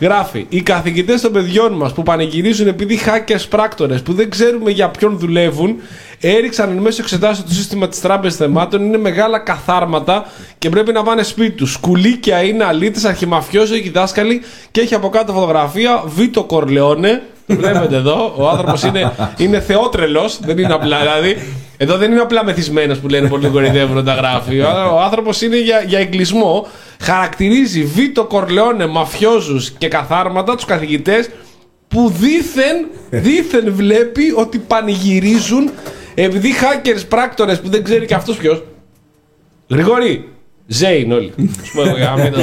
[0.00, 4.88] Γράφει: Οι καθηγητές των παιδιών μας που πανηγυρίζουν επειδή hackers πράκτορες που δεν ξέρουμε για
[4.88, 5.76] ποιον δουλεύουν,
[6.20, 8.84] έριξαν εν μέσω εξετάσεων το σύστημα της τράπεζας θεμάτων.
[8.84, 10.26] Είναι μεγάλα καθάρματα
[10.58, 11.72] και πρέπει να πάνε σπίτι τους.
[11.72, 17.22] Σκουλίκια είναι αλήτες, αρχιμαφιόζοι, δάσκαλοι και έχει από κάτω φωτογραφία Βίτο Κορλεόνε.
[17.46, 21.36] Βλέπετε εδώ, ο άνθρωπος είναι, είναι θεότρελος, δεν είναι απλά δηλαδή.
[21.80, 24.60] Εδώ δεν είναι απλά μεθυσμένος που λένε πολύ κορυδεύουν όταν τα γράφει.
[24.60, 26.66] Ο, ο άνθρωπος είναι για, για εγκλισμό.
[27.00, 31.30] Χαρακτηρίζει Βίτο Κορλεόνε, μαφιόζους και καθάρματα τους καθηγητές
[31.88, 35.70] που δήθεν, δήθεν βλέπει ότι πανηγυρίζουν
[36.14, 38.64] επειδή hackers πράκτορες που δεν ξέρει και αυτός ποιος
[39.70, 40.28] Γρηγόρη,
[40.70, 41.32] Ζέι είναι όλοι.
[41.64, 42.40] Σου πω εγώ, για να μην, το,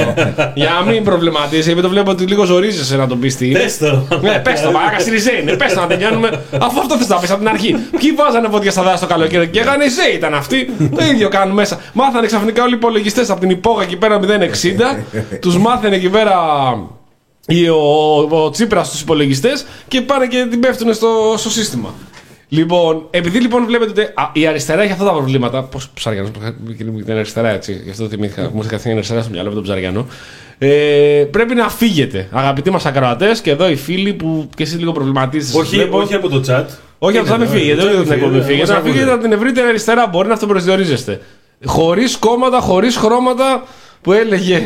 [0.53, 3.59] για να μην προβληματίσει, γιατί το βλέπω ότι λίγος ζορίζεσαι να τον πεις τι είναι.
[3.59, 4.07] Πες το.
[4.21, 5.55] Ναι, πες το, μαλάκα στη Ζέι είναι.
[5.55, 6.43] Πες το να τελειώνουμε.
[6.59, 7.75] Αφού αυτό θες να πεις από την αρχή.
[7.99, 10.69] Ποιοι βάζανε βόδια στα δάση το καλοκαίρι και έγανε Ζέι ήταν αυτοί.
[10.95, 11.79] Το ίδιο κάνουν μέσα.
[11.93, 14.25] Μάθανε ξαφνικά όλοι οι υπολογιστές από την υπόγα εκεί πέρα 060.
[15.39, 16.35] Τους μάθανε εκεί πέρα
[17.47, 17.77] ή ο,
[18.29, 21.93] ο Τσίπρας στου υπολογιστές και πάνε και την πέφτουν στο, στο σύστημα.
[22.49, 25.63] Λοιπόν, επειδή λοιπόν βλέπετε ότι α, η αριστερά έχει αυτά τα προβλήματα.
[25.63, 26.29] Πώ ψαριανό,
[27.05, 27.81] την αριστερά έτσι.
[27.83, 28.49] Γι' αυτό θυμήθηκα.
[28.53, 30.07] Μου ήρθε η αριστερά στο μυαλό με τον ψαριανό.
[30.57, 30.67] Ε,
[31.31, 35.59] πρέπει να φύγετε, αγαπητοί μα ακροατέ, και εδώ οι φίλοι που και εσεί λίγο προβληματίζετε.
[35.59, 35.97] Όχι, Βλέπω.
[35.97, 36.65] όχι από το chat.
[36.99, 38.47] Όχι από το Είναι, θα μην ναι, φύγετε, το όχι chat από την εκπομπή φύγετε,
[38.51, 38.67] φύγετε.
[38.73, 39.13] μας Να φύγετε ακούτε.
[39.13, 40.07] από την ευρύτερη αριστερά.
[40.07, 41.21] Μπορεί να αυτοπροσδιορίζεστε.
[41.65, 43.63] Χωρί κόμματα, χωρί χρώματα
[44.01, 44.61] που έλεγε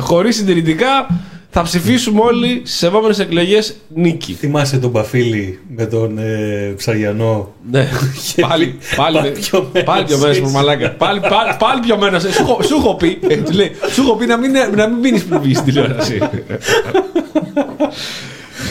[0.00, 1.06] χωρί συντηρητικά.
[1.50, 4.32] Θα ψηφίσουμε όλοι στις επόμενες εκλογές νίκη.
[4.32, 7.52] Θυμάσαι τον Παφίλη με τον ε, Ψαριανό.
[7.70, 7.88] Ναι,
[8.48, 10.44] πάλι, πάλι, Πάλι πιωμένος πάλι πιωμένος είσαι.
[10.46, 10.90] μου μαλάκα.
[10.90, 12.24] Πάλι, πάλι, πάλι πιωμένος.
[12.24, 14.88] Ε, Σου, έχω- σου έχω πει, ε, του λέει, σου έχω πει να μην, να
[14.88, 16.18] μην πίνεις που βγεις στην τηλεόραση.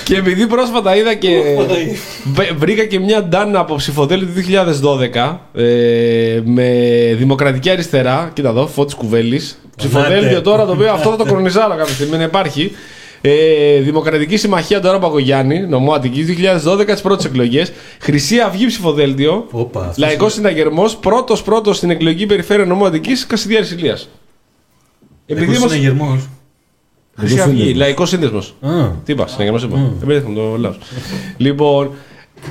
[0.03, 1.29] Και επειδή πρόσφατα είδα και
[2.33, 4.33] βε- βρήκα και μια ντάνα από ψηφοδέλτιο του
[5.13, 6.69] 2012 ε, με
[7.17, 9.59] δημοκρατική αριστερά, κοίτα εδώ, Φώτης Κουβέλης.
[9.77, 12.71] Ψηφοδέλτιο τώρα το οποίο αυτό θα το κρονιζάρω κάποια στιγμή να υπάρχει.
[13.21, 17.71] Ε, Δημοκρατική Συμμαχία τώρα Παγκογιάννη, νομό Αττικής, 2012 τις πρώτες εκλογές.
[17.99, 19.47] Χρυσή Αυγή ψηφοδέλτιο.
[19.51, 24.09] Όπα, αυτός Λαϊκός Συναγερμός, πρώτος πρώτος στην εκλογική περιφέρεια νομό Αττικής, Κασιδιάρης Ηλίας.
[25.25, 26.27] Επειδή Επειδή όμως- είναι γερμός.
[27.17, 28.53] Χρυσή Αυγή, Λαϊκός Σύνδεσμος.
[28.61, 28.69] Α,
[29.05, 29.75] Τι είπα, συναγερμό είπα.
[29.99, 30.77] Δεν πέτυχαμε το λάθος.
[31.37, 31.89] Λοιπόν,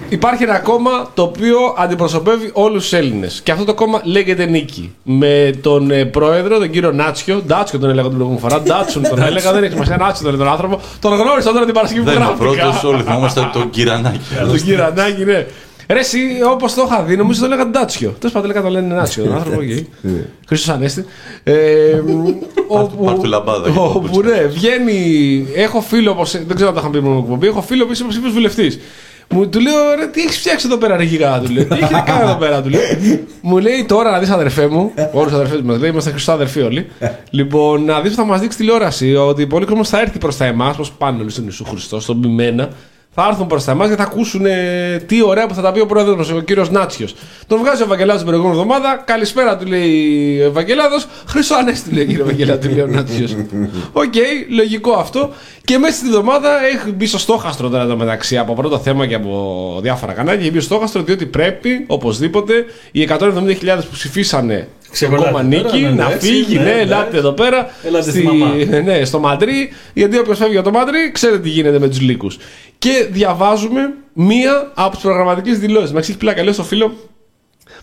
[0.08, 3.40] υπάρχει ένα κόμμα το οποίο αντιπροσωπεύει όλους τους Έλληνες.
[3.44, 4.94] Και αυτό το κόμμα λέγεται Νίκη.
[5.02, 7.42] Με τον ε, πρόεδρο, τον κύριο Νάτσιο.
[7.46, 8.60] Νάτσιο τον έλεγα την προηγούμενη φορά.
[8.60, 9.52] Ντάτσον τον έλεγα.
[9.52, 9.96] Δεν έχει σημασία.
[9.96, 10.80] Νάτσιο τον έλεγα τον άνθρωπο.
[11.00, 12.62] Τον γνώρισα τώρα την Παρασκευή που Δεν είναι ο γράφτηκα.
[12.62, 14.20] πρώτος, όλοι θυμόμαστε τον Κυρανάκη.
[14.46, 15.46] Τον κύριο Ανάγκη, ναι.
[15.88, 16.18] Ρε, εσύ
[16.52, 18.14] όπως το είχα δει, νομίζω το έλεγα Ντάτσιο.
[18.18, 19.24] Τέλος πάντων, έλεγα το λένε Νάτσιο.
[19.24, 19.88] Τον άνθρωπο εκεί.
[20.48, 21.04] Χρυσό Ανέστη.
[21.42, 21.54] Ε,
[22.68, 24.30] όπου- πάρ' του λαμπάδα για το Όπου πούτσο.
[24.30, 25.46] ναι, βγαίνει.
[25.54, 27.46] Έχω φίλο, όπως, δεν ξέρω αν το είχαμε πει πριν από εκπομπή.
[27.46, 28.78] Έχω φίλο που είσαι υποψήφιος βουλευτής.
[29.30, 31.64] Μου του λέω, ρε, τι έχεις φτιάξει εδώ πέρα, ρε γιγά, του λέω.
[31.64, 32.80] Τι έχετε κάνει εδώ πέρα, του λέω.
[33.40, 34.92] Μου λέει τώρα να δεις αδερφέ μου.
[35.12, 36.86] Όλους τους αδερφές μας λέει, είμαστε χρυσό αδερφοί όλοι.
[37.30, 40.44] λοιπόν, να δεις που θα μας δείξει τηλεόραση ότι πολλοί κόσμο θα έρθει προς τα
[40.44, 42.68] εμάς, πώ πάνε όλοι στον Ιησού Χριστός, στον Πιμένα.
[43.18, 45.80] Θα έρθουν προς τα εμάς και θα ακούσουν ε, τι ωραία που θα τα πει
[45.80, 47.14] ο πρόεδρος μα, ο κύριος Νάτσιος.
[47.46, 49.02] Τον βγάζει ο Ευαγγελάτος την προηγούμενη εβδομάδα.
[49.06, 50.96] Καλησπέρα, του λέει ο Ευαγγελάτος.
[51.26, 53.36] Χριστός Ανέστη, λέει κύριε Ευαγγελάτο, του λέει ο Νάτσιος.
[53.92, 54.14] Οκ,
[54.48, 55.30] λογικό αυτό.
[55.64, 59.14] Και μέσα στη εβδομάδα έχει μπει στο στόχαστρο τώρα εδώ μεταξύ από πρώτο θέμα και
[59.14, 60.40] από διάφορα κανάλια.
[60.40, 62.52] Έχει μπει στο στόχαστρο διότι πρέπει οπωσδήποτε
[62.92, 63.28] οι 170.000
[63.62, 66.54] που ψηφίσανε στο Ξεβολάτε κόμμα τώρα, Νίκη ναι, να έτσι, φύγει.
[66.56, 66.80] ναι, Ναι, ναι.
[66.80, 67.70] ελάτε εδώ πέρα.
[67.84, 68.46] Ελάτε στη μαμά.
[68.84, 69.68] ναι, στο Μαντρί.
[69.94, 72.38] Γιατί όποιος φεύγει από το Μαντρί, ξέρετε τι γίνεται με τους λύκους.
[72.78, 75.92] Και διαβάζουμε μία από τις προγραμματικές δηλώσεις.
[75.92, 76.94] Με έχεις πλάκα, λέω στο φίλο,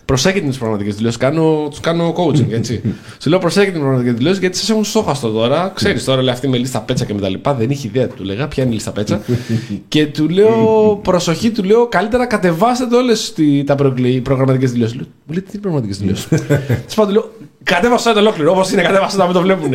[0.04, 1.18] Προσέχετε τις προγραμματικές δηλώσεις.
[1.18, 2.82] Κάνω, τους κάνω coaching, έτσι.
[3.22, 5.72] Σου λέω προσέχετε τις προγραμματικές δηλώσεις γιατί σας έχουν στόχαστο τώρα.
[5.74, 7.54] Ξέρεις τώρα, λέει αυτή με λίστα πέτσα και με τα λοιπά.
[7.54, 8.48] Δεν είχε ιδέα, του λέγα.
[8.48, 9.22] Ποια είναι η λίστα πέτσα.
[9.88, 13.34] και του λέω, προσοχή, του λέω, καλύτερα κατεβάστε όλες
[13.66, 13.74] τα
[14.22, 14.96] προγραμματικές δηλώσεις.
[14.96, 16.26] Μου λέει, τι προγραμματικές δηλώσεις;
[16.86, 17.30] Της πάω, του λέω,
[17.62, 18.50] κατέβασα το ολόκληρο.
[18.50, 19.72] Όπως είναι, κατέβασα να μην το βλέπουν.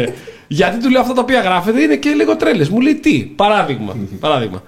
[0.47, 2.69] γιατί του λέω αυτά τα οποία γράφετε είναι και λίγο τρέλες.
[2.69, 3.95] Μου λέει τι, παράδειγμα.
[4.19, 4.63] παράδειγμα.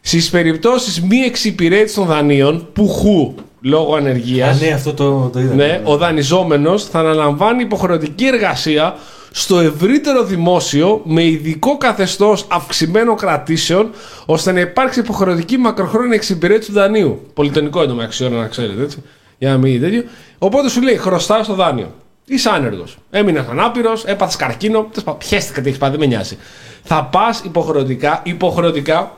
[0.00, 4.62] Στις περιπτώσεις μη εξυπηρέτησης των δανείων, που χου; Λόγω ανεργίας.
[4.62, 5.54] Α, ναι, αυτό το, το είδα.
[5.54, 8.96] Ναι, ο δανειζόμενος θα αναλαμβάνει υποχρεωτική εργασία
[9.30, 13.90] στο ευρύτερο δημόσιο με ειδικό καθεστώς αυξημένων κρατήσεων
[14.26, 17.20] ώστε να υπάρξει υποχρεωτική μακροχρόνια εξυπηρέτηση του δανείου.
[17.34, 19.02] Πολυτονικό εντωμεταξύ ώρα να ξέρετε έτσι.
[19.38, 20.04] Για να μην είναι τέτοιο.
[20.38, 21.92] Οπότε σου λέει χρωστά στο δάνειο.
[22.24, 22.98] Είσαι άνεργος.
[23.10, 24.78] Έμεινε ανάπηρο, έπαθες καρκίνο.
[24.78, 26.38] τέλος πάντων, Πιέστηκα τι έχεις πάει, δεν με νοιάζει.
[26.82, 29.12] Θα πας υποχρεωτικά, υποχρεωτικά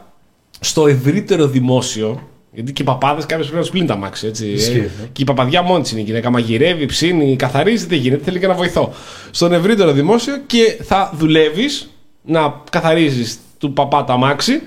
[0.60, 2.28] στο ευρύτερο δημόσιο.
[2.58, 4.26] Γιατί και οι παπάδες κάποιο πρέπει να τους πλύνει τα μάξι.
[4.26, 4.46] Έτσι.
[4.46, 5.08] Ισχύει, Ε, ναι.
[5.12, 6.30] Και η παπαδιά μόνη της είναι η γυναίκα.
[6.30, 8.24] Μαγειρεύει, ψήνει, καθαρίζει, δεν γίνεται.
[8.24, 8.92] Θέλει και ένα βοηθό.
[9.30, 11.90] Στον ευρύτερο δημόσιο και θα δουλεύεις
[12.22, 14.62] να καθαρίζεις του παπά τα μάξι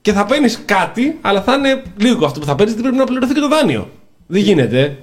[0.00, 3.06] και θα παίρνεις κάτι, αλλά θα είναι λίγο αυτό που θα παίρνεις, γιατί πρέπει να
[3.10, 3.90] πληρωθεί και το δάνειο.
[4.26, 4.96] Δεν γίνεται.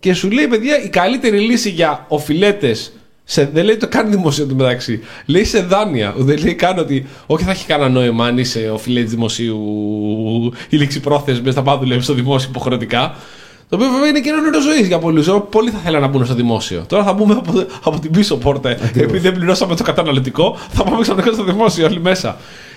[0.00, 2.92] Και σου λέει, παιδιά, η καλύτερη λύση για οφειλέτες.
[3.30, 5.00] Σε, δεν λέει το καν δημοσίο του μεταξύ.
[5.26, 6.14] Λέει σε δάνεια.
[6.16, 7.06] Δεν λέει καν ότι.
[7.26, 9.58] Όχι, θα έχει κανένα νόημα αν είσαι οφειλέτη δημοσίου
[10.68, 13.14] ή ληξιπρόθεσμε, θα πάω να δουλεύεις στο δημόσιο υποχρεωτικά.
[13.68, 15.28] Το οποίο βέβαια είναι και ένα νερό ζωής για πολλούς.
[15.50, 16.84] Πολλοί θα θέλουν να μπουν στο δημόσιο.
[16.86, 18.70] Τώρα θα μπούμε από, από την πίσω πόρτα.
[18.70, 22.36] Επειδή δεν πληρώσαμε το καταναλωτικό, θα πάμε ξαφνικά στο δημόσιο όλοι μέσα.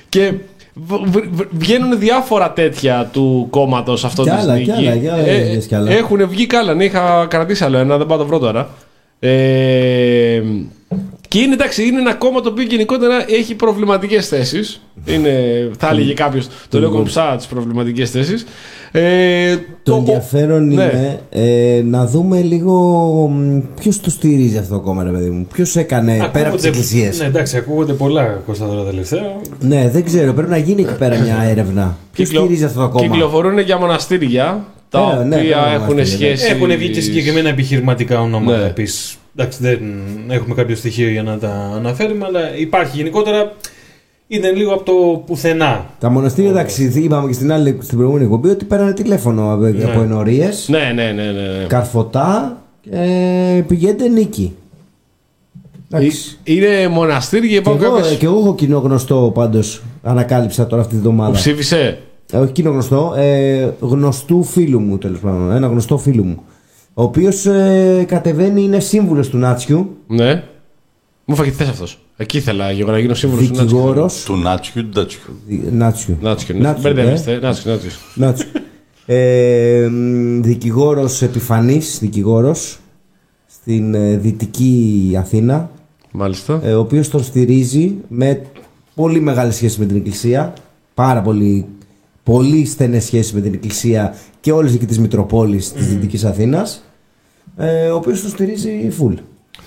[0.10, 0.34] Και
[0.74, 4.88] β- β- β- βγαίνουν διάφορα τέτοια του κόμματος αυτό Κι της άλλα, κι Νίκη.
[4.88, 5.18] άλλα, για
[5.50, 5.92] είδες κι άλλα.
[5.92, 6.74] Έχουν βγει κι άλλα.
[6.74, 8.70] Ναι, είχα κρατήσει άλλο ένα, δεν πάω να το βρω τώρα.
[9.24, 10.42] Ε,
[11.28, 14.82] Και είναι εντάξει, είναι ένα κόμμα το οποίο γενικότερα έχει προβληματικές θέσεις.
[15.78, 18.46] Θα έλεγε κάποιος, το λέω κομψά τις προβληματικές θέσεις.
[18.92, 20.74] Ε, Το ενδιαφέρον ναι.
[20.74, 23.32] είναι ε, να δούμε λίγο
[23.80, 25.48] ποιος το στηρίζει αυτό το κόμμα, ρε παιδί μου.
[25.54, 29.22] Ποιος έκανε πέρα από τις Ακούγονται- εκκλησίες; Ναι, εντάξει, ακούγονται πολλά Κώστα τώρα τελευταία.
[29.60, 30.34] Ναι, δεν ξέρω.
[30.34, 31.98] Πρέπει να γίνει εκεί πέρα μια έρευνα.
[32.14, 33.08] Ποιος Κυκλο- στηρίζει αυτό το κόμμα.
[33.08, 36.52] Κυκλοφορούν για μοναστήρια τα Ε, ναι, οποία ναι, έχουν μοναστήρια, σχέση.
[36.52, 38.66] Έχουν βγει και συγκεκριμένα επιχειρηματικά ονόματα Ναι.
[38.66, 39.16] επίσης.
[39.36, 39.80] Εντάξει, δεν
[40.30, 43.54] έχουμε κάποιο στοιχείο για να τα αναφέρουμε, αλλά υπάρχει γενικότερα.
[44.28, 45.86] Είναι λίγο από το πουθενά.
[46.00, 50.02] Τα μοναστήρια, εντάξει, είπαμε και στην άλλη στην προηγούμενη εκπομπή ότι πέρανε τηλέφωνο από, από
[50.02, 51.24] ενορίες, Ναι, ναι, ναι.
[51.24, 51.66] ναι, ναι.
[51.68, 54.56] καρφωτά και πηγαίνετε νίκη.
[55.92, 56.38] Εντάξει.
[56.44, 59.82] Ε, Είναι μοναστήρια και Και υπάρχουν εγώ, κάποιες και εγώ έχω κοινό γνωστό πάντως.
[60.04, 61.32] Ανακάλυψα τώρα αυτή τη που βδομάδα.
[61.32, 61.98] ψήφισε.
[62.32, 65.52] Ε, όχι κοινό γνωστό, ε, γνωστού φίλου μου τέλος πάντων.
[65.52, 66.42] Ένα γνωστό φίλου μου.
[66.94, 70.44] Ο οποίος ε, κατεβαίνει, είναι σύμβουλος του Νάτσιου, Ναι.
[71.26, 72.00] Μου φάγει θέση αυτός.
[72.18, 73.78] Εκεί ήθελα για να γίνω σύμβουλος του Νάτσιου.
[73.78, 74.24] δικηγόρος.
[74.24, 75.20] Του Νάτσιου, Ντάτσιου.
[75.72, 76.18] Νάτσιου.
[76.22, 76.58] Νάτσιου.
[76.60, 77.40] Νάτσιου, Μπερδεύεστε.
[77.42, 77.92] Νάτσιου, Νάτσιου.
[78.16, 78.48] Νάτσιου.
[79.06, 79.88] ε,
[80.40, 82.80] δικηγόρος επιφανής δικηγόρος
[83.48, 85.70] στην ε, δυτική Αθήνα
[86.12, 86.60] Μάλιστα.
[86.64, 88.42] ε, ο οποίος τον στηρίζει με
[88.96, 90.54] πολύ μεγάλη σχέση με την Εκκλησία
[90.94, 91.66] πάρα πολύ,
[92.24, 96.84] πολύ στενές σχέσεις με την Εκκλησία και όλες εκεί τις Μητροπόλεις της Δυτικής Αθήνας
[97.58, 99.14] ε, ο οποίος τον στηρίζει full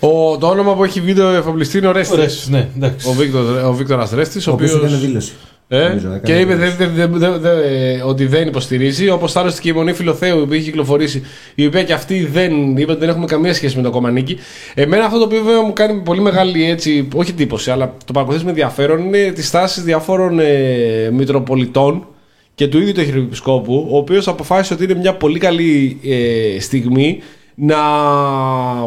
[0.00, 2.16] Ο, το όνομα που έχει βίντεο εφοπλιστή είναι ο Ρέστης.
[2.16, 3.08] Ωραίος, ναι, εντάξει.
[3.08, 4.92] Ο, Βίκτορ, ο Βίκτορας Ρέστης, ο, ο οποίος οποίος...
[4.92, 5.32] έκανε δήλωση
[5.68, 6.76] Ε, Νομίζω, έκανε και είπε δήλωση.
[6.76, 10.52] δε, δε, δε, δε, δε, ότι δεν υποστηρίζει, όπως άλλωστε και η Μονή Φιλοθέου που
[10.52, 11.22] έχει κυκλοφορήσει,
[11.54, 14.38] η οποία και αυτή δεν είπε ότι δεν έχουμε καμία σχέση με το κόμμα νίκη.
[14.74, 18.44] Εμένα αυτό το οποίο βέβαια μου κάνει πολύ μεγάλη έτσι, όχι εντύπωση, αλλά το παρακολουθείς
[18.44, 22.06] με ενδιαφέρον είναι τις τάσεις διαφόρων ε, Μητροπολιτών
[22.54, 27.18] και του ίδιου του Αρχιεπισκόπου, ο οποίος αποφάσισε ότι είναι μια πολύ καλή ε, στιγμή
[27.54, 27.76] να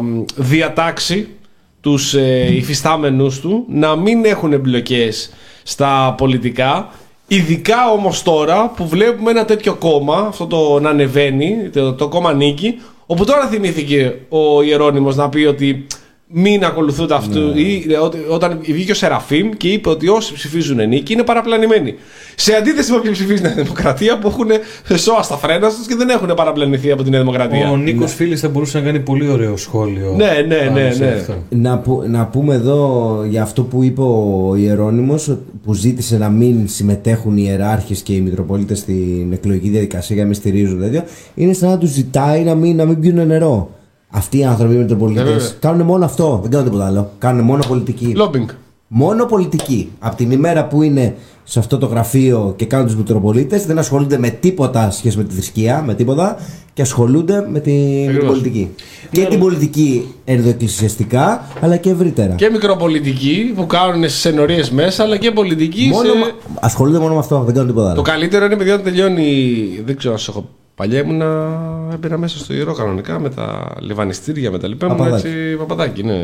[0.02, 1.28] μ, διατάξει
[1.80, 5.30] τους ε, υφιστάμενους του να μην έχουν εμπλοκές
[5.62, 6.90] στα πολιτικά
[7.28, 12.32] ειδικά όμως τώρα που βλέπουμε ένα τέτοιο κόμμα αυτό το να ανεβαίνει το, το κόμμα
[12.32, 15.86] Νίκη όπου τώρα θυμήθηκε ο Ιερώνυμος να πει ότι
[16.30, 20.88] μην ακολουθούνται αυτού ή, ε, ότι- όταν βγήκε ο Σεραφείμ και είπε ότι όσοι ψηφίζουν
[20.88, 21.94] Νίκη είναι παραπλανημένοι
[22.36, 24.46] σε αντίθεση με όποιοι ψηφίζουν Νέα Δημοκρατία που έχουν
[24.98, 28.40] σώα στα φρένα τους και δεν έχουν παραπλανηθεί από την Νέα Δημοκρατία Ο Νίκος Φίλης
[28.40, 30.14] θα μπορούσε να κάνει πολύ ωραίο σχόλιο.
[30.16, 31.10] Ναι, ναι, πάνω ναι, σε ναι.
[31.10, 31.34] αυτό.
[31.48, 36.68] Να, που- να πούμε εδώ για αυτό που είπε ο Ιερώνυμος που ζήτησε να μην
[36.68, 41.02] συμμετέχουν οι ιεράρχες και οι Μητροπολίτες στην εκλογική διαδικασία για να μην στηρίζουν τέτοιο
[41.34, 43.70] είναι σαν να τους ζητάει να μην, να μην πιούν νερό.
[44.10, 45.48] Αυτοί οι άνθρωποι οι Ναι, Μητροπολίτες βέβαια.
[45.60, 47.10] κάνουν μόνο αυτό, δεν κάνουν τίποτα άλλο.
[47.18, 48.12] Κάνουν μόνο πολιτική.
[48.16, 48.48] Λόμπινγκ
[48.90, 49.90] Μόνο πολιτική.
[49.98, 51.14] Από την ημέρα που είναι
[51.44, 55.34] σε αυτό το γραφείο και κάνουν τους Μητροπολίτες, δεν ασχολούνται με τίποτα σχέση με τη
[55.34, 56.36] θρησκεία, με τίποτα
[56.74, 58.28] και ασχολούνται με, τη, με την Ακριβώς.
[58.28, 58.70] πολιτική.
[59.10, 62.34] Και την πολιτική ενδοεκκλησιαστικά, αλλά και ευρύτερα.
[62.34, 65.88] Και μικροπολιτικοί που κάνουν στις ενορίες μέσα, αλλά και πολιτικοί.
[65.92, 66.18] Μόνο, σε...
[66.18, 68.02] μα- ασχολούνται μόνο με αυτό, δεν κάνουν τίποτα Το άλλο.
[68.02, 69.34] καλύτερο είναι παιδιά όταν τελειώνει.
[69.84, 70.48] Δεν ξέρω αν σας έχω.
[70.78, 71.58] Παλιά ήμουνα.
[71.92, 74.86] Έμπαινα μέσα στο ιερό κανονικά με τα λιβανιστήρια με τα λοιπά.
[74.86, 75.26] Ήμουν Παπαδάκι.
[75.26, 76.02] έτσι παπαδάκι.
[76.02, 76.14] Ναι.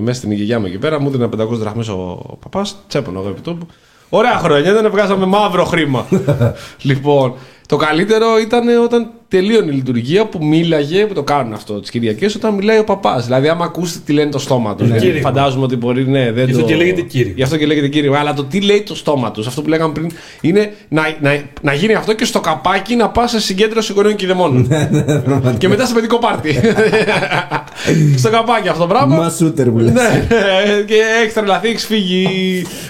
[0.00, 2.76] Μέσα στην υγεία μου εκεί πέρα μου έδινε 500 δραχμές ο παπάς.
[2.88, 3.66] Τσέπωνα εγώ επί τόπου.
[4.08, 6.06] Ωραία χρόνια, δεν βγάζαμε μαύρο χρήμα.
[6.82, 7.34] λοιπόν,
[7.66, 12.34] το καλύτερο ήταν όταν τελείωνε η λειτουργία που μίλαγε, που το κάνουν αυτό τις Κυριακές,
[12.34, 13.24] όταν μιλάει ο παπάς.
[13.24, 14.90] Δηλαδή, άμα ακούσετε τι λένε το στόμα τους.
[14.90, 15.20] Κήρυγμα.
[15.20, 16.68] φαντάζομαι ότι μπορεί, ναι, δεν Γι' αυτό το...
[16.68, 17.34] και λέγεται κήρυγμα.
[17.36, 18.18] Γι' αυτό και λέγεται κήρυγμα.
[18.18, 21.74] Αλλά το τι λέει το στόμα τους, αυτό που λέγαμε πριν, είναι να, να, να
[21.74, 24.68] γίνει αυτό και στο καπάκι να πας σε συγκέντρωση γονέων και δαιμόνων.
[25.58, 26.60] και μετά σε παιδικό πάρτι.
[28.20, 29.16] στο καπάκι αυτό το πράγμα.
[29.16, 29.92] Μα σούτερ που λες.
[29.92, 32.26] Ναι, ναι, και έχεις τρελαθεί, έχεις φύγει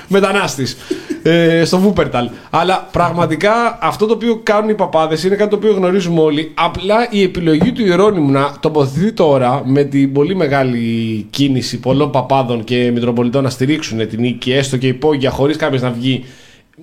[0.08, 0.76] μετανάστης
[1.22, 2.28] ε, στο Βούπερταλ.
[2.50, 6.29] Αλλά πραγματικά αυτό το οποίο κάνουν οι παπάδες είναι κάτι το οποίο γνωρίζουμε όλοι.
[6.54, 12.64] Απλά η επιλογή του Ιερώνυμου να τοποθετηθεί τώρα με την πολύ μεγάλη κίνηση πολλών παπάδων
[12.64, 16.24] και μητροπολιτών να στηρίξουν την νίκη, έστω και υπόγεια, χωρίς κάποιος να βγει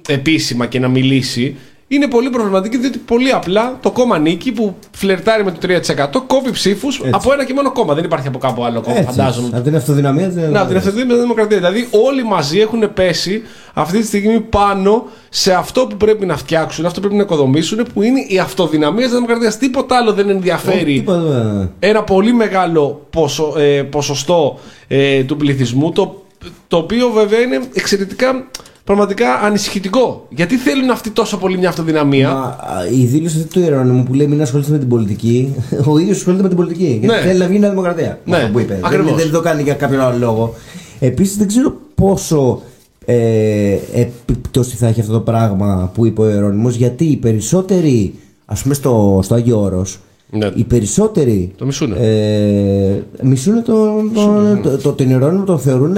[0.07, 1.56] επίσημα και να μιλήσει.
[1.89, 6.51] Είναι πολύ προβληματική διότι πολύ απλά το κόμμα νίκη που φλερτάρει με το 3% κόβει
[6.51, 7.93] ψήφους από ένα και μόνο κόμμα.
[7.93, 9.49] Δεν υπάρχει από κάπου άλλο κόμμα, Έτσι, φαντάζομαι.
[9.53, 11.59] Από την αυτοδυναμία της Να, την αυτοδυναμία της δημοκρατίας.
[11.59, 13.41] Δηλαδή, όλοι μαζί έχουν πέσει
[13.73, 17.85] αυτή τη στιγμή πάνω σε αυτό που πρέπει να φτιάξουν, αυτό που πρέπει να οικοδομήσουν,
[17.93, 19.57] που είναι η αυτοδυναμία της δημοκρατίας.
[19.57, 26.23] Τίποτα άλλο δεν ενδιαφέρει Τίποτα, ένα πολύ μεγάλο ποσο, ε, ποσοστό ε, του πληθυσμού, το,
[26.68, 28.47] το οποίο βέβαια είναι εξαιρετικά
[28.88, 30.26] πραγματικά ανησυχητικό.
[30.30, 34.14] Γιατί θέλουν αυτοί τόσο πολύ μια αυτοδυναμία; Μα, α, η δήλωση αυτή του Ιερώνυμου που
[34.14, 35.55] λέει μην ασχολείστε με την πολιτική,
[35.91, 36.85] ο ίδιος ασχολείται με την πολιτική.
[37.01, 37.22] Γιατί Ναι.
[37.22, 38.19] θέλει να βγει μια δημοκρατία.
[38.26, 38.80] με Ναι, αυτό που είπε.
[38.84, 39.05] ακριβώς.
[39.15, 40.53] Δεν, δεν το κάνει για κάποιον άλλο λόγο.
[40.99, 42.61] Επίσης δεν ξέρω πόσο
[43.05, 48.14] ε, επίπτωση θα έχει αυτό το πράγμα που είπε ο Ιερώνυμος γιατί οι περισσότεροι,
[48.45, 49.99] ας πούμε στο, στο Άγιο Όρος,
[50.31, 50.49] Ναι.
[50.55, 51.95] Οι περισσότεροι Το μισούνε.
[51.99, 55.95] ε, μισούνε τον, τον, το, το, τον Ιερώνυμο τον θεωρούν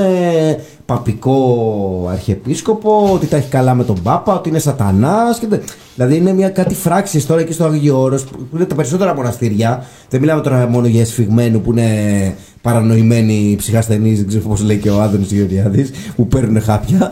[0.86, 5.40] παπικό αρχιεπίσκοπο, ότι τα έχει καλά με τον Πάπα, ότι είναι σατανάς.
[5.40, 5.64] Και, τε-
[6.00, 9.86] δηλαδή είναι μια κάτι φράξεις τώρα εκεί στο Άγιο Όρος που είναι τα περισσότερα μοναστήρια.
[10.10, 14.90] Δεν μιλάμε τώρα μόνο για εσφιγμένου που είναι παρανοημένοι ψυχασθενείς, δεν ξέρω πώς λέει και
[14.90, 17.12] ο Άδωνης Γεωργιάδης, που παίρνουν χάπια,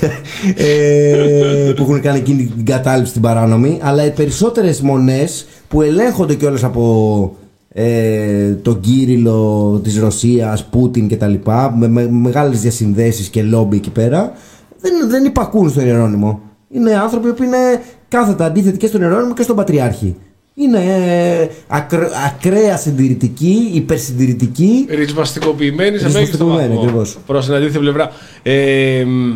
[0.56, 6.34] ε, που έχουν κάνει εκείνη την κατάληψη την παράνομη, αλλά οι περισσότερες μονές που ελέγχονται
[6.34, 7.36] κιόλας από
[7.68, 11.34] ε, τον Κύριλο της Ρωσίας, Πούτιν κτλ.
[11.76, 14.32] Με, με μεγάλες διασυνδέσεις και λόμπι εκεί πέρα,
[14.80, 16.40] δεν, δεν υπακούν στον Ιερώνυμο.
[16.70, 20.16] Είναι άνθρωποι που είναι κάθετα αντίθετοι και στον Ιερώνυμο και στον Πατριάρχη.
[20.54, 24.86] Είναι ε, ακρ- ακραία συντηρητικοί, υπερσυντηρητικοί.
[24.88, 26.82] Ριζοσπαστικοποιημένη σε μέγιστο Ριζοσπαστικοποιημένη, βαθμό.
[26.82, 27.18] ακριβώς.
[27.26, 28.10] Προς την αντίθετη πλευρά.
[28.42, 29.32] Ε, μ,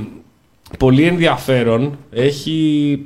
[0.79, 2.99] πολύ ενδιαφέρον έχει.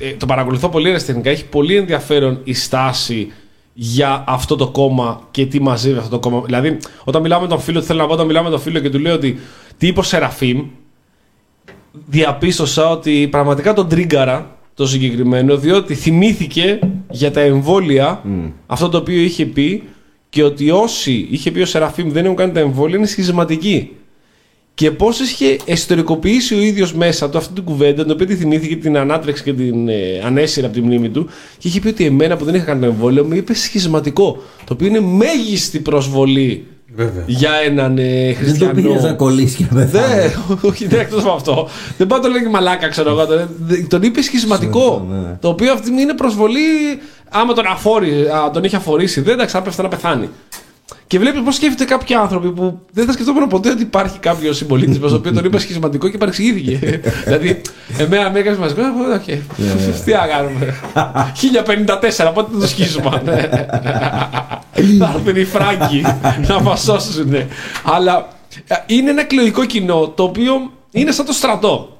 [0.00, 1.30] ε, το παρακολουθώ πολύ αριστερικά.
[1.30, 3.32] Έχει πολύ ενδιαφέρον η στάση
[3.72, 6.42] για αυτό το κόμμα και τι μαζεύει αυτό το κόμμα.
[6.44, 8.78] Δηλαδή, όταν μιλάμε με τον φίλο, τι θέλω να πω, όταν μιλάμε με τον φίλο
[8.78, 9.38] και του λέω ότι
[9.78, 10.62] τι είπε ο Σεραφείμ,
[12.06, 16.78] διαπίστωσα ότι πραγματικά τον τρίγκαρα το συγκεκριμένο, διότι θυμήθηκε
[17.10, 18.22] για τα εμβόλια
[18.66, 19.82] αυτό το οποίο είχε πει
[20.28, 23.90] και ότι όσοι είχε πει ο Σεραφείμ δεν έχουν κάνει τα εμβόλια είναι σχισματικοί.
[24.74, 28.76] Και πώς είχε εσωτερικοποιήσει ο ίδιος μέσα του αυτή την κουβέντα, την οποία τη θυμήθηκε,
[28.76, 31.28] την ανάτρεξε και την ε, ανέσυρε από τη μνήμη του,
[31.58, 34.42] και είχε πει ότι εμένα που δεν είχα κάνει το εμβόλιο μου είπε σχισματικό.
[34.64, 37.22] Το οποίο είναι μέγιστη προσβολή Βέβαια.
[37.26, 38.72] για έναν ε, Δεν το χριστιανό.
[38.74, 40.32] πήγες να κολλήσεις και να πεθάνεις.
[40.32, 41.68] Δεν, όχι, δεν εκτός από αυτό.
[41.96, 43.26] Δεν πάει να το λέγει μαλάκα, ξέρω εγώ.
[43.26, 43.48] Τον,
[43.88, 45.06] τον είπε σχισματικό.
[45.10, 45.36] Ναι, ναι.
[45.40, 46.60] Το οποίο αυτή τη στιγμή είναι προσβολή.
[47.36, 50.28] Άμα τον, αφόρει, α, τον είχε αφορήσει, δεν τα ξάπεφτε να πεθάνει.
[51.14, 54.98] Και βλέπει πώς σκέφτεται κάποιοι άνθρωποι που δεν θα σκεφτόμουν ποτέ ότι υπάρχει κάποιος συμπολίτης
[54.98, 57.00] μας, ο οποίος τον είπε σχισματικό και παρεξηγήθηκε.
[57.24, 57.60] δηλαδή,
[57.98, 58.82] εμένα με έκανε μαζικό.
[59.14, 59.22] οκ.
[60.04, 60.74] Τι να κάνουμε.
[62.28, 63.22] 1054, πότε θα το σχίσουμε.
[63.24, 63.48] ναι.
[64.98, 66.02] Θα έρθουν οι Φράγκοι
[66.48, 67.34] να μας σώσουν.
[67.84, 68.28] Αλλά
[68.66, 71.98] ε, είναι ένα εκλογικό κοινό το οποίο είναι σαν το στρατό.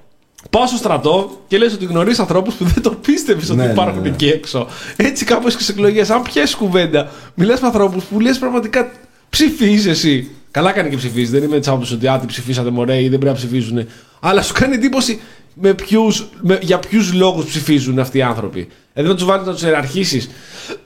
[0.51, 3.73] Πάω στο στρατό και λες ότι γνωρίζεις ανθρώπους που δεν το πίστευες ότι Ναι, ναι,
[3.73, 4.09] υπάρχουν ναι.
[4.09, 4.67] εκεί έξω.
[4.97, 8.91] Έτσι, κάπως και στις εκλογές, αν πιέσεις κουβέντα, μιλάς με ανθρώπους που λες πραγματικά
[9.35, 10.29] ψηφίζεις εσύ.
[10.51, 11.31] Καλά κάνει και ψηφίζεις.
[11.31, 13.87] Δεν είμαι τσάμπος ότι άτι ψηφίσατε μωρέ ή δεν πρέπει να ψηφίζουν.
[14.21, 15.21] Αλλά σου κάνει εντύπωση
[15.55, 18.69] με ποιους, με, για ποιους λόγους ψηφίζουν αυτοί οι άνθρωποι.
[18.93, 20.31] Δηλαδή να τους βάλει να τους ιεραρχήσεις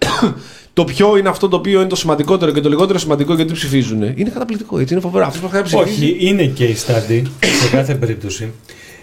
[0.73, 4.03] το ποιο είναι αυτό το οποίο είναι το σημαντικότερο και το λιγότερο σημαντικό γιατί ψηφίζουν.
[4.03, 5.25] Είναι καταπληκτικό, έτσι είναι φοβερό.
[5.25, 6.05] Αυτός που θα ψηφίζει.
[6.05, 7.23] Όχι, είναι case study
[7.63, 8.53] σε κάθε περίπτωση.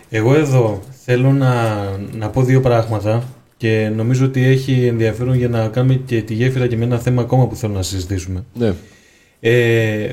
[0.10, 1.84] Εγώ εδώ θέλω να,
[2.18, 3.24] να πω δύο πράγματα
[3.58, 7.22] και νομίζω ότι έχει ενδιαφέρον για να κάνουμε και τη γέφυρα και με ένα θέμα
[7.22, 8.44] ακόμα που θέλω να συζητήσουμε.
[8.54, 8.74] Ναι.
[9.40, 10.08] Ε,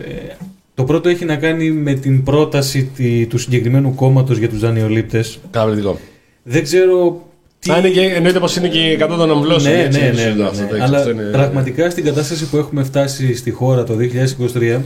[0.74, 5.38] το πρώτο έχει να κάνει με την πρόταση τη- του συγκεκριμένου κόμματος για τους δανειολήπτες.
[5.50, 5.98] Καταπληκτικό.
[6.42, 7.26] Δεν ξέρω
[7.58, 7.72] τι...
[7.72, 9.74] Α, είναι και, εννοείται πως είναι και 100 των αμβλώσεων.
[9.74, 10.68] Ναι, έτσι, ναι, έτσι, ναι, ναι, αυτό, ναι.
[10.68, 14.80] το- Αλλά αυτό είναι- πραγματικά στην κατάσταση που έχουμε φτάσει στη χώρα το 2023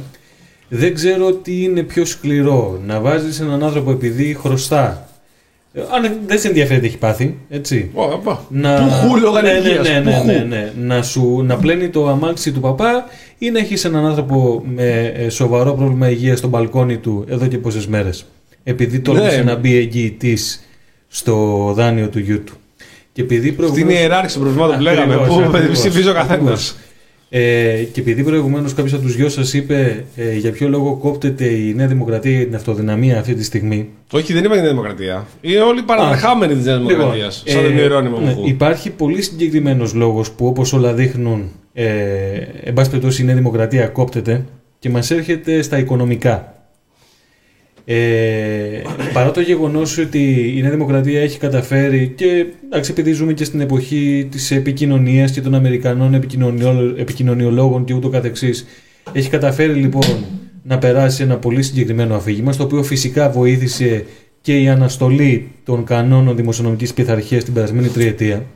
[0.68, 2.80] δεν ξέρω τι είναι πιο σκληρό.
[2.86, 5.08] Να βάζεις έναν άνθρωπο επειδή χρωστά.
[5.76, 7.90] Ε, Αν δεν σε ενδιαφέρει τι έχει πάθει, έτσι.
[7.94, 8.44] Ω, απα.
[8.48, 8.74] Να...
[8.86, 10.26] Πουχού λόγω ναι, ναι, ανεργίας, ναι, ναι, πουχού.
[10.26, 10.72] ναι, ναι.
[10.80, 13.04] Να, σου, να πλένει το αμάξι του παπά
[13.38, 17.58] ή να έχεις έναν άνθρωπο με ε, σοβαρό πρόβλημα υγείας στο μπαλκόνι του εδώ και
[17.58, 18.26] πόσες μέρες.
[18.64, 19.42] Επειδή τόλμησε Ναι.
[19.42, 20.60] να μπει εγγυητής
[21.08, 22.54] στο δάνειο του γιού του.
[23.12, 26.76] Και επειδή Στην προηγουμένως- ιεράρχηση των προβλημάτων που λέγαμε, Ακριβώς, που ακριβώς, ψηφίζει ο καθένας.
[27.30, 27.80] Ακριβώς.
[27.80, 31.44] Ε, και επειδή προηγουμένως κάποιος από τους δυο σας είπε ε, για ποιο λόγο κόπτεται
[31.44, 35.26] η Νέα Δημοκρατία για την αυτοδυναμία αυτή τη στιγμή; Όχι, δεν είπα για την Δημοκρατία.
[35.40, 37.42] Είναι όλοι παραδεχάμενοι της Νέας Δημοκρατίας.
[37.46, 38.42] Σαν ε, τον ιερόνιμο ναι, μου.
[38.46, 41.86] Υπάρχει πολύ συγκεκριμένος λόγος που όπως όλα δείχνουν, ε,
[42.62, 44.44] εν πάση περιπτώσει, η Νέα Δημοκρατία κόπτεται
[44.78, 46.55] και μας έρχεται στα οικονομικά.
[47.88, 48.82] Ε,
[49.12, 53.60] παρά το γεγονός ότι η Νέα Δημοκρατία έχει καταφέρει και εντάξει, επειδή ζούμε και στην
[53.60, 58.66] εποχή της επικοινωνίας και των Αμερικανών επικοινωνιό- επικοινωνιολόγων και ούτω καθεξής
[59.12, 60.24] έχει καταφέρει λοιπόν
[60.62, 64.04] να περάσει ένα πολύ συγκεκριμένο αφήγημα στο οποίο φυσικά βοήθησε
[64.40, 68.46] και η αναστολή των κανόνων δημοσιονομικής πειθαρχίας την περασμένη τριετία.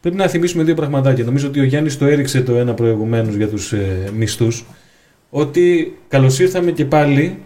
[0.00, 1.24] Πρέπει να θυμίσουμε δύο πραγματάκια.
[1.24, 4.64] Νομίζω ότι ο Γιάννης το έριξε το ένα προηγουμένως για τους ε, μισθούς
[5.30, 7.36] ότι καλώς ήρθαμε και πάλι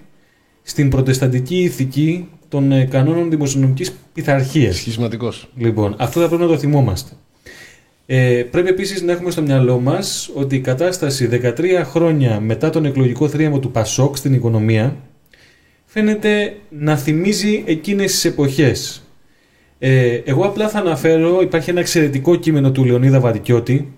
[0.66, 4.77] στην προτεσταντική ηθική των ε, κανόνων δημοσιονομικής πειθαρχίας.
[4.77, 5.49] Σχισματικός.
[5.57, 7.12] Λοιπόν, αυτό θα πρέπει να το θυμόμαστε.
[8.07, 12.85] Ε, πρέπει επίσης να έχουμε στο μυαλό μας ότι η κατάσταση 13 χρόνια μετά τον
[12.85, 14.97] εκλογικό θρίαμβο του Πασόκ στην οικονομία
[15.85, 19.03] φαίνεται να θυμίζει εκείνες τις εποχές.
[19.78, 23.93] Ε, εγώ απλά θα αναφέρω, υπάρχει ένα εξαιρετικό κείμενο του Λεωνίδα Βαρικιώτη,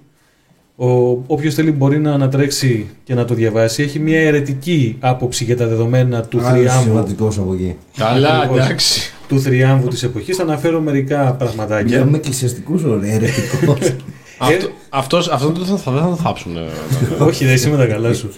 [0.77, 0.87] ο,
[1.27, 3.83] όποιος θέλει μπορεί να ανατρέξει και να το διαβάσει.
[3.83, 7.77] Έχει μια αιρετική άποψη για τα δεδομένα του Άλλος θριάμβου σημαντικός από εκεί.
[7.97, 8.65] Καλά, Ακριβώς.
[8.65, 9.13] εντάξει.
[9.29, 10.37] του θριάμβου της εποχής.
[10.37, 12.05] Θα αναφέρω μερικά Για πραγματάκια.
[12.05, 13.79] με εκκλησιαστικού ωραία, ερετικός.
[14.39, 16.57] Αυτό, αυτός, αυτόν δεν θα, δεν θα τον θάψουν.
[16.57, 18.33] ε, Όχι, δεν είσαι με τα καλά σου.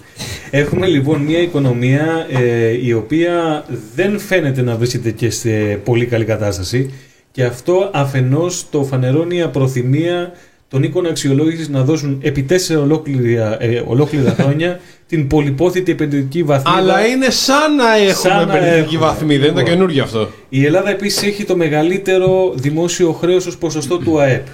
[0.51, 5.49] Έχουμε λοιπόν μια οικονομία ε, η οποία δεν φαίνεται να βρίσκεται και σε
[5.83, 6.93] πολύ καλή κατάσταση
[7.31, 10.31] και αυτό αφενός το φανερώνει η απροθυμία
[10.69, 14.79] των οίκων αξιολόγησης να δώσουν επί τέσσερα ολόκληρα, ε, ολόκληρα χρόνια
[15.09, 16.77] την πολυπόθητη επενδυτική βαθμίδα.
[16.77, 19.07] Αλλά είναι σαν να έχουμε Σαν να επενδυτική έχουμε.
[19.07, 19.73] βαθμή, δεν είναι το Λοιπόν.
[19.73, 20.29] καινούργιο αυτό.
[20.49, 24.45] Η Ελλάδα επίσης έχει το μεγαλύτερο δημόσιο χρέος ως ποσοστό του ΑΕΠ.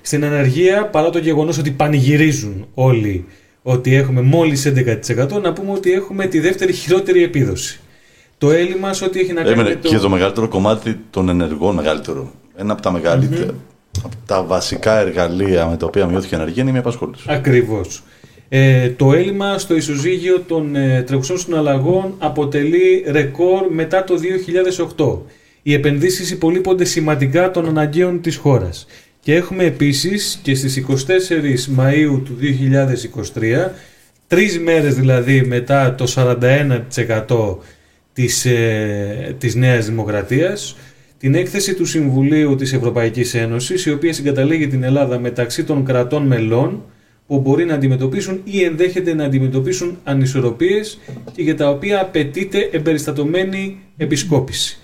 [0.00, 3.24] Στην ανεργία, παρά το γεγονός ότι πανηγυρίζουν όλοι
[3.62, 7.80] ότι έχουμε μόλις 11%, να πούμε ότι έχουμε τη δεύτερη χειρότερη επίδοση.
[8.38, 9.88] Το έλλειμμα σε ό,τι έχει να κάνει Έμενε με το...
[9.88, 12.32] και το μεγαλύτερο κομμάτι των ενεργών, μεγαλύτερο.
[12.56, 13.54] Ένα από τα μεγαλύτερα, από
[14.26, 17.24] τα βασικά εργαλεία με τα οποία μειώθηκε η ανεργία είναι η απασχόληση.
[17.26, 18.02] Ακριβώς.
[18.48, 24.14] Ε, το έλλειμμα στο ισοζύγιο των ε, τρεχουσών συναλλαγών αποτελεί ρεκόρ μετά το
[24.96, 25.18] 2008.
[25.62, 28.86] Οι επενδύσεις υπολείπονται σημαντικά των αναγκαίων της χώρας.
[29.20, 33.70] Και έχουμε επίσης και στις 24 Μαΐου του 2023,
[34.26, 37.58] τρεις μέρες δηλαδή μετά το 41%
[38.12, 40.76] της, ε, της Νέας Δημοκρατίας,
[41.18, 46.26] την έκθεση του Συμβουλίου της Ευρωπαϊκής Ένωσης, η οποία συγκαταλέγει την Ελλάδα μεταξύ των κρατών
[46.26, 46.82] μελών
[47.26, 50.98] που μπορεί να αντιμετωπίσουν ή ενδέχεται να αντιμετωπίσουν ανισορροπίες
[51.32, 54.78] και για τα οποία απαιτείται εμπεριστατωμένη επισκόπηση.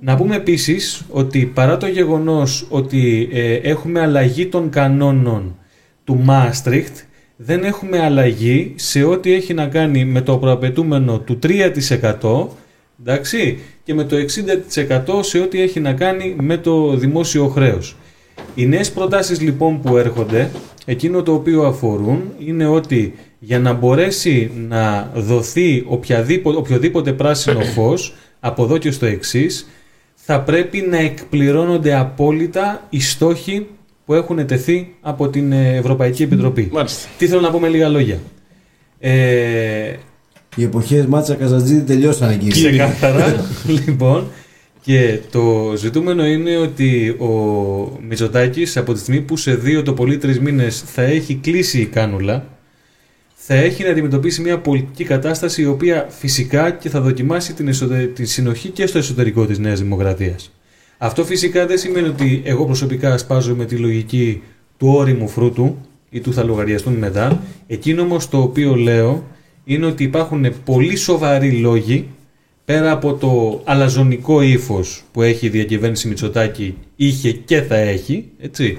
[0.00, 5.58] Να πούμε επίσης ότι παρά το γεγονός ότι ε, έχουμε αλλαγή των κανόνων
[6.04, 6.96] του Μάστριχτ,
[7.36, 12.46] δεν έχουμε αλλαγή σε ό,τι έχει να κάνει με το προαπαιτούμενο του 3%
[13.00, 14.16] εντάξει, και με το
[15.16, 17.96] 60% σε ό,τι έχει να κάνει με το δημόσιο χρέος.
[18.54, 20.50] Οι νέες προτάσεις λοιπόν που έρχονται,
[20.84, 28.14] εκείνο το οποίο αφορούν είναι ότι για να μπορέσει να δοθεί οποιαδήποτε, οποιοδήποτε πράσινο φως
[28.40, 29.68] από εδώ και στο εξής,
[30.14, 33.66] θα πρέπει να εκπληρώνονται απόλυτα οι στόχοι
[34.04, 36.68] που έχουν τεθεί από την ε, Ευρωπαϊκή Επιτροπή.
[36.72, 37.08] Μάλιστα.
[37.18, 38.18] Τι θέλω να πω με λίγα λόγια.
[38.98, 39.94] Ε,
[40.56, 42.48] Οι εποχές Μάτσα Καζατζίδη τελειώσαν εκεί.
[42.48, 43.46] Ξεκάθαρα.
[43.84, 44.26] λοιπόν,
[44.80, 47.28] και το ζητούμενο είναι ότι ο
[48.08, 51.86] Μητσοτάκης από τη στιγμή που σε δύο το πολύ τρεις μήνες θα έχει κλείσει η
[51.86, 52.46] κάνουλα,
[53.34, 58.14] θα έχει να αντιμετωπίσει μια πολιτική κατάσταση η οποία φυσικά και θα δοκιμάσει την, εσωτε-
[58.14, 60.52] τη συνοχή και στο εσωτερικό της Νέας Δημοκρατίας.
[60.98, 64.42] Αυτό φυσικά δεν σημαίνει ότι εγώ προσωπικά σπάζω με τη λογική
[64.78, 65.76] του όριμου φρούτου
[66.10, 67.42] ή του θα λογαριαστούν μετά.
[67.66, 69.26] Εκείνο όμως το οποίο λέω
[69.64, 72.08] είναι ότι υπάρχουν πολύ σοβαροί λόγοι
[72.64, 78.78] πέρα από το αλαζονικό ύφος που έχει η διακυβέρνηση Μητσοτάκη είχε και θα έχει, έτσι,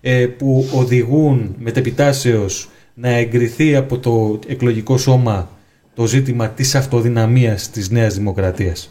[0.00, 5.50] ε, που οδηγούν μετεπιτάσεως να εγκριθεί από το εκλογικό σώμα
[5.94, 8.90] το ζήτημα της αυτοδυναμίας της Νέας Δημοκρατίας.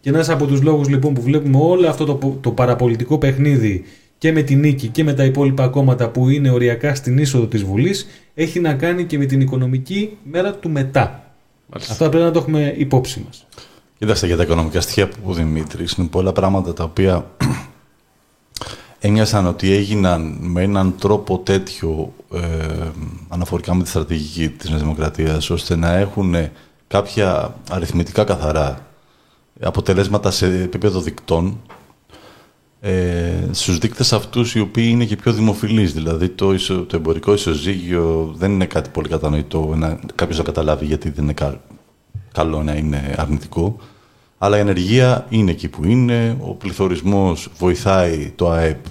[0.00, 3.84] Και ένας από τους λόγους λοιπόν που βλέπουμε όλο αυτό το, το παραπολιτικό παιχνίδι
[4.20, 7.62] και με την νίκη και με τα υπόλοιπα κόμματα που είναι οριακά στην είσοδο της
[7.62, 11.32] Βουλής έχει να κάνει και με την οικονομική μέρα του μετά.
[11.66, 11.92] Μάλιστα.
[11.92, 13.46] Αυτό πρέπει να το έχουμε υπόψη μας.
[13.98, 15.86] Κοίταξε για τα οικονομικά στοιχεία που είπε ο Δημήτρη.
[15.98, 17.30] Είναι πολλά πράγματα τα οποία
[19.00, 22.38] έμοιασαν ότι έγιναν με έναν τρόπο τέτοιο ε,
[23.28, 26.34] αναφορικά με τη στρατηγική της Νέας Δημοκρατίας ώστε να έχουν
[26.88, 28.86] κάποια αριθμητικά καθαρά
[29.60, 31.60] αποτελέσματα σε επίπεδο δικτών
[32.80, 35.92] ε, στους δείκτες αυτούς οι οποίοι είναι και πιο δημοφιλείς.
[35.92, 40.84] Δηλαδή το, ισο, το εμπορικό ισοζύγιο δεν είναι κάτι πολύ κατανοητό να, κάποιος να καταλάβει
[40.84, 41.60] γιατί δεν είναι κα-
[42.32, 43.76] καλό να είναι αρνητικό.
[44.38, 48.84] Αλλά η ενεργεία είναι εκεί που είναι, ο πληθωρισμός βοηθάει το ΑΕΠ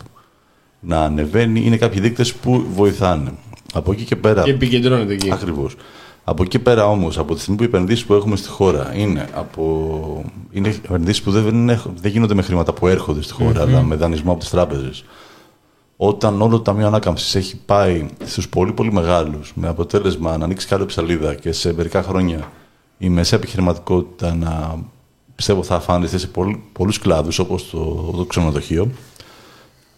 [0.79, 3.31] να ανεβαίνει, είναι κάποιοι δείκτες που βοηθάνε.
[3.73, 4.43] Από εκεί και πέρα...
[4.43, 5.31] Και επικεντρώνεται εκεί.
[5.31, 5.75] Ακριβώς.
[6.30, 9.30] Από εκεί πέρα όμως, από τη στιγμή που οι επενδύσεις που έχουμε στη χώρα είναι,
[9.34, 10.23] από...
[10.51, 13.95] είναι επενδύσεις που δεν, έχουν- δεν γίνονται με χρήματα που έρχονται στη χώρα, αλλά με
[13.95, 15.03] δανεισμό από τις τράπεζες.
[15.97, 20.68] Όταν όλο το Ταμείο Ανάκαμψης έχει πάει στους πολύ πολύ μεγάλους, με αποτέλεσμα να ανοίξει
[20.68, 22.51] κάτω ψαλίδα και σε μερικά χρόνια
[22.97, 24.77] η μεσαία επιχειρηματικότητα να
[25.35, 28.89] πιστεύω θα αφάνεται σε πολλού- πολλούς κλάδους όπως το, το ξενοδοχείο.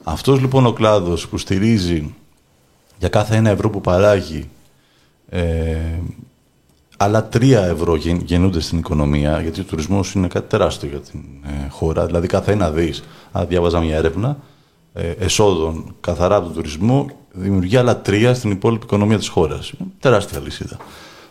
[0.03, 2.13] Αυτός λοιπόν ο κλάδος που στηρίζει
[2.99, 4.49] για κάθε ένα ευρώ που παράγει
[5.33, 5.99] ε,
[6.97, 11.19] άλλα τρία ευρώ γεν- γεννούνται στην οικονομία, γιατί ο τουρισμός είναι κάτι τεράστιο για την
[11.45, 12.05] ε, χώρα.
[12.05, 14.37] Δηλαδή, κάθε ένα δις, αν διάβαζα μια έρευνα,
[14.93, 19.69] ε, εσόδων καθαρά από τον τουρισμό, δημιουργεί άλλα τρία στην υπόλοιπη οικονομία της χώρας.
[19.69, 20.77] Είναι τεράστια λυσίδα.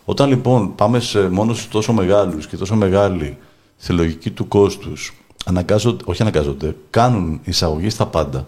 [0.05, 3.37] Όταν λοιπόν πάμε σε μόνο στους τόσο μεγάλους και τόσο μεγάλοι
[3.77, 5.15] στη λογική του κόστους,
[5.45, 8.47] αναγκάζονται, όχι αναγκάζονται, κάνουν εισαγωγή στα πάντα.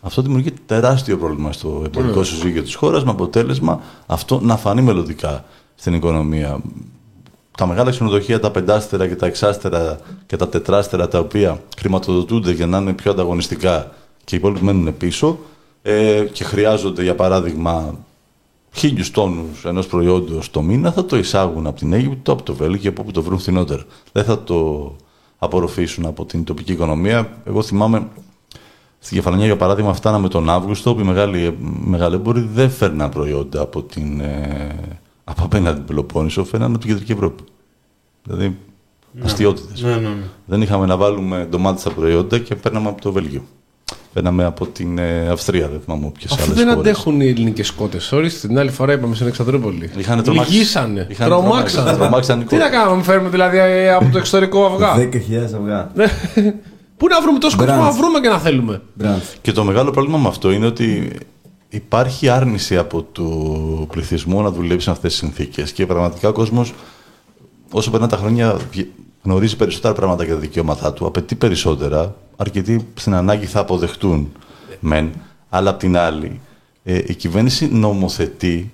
[0.00, 5.44] Αυτό δημιουργεί τεράστιο πρόβλημα στο εμπορικό συζύγιο της χώρας με αποτέλεσμα αυτό να φανεί μελλοντικά
[5.74, 6.60] στην οικονομία.
[7.58, 12.66] Τα μεγάλα ξενοδοχεία, τα πεντάστερα και τα εξάστερα και τα τετράστερα τα οποία χρηματοδοτούνται για
[12.66, 13.92] να είναι πιο ανταγωνιστικά
[14.24, 15.38] και οι υπόλοιποι μένουν πίσω,
[15.82, 17.98] ε, και χρειάζονται, για παράδειγμα,
[18.72, 22.90] χίλιους τόνους ενός προϊόντος το μήνα, θα το εισάγουν από την Αίγυπτο, από το Βέλγιο,
[22.90, 23.82] από όπου το βρουν φθηνότερα.
[24.12, 24.92] Δεν θα το
[25.38, 27.28] απορροφήσουν από την τοπική οικονομία.
[27.44, 28.08] Εγώ θυμάμαι
[29.02, 33.60] στην Κεφαλονιά, για παράδειγμα, φτάναμε τον Αύγουστο, που οι μεγάλοι, μεγάλοι έμποροι δεν φέρναν προϊόντα
[33.60, 34.68] από, την, ε,
[35.24, 37.42] από απέναντι την Πελοπόννησο, φέρναν από την Κεντρική Ευρώπη.
[38.22, 38.56] Δηλαδή,
[39.12, 39.24] ναι.
[39.24, 39.72] αστείωτητε.
[39.80, 40.24] Ναι, ναι, ναι.
[40.44, 43.42] Δεν είχαμε να βάλουμε ντομάτες στα προϊόντα και παίρναμε από το Βέλγιο.
[44.12, 46.44] Παίρναμε από την ε, Αυστρία, δεν θυμάμαι ποιες άλλες.
[46.44, 47.98] Αφού δεν αντέχουν οι ελληνικές κότε.
[48.12, 49.90] Ορίστε, την άλλη φορά είπαμε στην Εξαντρούπολη.
[49.96, 50.52] Είχαν τρομάξει.
[50.52, 51.06] Λυγίσανε.
[51.10, 51.92] Είχαν Τρομάξανε.
[51.92, 54.94] τρομάξανε Τι να κάνουμε, φέρουμε δηλαδή ε, από το εξωτερικό αυγά.
[55.12, 55.18] 10.000
[55.54, 55.90] αυγά.
[57.00, 57.06] Ναι.
[57.08, 57.84] Πού να βρούμε τόσο κόσμο Μπραντ.
[57.84, 58.82] να βρούμε και να θέλουμε.
[58.94, 59.20] Μπραντ.
[59.42, 61.10] Και το μεγάλο πρόβλημα με αυτό είναι ότι
[61.68, 65.72] υπάρχει άρνηση από του πληθυσμού να δουλέψει σε αυτές τις συνθήκες.
[65.72, 66.74] Και πραγματικά ο κόσμος,
[67.70, 68.56] όσο περνά τα χρόνια,
[69.22, 72.14] γνωρίζει περισσότερα πράγματα για τα δικαιώματά του, απαιτεί περισσότερα.
[72.36, 74.32] Αρκετοί στην ανάγκη θα αποδεχτούν
[74.80, 75.12] μεν,
[75.48, 76.40] αλλά απ' την άλλη,
[76.82, 78.70] ε, η κυβέρνηση νομοθετεί,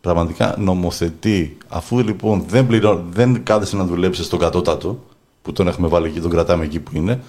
[0.00, 5.04] πραγματικά νομοθετεί, αφού λοιπόν δεν, πληρώ, δεν κάθεσαι να δουλέψεις στον κατώτατο,
[5.42, 7.20] που τον έχουμε βάλει και τον κρατάμε εκεί που είναι,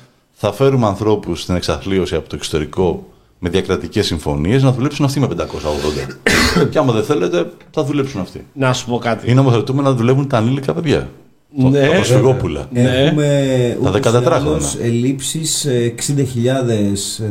[0.42, 3.08] θα φέρουμε ανθρώπους στην εξαθλίωση από το εξωτερικό
[3.40, 5.44] με διακρατικές συμφωνίες να δουλέψουν αυτοί με 580.
[6.72, 8.46] και άμα δεν θέλετε, θα δουλέψουν αυτοί.
[8.54, 9.32] Να σου πω κάτι.
[9.32, 11.10] Ή νομοθετούμε να δουλεύουν τα ανήλικα παιδιά.
[11.56, 11.88] Ναι.
[11.88, 12.70] Τα προσφυγόπουλα.
[12.74, 14.88] Έχουμε Τα ούτως ή 14 άλλως χρόνια.
[14.88, 16.24] ελλείψεις ε, 60.000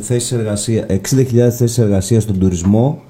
[0.01, 0.95] θέσεις εργασία, 60.000
[1.35, 3.03] θέσεις εργασίας στον τουρισμό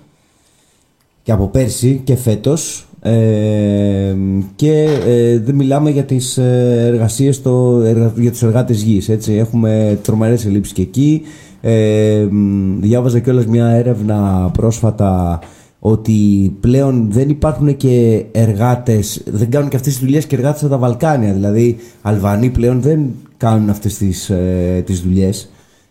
[1.23, 4.15] και από πέρσι και φέτος ε,
[4.57, 9.33] και ε, δεν μιλάμε για τις ε, εργασίες στο, εργα- για τους εργάτες γης έτσι.
[9.33, 11.23] έχουμε τρομερές ελλείψεις και εκεί
[11.61, 15.41] ε, μ, διάβαζα κιόλας μια έρευνα πρόσφατα
[15.79, 20.71] ότι πλέον δεν υπάρχουν και εργάτες, δεν κάνουν και αυτές τις δουλειές και εργάτες από
[20.71, 21.33] τα Βαλκάνια.
[21.33, 23.01] Δηλαδή, Αλβανοί πλέον δεν
[23.37, 25.51] κάνουν αυτές τις, ε, τις δουλειές.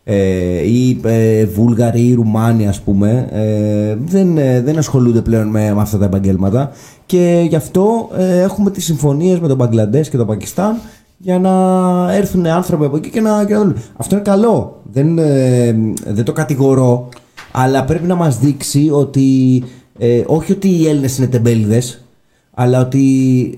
[0.09, 5.73] Ε, ή ε, Βούλγαροι ή Ρουμάνοι ας πούμε ε, δεν, ε, δεν ασχολούνται πλέον με,
[5.73, 6.71] με αυτά τα επαγγέλματα
[7.07, 10.77] και γι' αυτό ε, έχουμε τις συμφωνίες με τον Μπαγκλαντές και το Πακιστάν
[11.17, 11.51] για να
[12.13, 13.83] έρθουν άνθρωποι από εκεί και να, και να δουλεύουν.
[13.97, 14.81] Αυτό είναι καλό.
[14.91, 15.75] Δεν, ε,
[16.05, 17.09] δεν το κατηγορώ.
[17.51, 19.63] Αλλά πρέπει να μας δείξει ότι
[19.97, 22.01] ε, όχι ότι οι Έλληνες είναι τεμπέληδες
[22.59, 23.03] αλλά ότι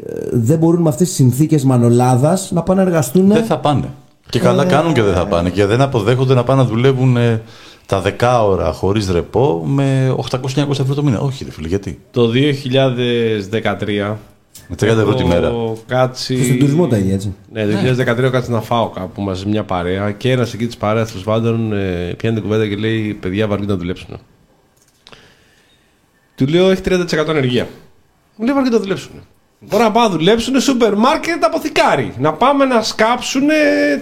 [0.05, 3.89] ε, δεν μπορούν με αυτές τις συνθήκες μανολάδας να πάνε να εργαστούν Δεν θα πάνε.
[4.29, 5.49] Και καλά κάνουν και δεν θα πάνε.
[5.49, 7.41] Και δεν αποδέχονται να πάνε να δουλεύουν ε,
[7.89, 11.19] τα δεκάωρα χωρίς ρεπό με 800-900 ευρώ το μήνα.
[11.19, 14.15] Όχι, ρε φίλε, γιατί; Το 2013.
[14.67, 15.47] Με 30 ευρώ τη μέρα.
[15.47, 16.43] έχω Κάτσει...
[16.43, 17.35] Στον τουρισμό τα ίδια έτσι.
[17.51, 20.65] Ναι, το 2013 έχω κάτσει να φάω κάπου μαζί με μια παρέα και ένας εκεί
[20.65, 24.19] της παρέας τέλο πάντων ε, πιάνει την κουβέντα και λέει: Παιδιά, βαριούνται να δουλέψουν.
[26.35, 27.67] Του λέω: Έχει 30% ανεργία.
[28.35, 29.11] Μου λέει: Βαριούνται να δουλέψουν.
[29.69, 32.13] Τώρα να πάνε να δουλέψουν σούπερ μάρκετ αποθηκάρι.
[32.19, 33.47] Να πάμε να σκάψουν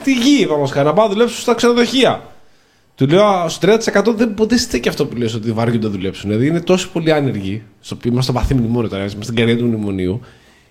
[0.04, 2.22] τη γη, πάμε να πάνε να δουλέψουν στα ξενοδοχεία.
[2.98, 6.30] Του λέω: «Α, Στο 30% δεν ποτέ στέκει αυτό που λες ότι βαριούνται να δουλέψουν.
[6.30, 7.64] Δηλαδή είναι τόσο πολύ άνεργοι.
[7.80, 10.20] Στο οποίο είμαστε στο βαθύ μνημόνιο τώρα, είμαστε στην καρδιά του μνημονίου.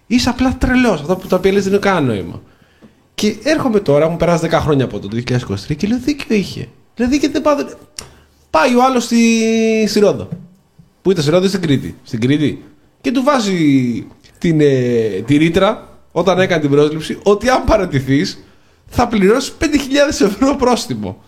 [0.06, 1.00] Είσαι απλά τρελός.
[1.00, 2.42] Αυτά που τα οποία λες δεν είναι κανένα νόημα.
[3.14, 6.68] Και έρχομαι τώρα, έχουν περάσει 10 χρόνια από το 2023 και λέω δίκιο είχε.
[6.94, 7.54] Δηλαδή και δεν πάω.
[8.50, 9.18] Πάει ο άλλος στη,
[9.88, 10.28] στη Ρόδο.
[11.02, 11.96] Πού ήταν στη Ρόδο ή στην Κρήτη.
[12.02, 12.62] Στην Κρήτη.
[13.00, 14.06] Και του βάζει
[14.38, 14.66] την, ε,
[15.26, 18.44] τη ρήτρα όταν έκανε την πρόσληψη ότι αν παρατηθείς
[18.86, 19.66] θα πληρώσεις 5.000
[20.20, 21.24] ευρώ πρόστιμο.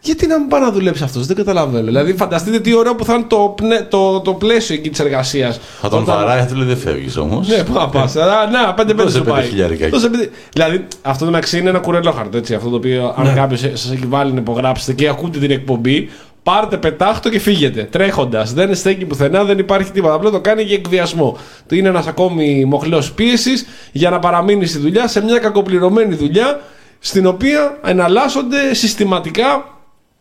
[0.00, 1.84] Γιατί να μην πάει να δουλέψει αυτός, δεν καταλαβαίνω.
[1.84, 5.60] Δηλαδή, φανταστείτε τι ωραίο που θα είναι το, πνε- το, το πλαίσιο εκεί της εργασίας.
[5.80, 7.48] Θα τον βαράει, θα του λέει δεν φεύγεις όμως.
[7.48, 8.14] Ναι, πού να πας.
[8.14, 9.48] Να, πέντε πέντε Δώσε σου πέντε πάει.
[9.48, 9.88] χιλιάρικα.
[9.88, 12.36] Δώσε πέντε- Δηλαδή, αυτό το μεταξύ είναι ένα κουρελόχαρτο.
[12.36, 16.10] Έτσι, αυτό το οποίο, αν κάποιος σας έχει βάλει να υπογράψετε και ακούτε την εκπομπή,
[16.42, 17.82] πάρτε πετάχτο και φύγετε.
[17.90, 18.52] Τρέχοντας.
[18.52, 20.14] Δεν στέκει πουθενά, δεν υπάρχει τίποτα.
[20.14, 21.36] Απλά το κάνει για εκβιασμό.
[21.68, 26.60] Το είναι ένας ακόμη μοχλός πίεσης για να παραμείνει στη δουλειά σε μια κακοπληρωμένη δουλειά
[26.98, 29.64] στην οποία εναλλάσσονται συστηματικά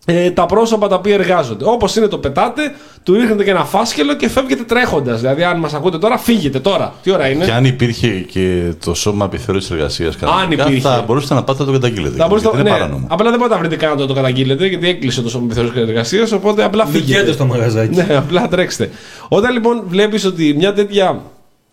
[0.10, 1.66] ε, τα πρόσωπα τα οποία εργάζονται.
[1.68, 2.62] Όπως είναι το πετάτε,
[3.04, 5.20] του ρίχνετε και ένα φάσκελο και φεύγετε τρέχοντας.
[5.20, 6.94] Δηλαδή, αν μας ακούτε τώρα, φύγετε τώρα.
[7.04, 10.16] Τι ώρα είναι; Και αν υπήρχε και το σώμα επιθεώρησης εργασίας
[10.52, 10.80] υπήρχε.
[10.80, 12.16] θα μπορούσατε να πάτε να το καταγγείλετε.
[12.18, 13.08] Θα μπορούσατε- γιατί είναι ναι, παράνομο.
[13.10, 15.82] Απλά δεν μπορείτε να βρείτε καν να το, το καταγγείλετε, γιατί έκλεισε το σώμα επιθεώρησης
[15.82, 16.32] εργασίας.
[16.32, 17.06] Οπότε απλά φύγετε.
[17.06, 17.96] Δικαίτε στο μαγαζάκι.
[17.96, 18.90] Ναι, απλά τρέξτε.
[19.28, 21.22] Όταν λοιπόν βλέπεις ότι μια τέτοια.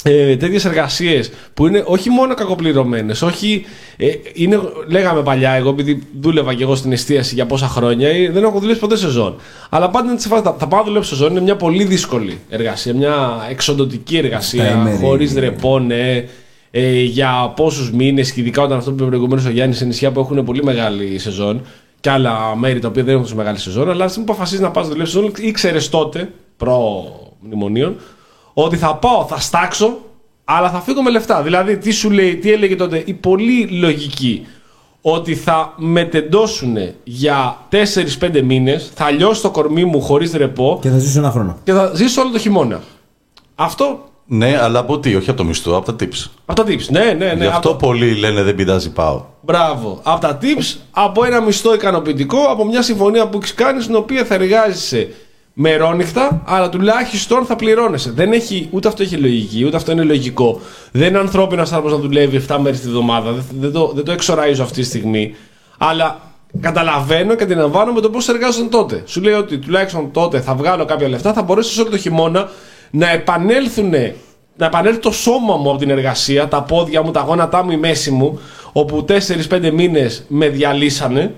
[0.07, 3.65] Ε, τέτοιες εργασίες που είναι όχι μόνο κακοπληρωμένες, όχι.
[3.97, 8.31] Ε, είναι, λέγαμε παλιά, εγώ επειδή δούλευα και εγώ στην εστίαση για πόσα χρόνια, ε,
[8.31, 9.35] δεν έχω δουλέψει ποτέ σε ζώνη.
[9.71, 11.85] Αλλά πάντα είναι σε φάση, θα, θα πάω να δουλέψω σε ζώνη, είναι μια πολύ
[11.85, 12.95] δύσκολη εργασία.
[12.95, 14.97] Μια εξοντοτική εργασία, Επταήμερη.
[14.97, 16.29] χωρίς ρεπόνε,
[16.71, 20.11] ε, για πόσους μήνες, και ειδικά όταν αυτό που είπε προηγουμένως ο Γιάννης σε νησιά
[20.13, 21.63] που έχουν πολύ μεγάλη σεζόν
[22.01, 23.91] και άλλα μέρη τα οποία δεν έχουν τόσο μεγάλη σεζόν.
[23.91, 27.97] Αλλά στην που αποφασίζεις να πας να δουλέψεις σεζόν, ήξερε τότε, προ-μνημονίων,
[28.55, 29.99] ότι θα πάω, θα στάξω,
[30.45, 31.43] αλλά θα φύγω με λεφτά.
[31.43, 34.47] Δηλαδή, τι σου λέει, τι έλεγε τότε η πολύ λογική.
[35.07, 37.57] ότι θα μετεντώσουν για
[38.21, 41.59] 4-5 μήνες, θα λιώσει το κορμί μου χωρίς ρεπό Και θα ζήσω ένα χρόνο.
[41.65, 42.81] και θα ζήσω όλο το χειμώνα.
[43.55, 46.31] Αυτό Ναι, αλλά από τι, όχι από το μισθό, από τα tips.
[46.47, 46.87] από τα tips.
[46.89, 47.35] Ναι, ναι, ναι.
[47.35, 49.25] Γι' αυτό από- πολλοί λένε δεν πειράζει, πάω.
[49.41, 50.01] Μπράβο.
[50.03, 54.25] Από τα tips, από ένα μισθό ικανοποιητικό, από μια συμφωνία που έχεις κάνει, στην οποία
[54.25, 55.09] θα εργάζεσαι
[55.55, 58.11] μερόνυχτα, αλλά τουλάχιστον θα πληρώνεσαι.
[58.11, 60.61] Δεν έχει, ούτε αυτό έχει λογική, ούτε αυτό είναι λογικό.
[60.93, 63.33] Δεν είναι ανθρώπινος άνθρωπος να δουλεύει 7 μέρες τη βδομάδα.
[63.33, 65.35] Δεν, δεν το, δεν το εξοραίζω αυτή τη στιγμή.
[65.79, 66.21] Αλλά
[66.61, 69.03] καταλαβαίνω και αντιλαμβάνομαι το πώς εργάζονταν τότε.
[69.07, 72.49] Σου λέει ότι τουλάχιστον τότε θα βγάλω κάποια λεφτά, θα μπορέσει όλο το χειμώνα
[72.91, 73.93] να επανέλθουν
[74.57, 77.77] να επανέλθει το σώμα μου από την εργασία, τα πόδια μου, τα γόνατά μου, η
[77.77, 78.41] μέση μου,
[78.73, 79.05] όπου
[79.49, 81.35] 4-5 μήνες με διαλύσανε.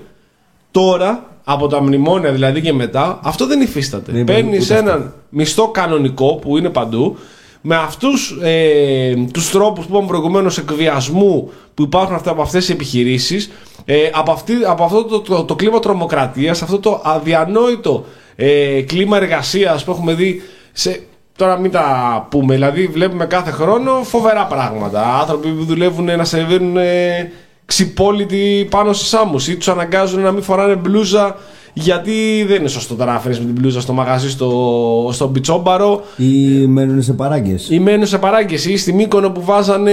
[0.70, 4.12] Τώρα, από τα μνημόνια δηλαδή και μετά, αυτό δεν υφίσταται.
[4.12, 7.16] Δεν Παίρνεις υπάρχει ούτε έναν μισθό κανονικό που είναι παντού,
[7.60, 12.74] με αυτούς ε, τους τρόπους που είπαμε προηγουμένως εκβιασμού που υπάρχουν αυτά, από αυτές τις
[12.74, 13.50] επιχειρήσεις,
[13.84, 18.04] ε, από, αυτή, από αυτό το, το, το κλίμα τρομοκρατίας, αυτό το αδιανόητο
[18.36, 20.42] ε, κλίμα εργασίας που έχουμε δει
[20.72, 21.00] σε.
[21.36, 25.18] Τώρα μην τα πούμε, δηλαδή βλέπουμε κάθε χρόνο φοβερά πράγματα.
[25.20, 27.32] Άνθρωποι που δουλεύουν να σερβίρουν ε,
[27.66, 31.36] ξυπόλοιτοι πάνω στι άμμου ή τους αναγκάζουν να μην φοράνε μπλούζα
[31.72, 36.04] γιατί δεν είναι σωστό τώρα να φέρεις με την μπλούζα στο μαγαζί στο, στο μπιτσόμπαρο
[36.16, 37.70] Ή μένουν σε παράγκες.
[37.70, 39.92] ή μένουν σε παράγκες ή στη Μύκονο που βάζανε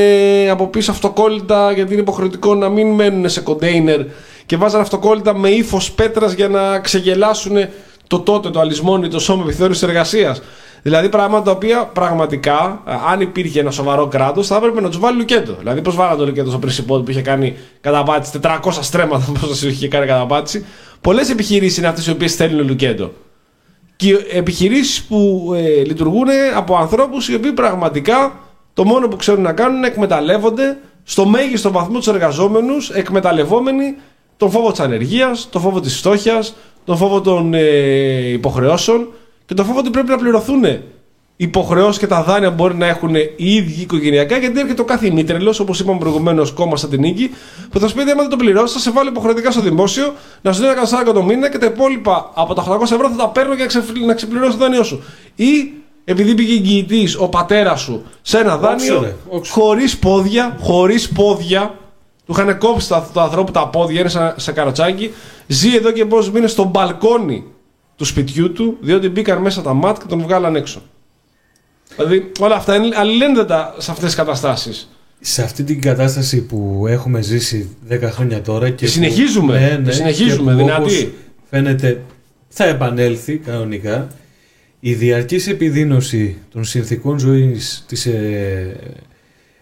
[0.51, 3.99] από πίσω αυτοκόλλητα γιατί είναι υποχρεωτικό να μην μένουν σε κοντέινερ
[4.45, 7.55] και βάζανε αυτοκόλλητα με ύφος πέτρας για να ξεγελάσουν
[8.07, 10.41] το τότε το αλυσμόνι, το σώμα επιθεώρησης εργασίας.
[10.83, 12.81] Δηλαδή πράγματα τα οποία πραγματικά, α,
[13.11, 15.55] αν υπήρχε ένα σοβαρό κράτος, θα έπρεπε να τους βάλει λουκέτο.
[15.59, 19.87] Δηλαδή, πώς βάλανε το λουκέτο στο Πρεσιπόδι που είχε κάνει καταπάτηση, 400 στρέμματα, πώ είχε
[19.87, 20.65] κάνει καταπάτηση.
[21.01, 23.11] Πολλές επιχειρήσεις είναι αυτές οι οποίες στέλνουν λουκέτο.
[23.95, 28.39] Και επιχειρήσεις που ε, λειτουργούν από ανθρώπους οι οποίοι πραγματικά
[28.73, 33.95] το μόνο που ξέρουν να κάνουν είναι να εκμεταλλεύονται στο μέγιστο βαθμό τους εργαζόμενους, εκμεταλλευόμενοι
[34.37, 36.55] τον φόβο της ανεργίας, τον φόβο της φτώχειας,
[36.85, 37.61] τον φόβο των ε,
[38.31, 39.07] υποχρεώσεων
[39.45, 40.63] και τον φόβο ότι πρέπει να πληρωθούν
[41.35, 45.07] υποχρεώσεις και τα δάνεια που μπορεί να έχουν οι ίδιοι οικογενειακά, γιατί έρχεται ο κάθε
[45.07, 47.29] ημίτρελο, όπως είπαμε προηγουμένως, κόμμα σαν την νίκη,
[47.71, 50.13] που θα σου πει: «Ναι, άμα δεν το πληρώσει, θα σε βάλω υποχρεωτικά στο δημόσιο,
[50.41, 53.15] να σου δίνω ένα καταστάριο το μήνα και τα υπόλοιπα από τα 800 ευρώ θα
[53.15, 55.03] τα παίρνω για να ξεφ- να ξεπληρώσω το δάνειό σου.
[55.35, 55.73] Ή
[56.05, 59.53] επειδή πήγε εγγυητής ο πατέρας σου σε ένα δάνειο, ρε, όξο.
[59.53, 61.75] χωρίς πόδια, χωρίς πόδια,
[62.25, 65.11] του είχαν κόψει τα, το ανθρώπου τα πόδια, είναι σε, σε καροτσάκι,
[65.47, 67.43] ζει εδώ και πόσους μήνες στο μπαλκόνι
[67.95, 70.81] του σπιτιού του, διότι μπήκαν μέσα τα ματ και τον βγάλαν έξω.
[71.95, 74.89] Δηλαδή όλα αυτά είναι αλληλένδετα σε αυτές τις καταστάσεις.
[75.19, 79.85] Σε αυτή την κατάσταση που έχουμε ζήσει 10 χρόνια τώρα και Και συνεχίζουμε, που, ναι,
[79.85, 80.81] και συνεχίζουμε, και που δυνατή.
[80.81, 81.07] όπως
[81.49, 82.01] Φαίνεται
[82.47, 84.07] θα επανέλθει κανονικά.
[84.79, 88.75] Η διαρκής επιδείνωση των συνθήκων ζωής της ε,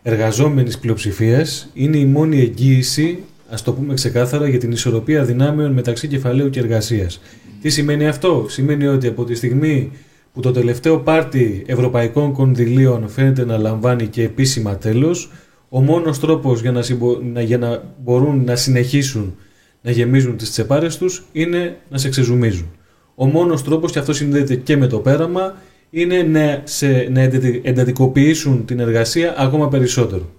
[0.03, 6.07] εργαζόμενης πλειοψηφίας είναι η μόνη εγγύηση, ας το πούμε ξεκάθαρα, για την ισορροπία δυνάμεων μεταξύ
[6.07, 7.21] κεφαλαίου και εργασίας.
[7.61, 9.91] Τι σημαίνει αυτό; Σημαίνει ότι από τη στιγμή
[10.33, 15.31] που το τελευταίο πάρτι ευρωπαϊκών κονδυλίων φαίνεται να λαμβάνει και επίσημα τέλος,
[15.69, 19.35] ο μόνος τρόπος για να, συμπο- να- για να μπορούν να συνεχίσουν
[19.81, 22.67] να γεμίζουν τις τσεπάρες τους είναι να σε ξεζουμίζουν.
[23.15, 25.55] Ο μόνος τρόπος, και αυτό συνδέεται και με το πέραμα,
[25.89, 30.29] είναι να, σε, να εντατι- εντατικοποιήσουν την εργασία ακόμα περισσότερο.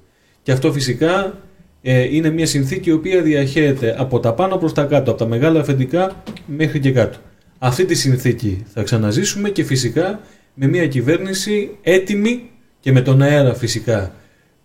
[0.43, 1.39] Και αυτό φυσικά
[1.83, 5.27] ε, είναι μια συνθήκη η οποία διαχέεται από τα πάνω προς τα κάτω, από τα
[5.27, 7.19] μεγάλα αφεντικά μέχρι και κάτω.
[7.59, 10.21] Αυτή τη συνθήκη θα ξαναζήσουμε και φυσικά
[10.55, 12.43] με μια κυβέρνηση έτοιμη
[12.81, 14.15] και με τον αέρα φυσικά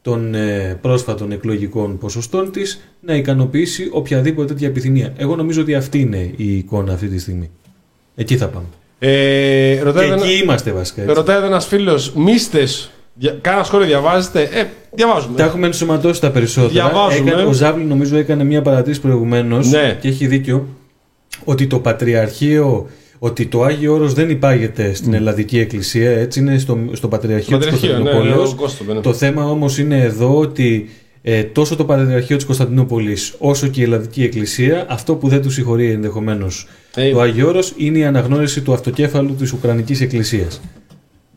[0.01, 5.13] των ε, πρόσφατων εκλογικών ποσοστών της να ικανοποιήσει οποιαδήποτε τέτοια επιθυμία.
[5.17, 7.49] Εγώ νομίζω ότι αυτή είναι η εικόνα αυτή τη στιγμή.
[8.15, 8.65] Εκεί θα πάμε.
[8.99, 11.01] Ε, Και ρωτάει ένα, εκεί είμαστε βασικά.
[11.01, 11.13] έτσι.
[11.13, 12.91] ρωτάει ένα φίλος, μίστες,
[13.41, 14.63] κάνα σχόλιο διαβάζετε; Ε,
[14.93, 15.37] διαβάζουμε.
[15.37, 16.71] Τα έχουμε ενσωματώσει τα περισσότερα.
[16.89, 17.29] Διαβάζουμε.
[17.31, 19.97] Έκανε, ο Ζάβλη νομίζω έκανε μια παρατήρηση προηγουμένως Ναι.
[20.01, 20.67] και έχει δίκιο
[21.43, 22.89] ότι το Πατριαρχείο,
[23.19, 27.67] ότι το Άγιο Όρος δεν υπάγεται στην Ελλαδική Εκκλησία, έτσι είναι στο, στο Πατριαρχείο, της
[27.67, 28.51] Πατριαρχείο, ναι, Κωνσταντινούπολης.
[28.51, 28.99] ο Κώστο, ναι.
[29.01, 30.89] Το θέμα όμως είναι εδώ ότι
[31.21, 35.53] ε, τόσο το Πατριαρχείο της Κωνσταντινούπολης όσο και η Ελλαδική Εκκλησία αυτό που δεν τους
[35.53, 40.61] συγχωρεί ενδεχομένως Ε, το Άγιο Όρος είναι η αναγνώριση του αυτοκέφαλου της Ουκρανικής Εκκλησίας.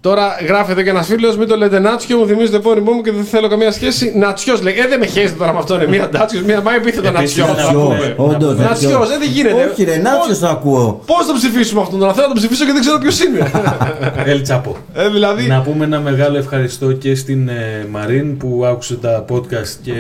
[0.02, 3.12] Τώρα γράφεται και ένας φίλος, μην το λέτε Νάτσιο, μου θυμίζει το επώνυμό μου και
[3.12, 4.12] δεν θέλω καμία σχέση.
[4.16, 4.74] Νατσιό λέει.
[4.78, 7.55] Ε, δεν με χαίρετε τώρα με αυτό, είναι μία Νάτσιος, μία μα επίθετο Επίσης, Νατσιό.
[7.55, 9.68] να Νατσιό, πούμε- όντως, να- Νατσιό, ε, δεν γίνεται.
[9.72, 11.01] Όχι, ρε, Νάτσιος το ακούω.
[11.06, 13.51] Πώς θα ψηφίσουμε αυτόν τον Θέλω να τον ψηφίσω και δεν ξέρω ποιος είναι.
[14.32, 14.77] Ελ Τσάπο.
[14.94, 15.47] ε, δηλαδή.
[15.47, 19.93] Να πούμε ένα μεγάλο ευχαριστώ και στην ε, Μαρίν που άκουσε τα podcast και.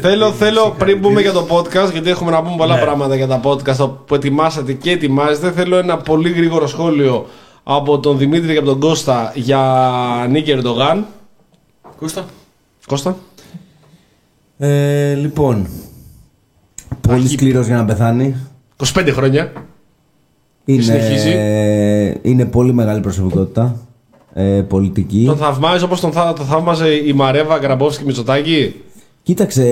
[0.00, 1.62] Θέλω, την θέλω πριν πούμε για συγχαρητήρια.
[1.72, 2.80] το podcast, γιατί έχουμε να πούμε πολλά Ναι.
[2.80, 5.52] πράγματα για τα podcast που ετοιμάσατε και ετοιμάζετε.
[5.56, 7.26] Θέλω ένα πολύ γρήγορο σχόλιο
[7.62, 11.06] από τον Δημήτρη και από τον Κώστα για Νίκη Ερντογάν.
[11.98, 12.24] Κώστα.
[12.86, 13.16] Κώστα.
[14.58, 15.66] Ε, λοιπόν,
[16.88, 18.36] Θα πολύ έχει σκληρός για να πεθάνει.
[18.94, 19.52] 25 χρόνια.
[20.64, 21.30] Είναι, συνεχίζει.
[22.22, 23.76] είναι πολύ μεγάλη προσωπικότητα.
[24.34, 25.24] Ε, πολιτική.
[25.26, 28.82] Τον θαυμάζει όπως τον, θα, τον θαύμαζε η Μαρέβα Γκραμπόφσκι Μητσοτάκη;
[29.24, 29.64] Κοίταξε,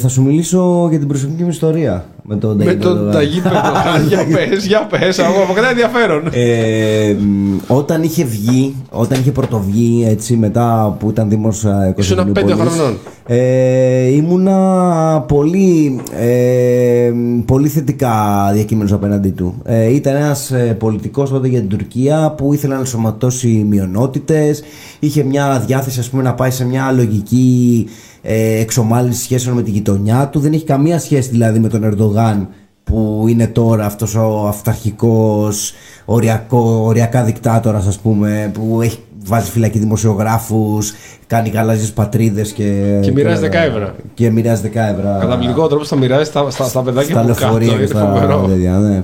[0.00, 3.12] θα σου μιλήσω για την προσωπική μου ιστορία με τον Με Ταγί τον Ερντογάν.
[3.12, 4.06] Ταγί Περδογάν.
[4.08, 5.18] Για πες, για πες.
[5.18, 6.28] Από κανένα ενδιαφέρον.
[6.32, 12.16] Ε, μ, όταν είχε βγει, όταν είχε πρωτοβγεί έτσι μετά που ήταν δήμος ε, Ήσουν
[12.16, 12.98] Κωνσταντινούπολης, πέντε χρονών.
[13.26, 17.12] ε, ήμουνα πολύ, ε,
[17.44, 19.54] πολύ θετικά διακείμενος απέναντί του.
[19.64, 24.62] Ε, ήταν ένας ε, πολιτικός τότε για την Τουρκία που ήθελε να ενσωματώσει μειονότητες,
[24.98, 27.86] είχε μια διάθεση ας πούμε να πάει σε μια λογική
[28.28, 30.40] ε, εξομάλυνση σχέσεων με τη γειτονιά του.
[30.40, 32.48] Δεν έχει καμία σχέση δηλαδή με τον Ερντογάν
[32.84, 35.72] που είναι τώρα αυτός ο αυταρχικός
[36.04, 40.92] οριακό, οριακά δικτάτορας ας πούμε που έχει βάζει φυλακή δημοσιογράφους
[41.26, 43.52] κάνει γαλάζιες πατρίδες και, Και μοιράζει όλα.
[43.52, 43.94] 10 ευρώ.
[44.14, 47.40] και μοιράζει 10 ευρώ Καταπληκτικό τρόπο θα μοιράζει στα, στα, στα παιδάκια στα που κάτω.
[47.40, 48.46] λεωφορεία Είναι και στα φοβερό.
[48.48, 49.02] τέτοια, ναι.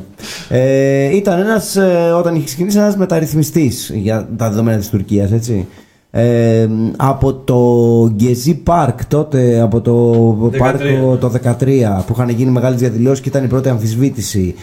[0.49, 5.67] Ε, ήταν ένας, ε, όταν είχε ξεκινήσει, ένας μεταρρυθμιστής για τα δεδομένα της Τουρκίας, έτσι.
[6.15, 7.59] Ε, από το
[8.15, 10.59] Γκεζί Πάρκ τότε, από το 13.
[10.59, 14.55] πάρκο το 13 που είχαν γίνει μεγάλες διαδηλώσεις και ήταν η πρώτη αμφισβήτηση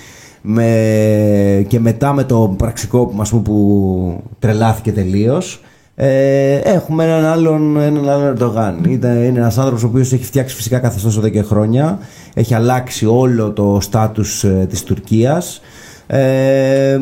[0.41, 5.61] με, και μετά με το πραξικό ας πούμε, που τρελάθηκε τελείως
[6.01, 8.83] ε, έχουμε έναν άλλον, έναν άλλον Ερντογάν.
[8.87, 11.99] Ήταν, είναι ένας άνθρωπος ο οποίος έχει φτιάξει φυσικά καθεστώς εδώ και χρόνια.
[12.33, 15.61] Έχει αλλάξει όλο το στάτους ε, της Τουρκίας.
[16.11, 16.99] Ε,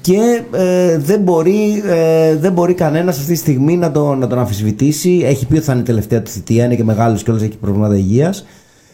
[0.00, 4.38] και ε, δεν, μπορεί, ε, δεν μπορεί κανένας αυτή τη στιγμή να τον, να τον
[4.38, 5.22] αμφισβητήσει.
[5.24, 7.56] Έχει πει ότι θα είναι η τελευταία του θητεία, είναι και μεγάλος και όλες έχει
[7.56, 8.46] προβλήματα υγείας.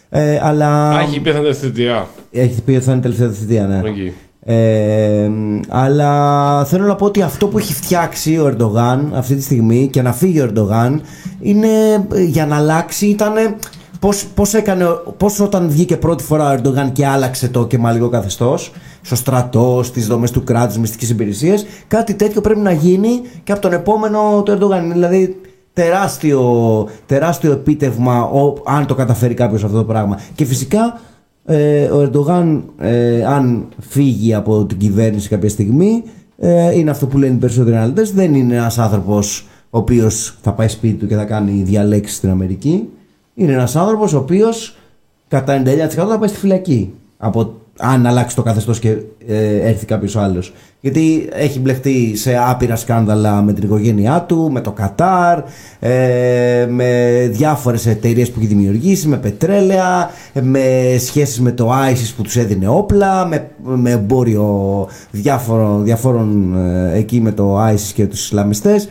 [0.09, 2.07] Ε, αλλά Α, Έχει πέθανε θετιά.
[2.31, 3.81] έχει πει ότι θα είναι η τελευταία του θητεία, ναι.
[3.89, 4.13] Εκεί.
[4.45, 5.29] Ε,
[5.69, 10.01] αλλά θέλω να πω ότι αυτό που έχει φτιάξει ο Ερντογάν αυτή τη στιγμή και
[10.01, 11.01] να φύγει ο Ερντογάν
[11.41, 11.67] είναι
[12.13, 13.33] ε, για να αλλάξει ήταν
[13.99, 14.85] πώς, πώς, έκανε,
[15.17, 18.71] πώς όταν βγήκε πρώτη φορά ο Ερντογάν και άλλαξε το κεμαλικό καθεστώς
[19.05, 23.61] στο στρατός, στις δομές του κράτους, μυστικές υπηρεσίες κάτι τέτοιο πρέπει να γίνει και από
[23.61, 24.91] τον επόμενο του Ερντογάν.
[24.91, 25.41] Δηλαδή
[25.73, 26.41] τεράστιο,
[27.05, 30.19] τεράστιο επίτευγμα ο, αν το καταφέρει κάποιος αυτό το πράγμα.
[30.35, 30.99] Και φυσικά
[31.45, 36.03] ε, ο Ερντογάν ε, αν φύγει από την κυβέρνηση κάποια στιγμή
[36.37, 38.11] ε, είναι αυτό που λένε οι περισσότεροι αναλυτές.
[38.11, 42.29] Δεν είναι ένας άνθρωπος ο οποίος θα πάει σπίτι του και θα κάνει διαλέξεις στην
[42.29, 42.89] Αμερική.
[43.33, 44.77] Είναι ένας άνθρωπος ο οποίος
[45.27, 48.89] κατά 99% θα πάει στη φυλακή από, αν αλλάξει το καθεστώς και
[49.27, 54.61] ε, έρθει κάποιος άλλος γιατί έχει μπλεχτεί σε άπειρα σκάνδαλα με την οικογένειά του, με
[54.61, 55.43] το Κατάρ,
[55.79, 60.09] ε, με διάφορες εταιρείες που έχει δημιουργήσει, με πετρέλαια,
[60.41, 66.97] με σχέσεις με το ISIS που τους έδινε όπλα, με, με εμπόριο διάφορων, διαφόρων ε,
[66.97, 68.87] εκεί με το ISIS και τους Ισλαμιστές.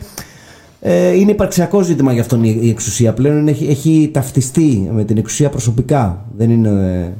[0.79, 3.47] Ε, είναι υπαρξιακό ζήτημα για αυτόν η, η εξουσία πλέον.
[3.47, 6.25] Έχει, έχει ταυτιστεί με την εξουσία προσωπικά.
[6.37, 7.13] Δεν είναι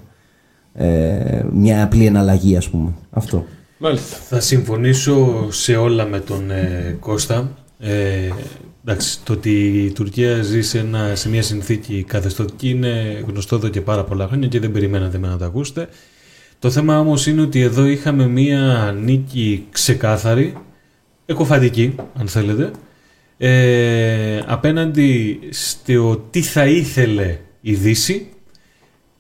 [0.73, 2.93] ε, ε, μια απλή εναλλαγή, ας πούμε.
[3.09, 3.45] Αυτό.
[3.77, 4.15] Μάλιστα.
[4.15, 7.51] Θα συμφωνήσω σε όλα με τον ε, Κώστα.
[7.79, 8.29] Ε,
[8.85, 13.69] εντάξει, το ότι η Τουρκία ζει σε, ένα, σε μια συνθήκη καθεστωτική είναι γνωστό εδώ
[13.69, 15.87] και πάρα πολλά χρόνια και δεν περιμένατε με να το ακούσετε.
[16.59, 20.53] Το θέμα όμως είναι ότι εδώ είχαμε μια νίκη ξεκάθαρη,
[21.25, 22.71] εκοφαντική αν θέλετε,
[23.37, 28.27] ε, απέναντι στο τι θα ήθελε η Δύση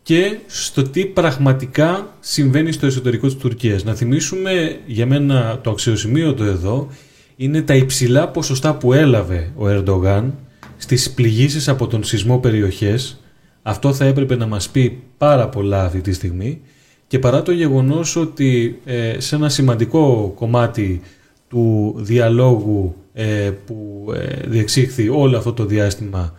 [0.03, 3.83] και στο τι πραγματικά συμβαίνει στο εσωτερικό της Τουρκίας.
[3.83, 6.87] Να θυμίσουμε για μένα το αξιοσημείωτο εδώ
[7.35, 10.33] είναι τα υψηλά ποσοστά που έλαβε ο Ερντογάν
[10.77, 13.23] στις πληγήσεις από τον σεισμό περιοχές.
[13.61, 16.61] Αυτό θα έπρεπε να μας πει πάρα πολλά αυτή τη στιγμή
[17.07, 21.01] και παρά το γεγονός ότι ε, σε ένα σημαντικό κομμάτι
[21.49, 26.33] του διαλόγου ε, που ε, διεξήχθη όλο αυτό το διάστημα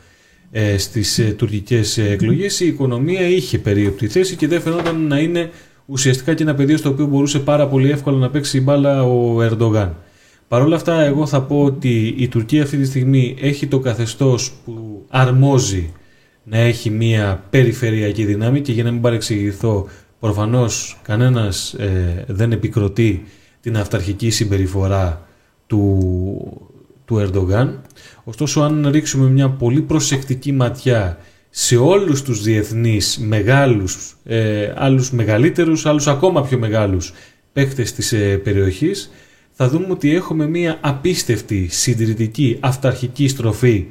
[0.56, 5.18] ε, στις ε, τουρκικές ε, εκλογές η οικονομία είχε περίοπτη θέση και δεν φαινόταν να
[5.18, 5.50] είναι
[5.86, 9.96] ουσιαστικά και ένα πεδίο στο οποίο μπορούσε πάρα πολύ εύκολα να παίξει μπάλα ο Ερντογάν.
[10.48, 14.52] Παρ' όλα αυτά εγώ θα πω ότι η Τουρκία αυτή τη στιγμή έχει το καθεστώς
[14.64, 15.92] που αρμόζει
[16.44, 19.88] να έχει μια περιφερειακή δύναμη και για να μην παρεξηγηθώ
[20.20, 23.24] προφανώς κανένας ε, δεν επικροτεί
[23.60, 25.26] την αυταρχική συμπεριφορά
[25.66, 26.72] του,
[27.04, 27.82] του Ερντογάν.
[28.24, 31.18] Ωστόσο αν ρίξουμε μια πολύ προσεκτική ματιά
[31.50, 37.12] σε όλους τους διεθνείς μεγάλους, ε, άλλους μεγαλύτερους, άλλους ακόμα πιο μεγάλους
[37.52, 39.10] παίκτες της ε, περιοχής,
[39.56, 43.86] θα δούμε ότι έχουμε μια απίστευτη συντηρητική αυταρχική στροφή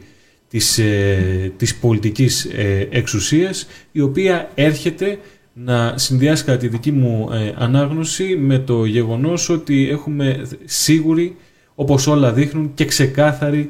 [0.53, 5.19] της, ε, της πολιτικής ε, εξουσίας η οποία έρχεται
[5.53, 11.35] να συνδυάσει κατά τη δική μου ε, ανάγνωση με το γεγονός ότι έχουμε σίγουρη
[11.75, 13.69] όπως όλα δείχνουν και ξεκάθαρη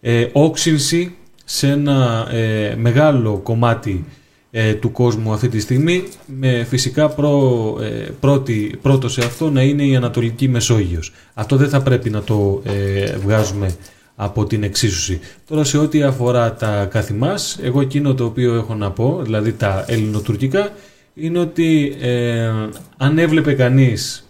[0.00, 1.14] ε, όξυνση
[1.44, 4.04] σε ένα ε, μεγάλο κομμάτι
[4.50, 9.62] ε, του κόσμου αυτή τη στιγμή με φυσικά προ, ε, πρώτη, πρώτο σε αυτό να
[9.62, 11.12] είναι η Ανατολική Μεσόγειος.
[11.34, 13.74] Αυτό δεν θα πρέπει να το ε, βγάζουμε
[14.16, 15.20] από την εξίσωση.
[15.48, 19.84] Τώρα σε ό,τι αφορά τα καθημάς, εγώ εκείνο το οποίο έχω να πω, δηλαδή τα
[19.88, 20.72] ελληνοτουρκικά,
[21.14, 22.50] είναι ότι ε,
[22.96, 24.28] αν έβλεπε κανείς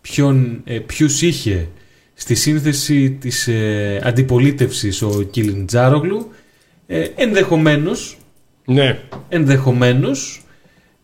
[0.00, 1.68] ποιον, ε, ποιους είχε
[2.14, 6.30] στη σύνθεση της ε, αντιπολίτευσης ο Κιλιντζάρογλου,
[6.86, 8.18] ε, ενδεχομένως,
[8.64, 8.98] Ναι.
[9.28, 10.44] ενδεχομένως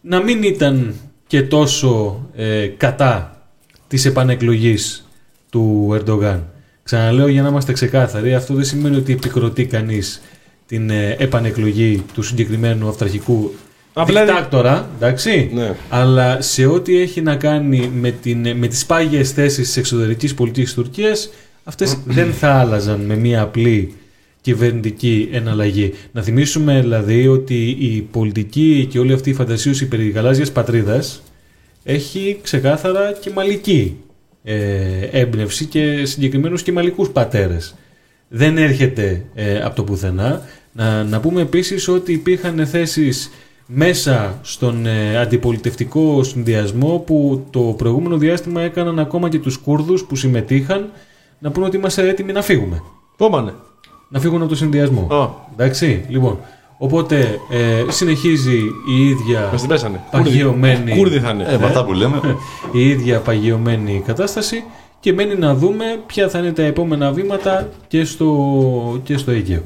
[0.00, 0.94] να μην ήταν
[1.26, 3.42] και τόσο ε, κατά
[3.88, 5.08] της επανεκλογής
[5.50, 6.52] του Ερντογάν.
[6.82, 10.22] Ξαναλέω για να είμαστε ξεκάθαροι, αυτό δεν σημαίνει ότι επικροτεί κανείς
[10.66, 13.52] την ε, επανεκλογή του συγκεκριμένου αυταρχικού
[13.92, 15.74] Απλά- δικτάκτορα, εντάξει, Ναι.
[15.88, 20.74] αλλά σε ό,τι έχει να κάνει με, την, με τις πάγιες θέσεις της εξωτερικής πολιτικής
[20.74, 21.30] της Τουρκίας,
[21.64, 23.94] αυτές δεν θα άλλαζαν με μία απλή
[24.40, 25.94] κυβερνητική εναλλαγή.
[26.12, 31.22] Να θυμίσουμε δηλαδή ότι η πολιτική και όλη αυτή η φαντασίωση περί γαλάζιας πατρίδας
[31.84, 33.96] έχει ξεκάθαρα και μαλική
[34.44, 34.56] ε,
[35.10, 37.74] έμπνευση και συγκεκριμένους και μαλικούς πατέρες.
[38.28, 40.42] Δεν έρχεται ε, από το πουθενά.
[40.72, 43.30] Να, να πούμε επίσης ότι υπήρχαν θέσεις
[43.72, 50.16] μέσα στον ε, αντιπολιτευτικό συνδυασμό που το προηγούμενο διάστημα έκαναν ακόμα και τους Κούρδους που
[50.16, 50.90] συμμετείχαν
[51.38, 52.82] να πούνε ότι είμαστε έτοιμοι να φύγουμε.
[53.16, 53.52] Πόμανε.
[54.08, 55.14] Να φύγουν από το συνδυασμό.
[55.14, 55.28] Α.
[55.52, 56.38] Εντάξει, λοιπόν.
[56.78, 58.58] Οπότε ε, συνεχίζει
[58.96, 60.00] η ίδια Μα την πέσανε.
[60.10, 61.44] παγιωμένη, Κούρδοι θα είναι.
[61.48, 62.20] Ε, με αυτά που λέμε.
[62.72, 64.64] η ίδια παγιωμένη κατάσταση
[65.00, 69.62] και μένει να δούμε ποια θα είναι τα επόμενα βήματα και στο, και στο Αιγαίο.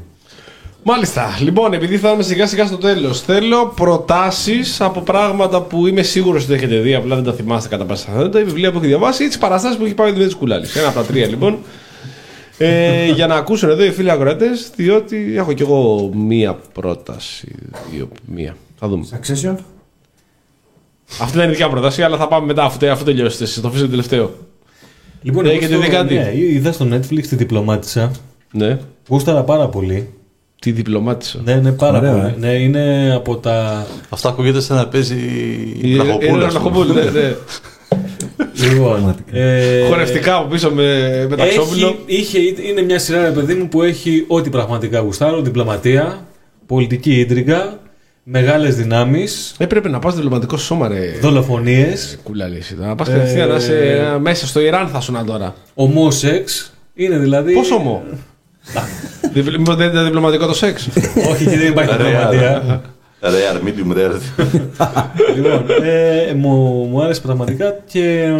[0.87, 1.37] Μάλιστα.
[1.41, 6.43] Λοιπόν, επειδή θα είμαι σιγά σιγά στο τέλος, θέλω προτάσεις από πράγματα που είμαι σίγουρος
[6.43, 9.23] ότι έχετε δει, απλά δεν τα θυμάστε κατά πάσα πιθανότητα, η βιβλία που έχει διαβάσει
[9.23, 10.65] ή τι παραστάσεις που έχει πάει ο Δημήτρης Κουλάλη.
[10.75, 11.57] Ένα από τα τρία λοιπόν.
[12.57, 14.45] Ε, για να ακούσουν εδώ οι φίλοι αγρότε,
[14.75, 17.55] διότι έχω κι εγώ μία πρόταση.
[17.91, 18.55] Δύο, μία.
[18.79, 19.05] Θα δούμε.
[19.11, 19.55] Succession.
[21.21, 23.43] Αυτή δεν είναι δικιά πρόταση, αλλά θα πάμε μετά αφού, τε- αφού τελειώσετε.
[23.43, 23.61] εσείς.
[23.61, 24.33] Το αφήσω τελευταίο.
[25.21, 28.11] Λοιπόν, Έχετε εγώ δει στο- κάτι; Ναι, είδα στο Netflix τη διπλωμάτισα.
[28.51, 28.77] Ναι.
[29.09, 30.09] Γούσταρα πάρα πολύ.
[30.65, 31.39] Τι διπλωμάτισα.
[31.43, 32.23] Ναι, ναι, πάρα Ωραία, πολύ.
[32.23, 32.33] ε.
[32.39, 33.85] Ναι, είναι από τα.
[34.09, 36.47] Αυτό ακούγεται σαν να παίζει Η- η Είναι Βραχοπούλα.
[36.47, 37.35] Βραχοπούλα, ναι, ναι.
[38.69, 39.37] Λοιπόν, Πραγματικά.
[39.39, 40.83] ε, Χορευτικά από πίσω με,
[41.29, 41.87] με ταξόπουλο.
[42.07, 42.39] Έχει, είχε,
[42.69, 45.41] είναι μια σειρά, ρε παιδί μου, που έχει ό,τι πραγματικά γουστάρω.
[45.41, 46.25] Διπλωματία,
[46.65, 47.79] πολιτική ίντριγκα,
[48.23, 51.17] μεγάλες δυνάμεις, Έπρεπε να πας διπλωματικό σώμα, ρε.
[51.21, 52.75] δολοφονίες, Κούλα λύση.
[52.79, 55.55] Να πας κατευθείαν να είσαι ε, μέσα στο Ιράν θα σου τώρα.
[55.73, 56.73] ομόσεξ.
[56.93, 57.53] Είναι δηλαδή...
[57.53, 58.03] Πόσο ομό;
[59.35, 60.87] Διπλ- Μήπως δεν ήταν διπλωματικό το σεξ.
[61.31, 61.97] Όχι, και δεν υπάρχει Rare.
[62.03, 62.81] διπλωματία.
[63.21, 64.19] Rare, medium rare.
[65.35, 68.33] λοιπόν, ε, μου, μου άρεσε πραγματικά και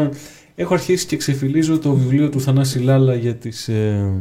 [0.55, 3.67] έχω αρχίσει και ξεφυλίζω το βιβλίο του Θανάση Λάλα για τις...
[3.67, 4.11] Ε,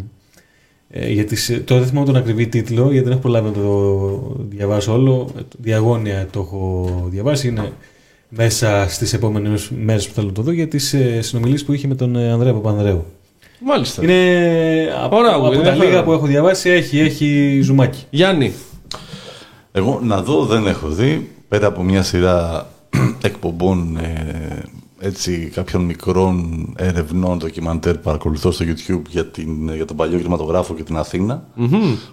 [0.91, 3.53] ε, για τις, ε, το δεν θυμάμαι τον ακριβή τίτλο γιατί δεν έχω προλάβει να
[3.53, 5.29] το διαβάσω όλο.
[5.39, 7.49] Ε, Διαγώνια το έχω διαβάσει.
[7.49, 7.73] Είναι
[8.29, 11.87] μέσα στις επόμενες μέρες που θέλω να το δω για τις ε, συνομιλίες που είχε
[11.89, 13.05] με τον ε, Ανδρέα Παπανδρέου.
[13.65, 14.03] Μάλιστα.
[14.03, 15.89] Είναι από, Ωραία, από είναι τα ενδιαφέρον.
[15.91, 18.05] λίγα που έχω διαβάσει έχει, έχει ζουμάκι.
[18.11, 18.53] Γιάννη.
[19.73, 22.67] Εγώ να δω δεν έχω δει, πέρα από μια σειρά
[23.23, 24.63] εκπομπών ε,
[25.01, 30.75] έτσι, κάποιων μικρών ερευνών ντοκιμαντέρ που παρακολουθώ στο YouTube για, την, για τον παλιό κινηματογράφο
[30.75, 31.45] και την αθηνα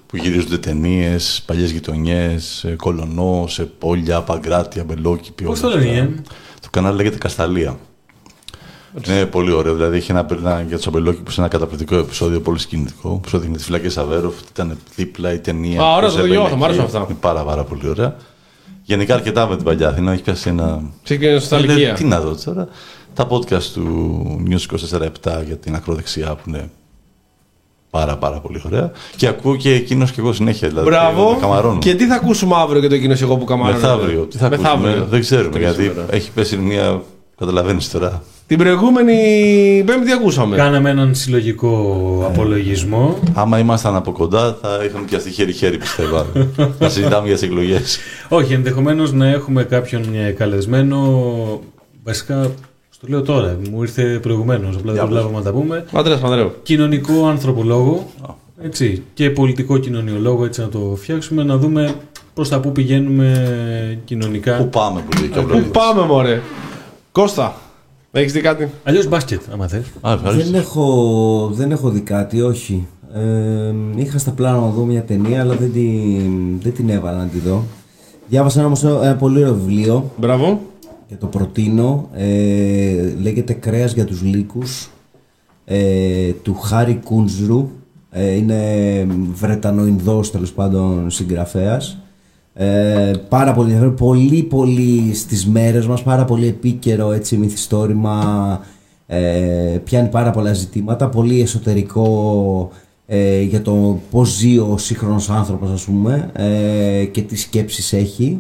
[0.08, 5.44] που γυρίζονται ταινίες, παλιές γειτονιές, κολονό, σε πόλια, παγκράτια, μπελόκηπη.
[5.44, 6.04] Πώς όλα το λένε, αυτά.
[6.04, 6.22] ε;
[6.62, 7.78] Το κανάλι λέγεται Κασταλία.
[9.08, 9.74] Είναι πολύ ωραίο.
[9.74, 13.10] Δηλαδή έχει ένα, ένα για τους Αμπελόκηπους ένα καταπληκτικό επεισόδιο, πολύ σκηνικό.
[13.24, 15.82] Που σου έδειχνε τις φυλακές Αβέροφ, ήταν δίπλα η ταινία.
[15.82, 16.74] Α, ωραία, πώς το έβαινε διαβάζω, μου εκεί.
[16.80, 17.06] άρεσαν αυτά.
[17.10, 18.16] Είναι πάρα, πάρα πολύ ωραία.
[18.84, 20.12] Γενικά αρκετά με την παλιά Αθήνα.
[20.12, 20.82] Έχει πιάσει ένα.
[21.04, 21.94] Ξεκινάει στα Ε, ηλικία.
[21.94, 22.68] Τι να δω τώρα.
[23.14, 24.76] Τα podcast του News
[25.32, 26.70] 24-7 για την ακροδεξιά που είναι
[27.90, 28.92] πάρα πάρα πολύ ωραία.
[29.16, 30.68] Και ακούω και εκείνος και εγώ συνέχεια.
[30.68, 31.32] Δηλαδή, Μπράβο.
[31.32, 31.80] με καμαρώνω.
[31.80, 33.74] Και τι θα ακούσουμε αύριο για το εκείνος εγώ που καμάρω.
[33.74, 34.22] Μεθαύριο.
[34.22, 35.60] Τι θα ακούσουμε, δεν ξέρουμε.
[35.60, 36.06] Γιατί σήμερα.
[36.10, 37.02] έχει πέσει μια.
[37.38, 38.24] Καταλαβαίνεις τώρα.
[38.52, 39.14] Την προηγούμενη
[39.86, 40.56] Πέμπτη τι ακούσαμε.
[40.56, 41.72] Κάναμε έναν συλλογικό
[42.28, 43.20] απολογισμό.
[43.34, 46.26] Άμα ήμασταν από κοντά, θα είχαμε πιαστεί χέρι-χέρι, πιστεύω.
[46.80, 48.00] να συζητάμε για τις εκλογές.
[48.30, 51.24] Όχι, ενδεχομένως να έχουμε κάποιον ε, καλεσμένο.
[52.04, 52.52] Βασικά,
[52.90, 55.86] στο λέω τώρα, μου ήρθε προηγουμένως, απλά δεν Για προλάβαμε να τα πούμε.
[55.94, 56.54] Αντρέα Πανδρέου.
[56.64, 58.12] Κοινωνικό ανθρωπολόγο
[58.62, 61.96] έτσι, και πολιτικό κοινωνιολόγο, έτσι να το φτιάξουμε, να δούμε
[62.34, 64.58] προς τα πού πηγαίνουμε κοινωνικά.
[64.58, 65.72] Πού πάμε που λέει και ο Πού Βλόγκος.
[65.72, 66.42] πάμε, μωρέ.
[67.12, 67.56] Κώστα,
[68.20, 69.86] έχεις δει κάτι; Αλλιώς μπάσκετ, άμα θες.
[70.02, 70.52] Α, ευχαριστώ.
[70.52, 72.88] Δεν έχω, δεν έχω δει κάτι, όχι.
[73.14, 77.26] Ε, είχα στα πλάνα να δω μια ταινία, αλλά δεν την, δεν την έβαλα να
[77.26, 77.64] τη δω.
[78.28, 80.62] Διάβασα όμως ένα πολύ ωραίο βιβλίο Μπράβο.
[81.08, 82.10] και το προτείνω.
[82.14, 84.90] Ε, λέγεται «Κρέας για τους λύκους»
[85.66, 87.70] ε, του Χάρη Κούντζρου.
[88.12, 88.58] Ε, είναι
[89.34, 91.98] Βρετανοϊνδός τέλος πάντων συγγραφέας.
[92.54, 93.96] Ε, πάρα πολύ ενδιαφέρον.
[93.96, 96.04] Πολύ, πολύ στις μέρες μας.
[96.04, 98.60] Πάρα πολύ επίκαιρο έτσι μυθιστόρημα.
[99.08, 101.10] Ε, πιάνει πάρα πολλά ζητήματα.
[101.10, 102.70] Πολύ εσωτερικό
[103.06, 108.40] ε, για το πώς ζει ο σύγχρονος άνθρωπος ας πούμε ε, και τι σκέψεις έχει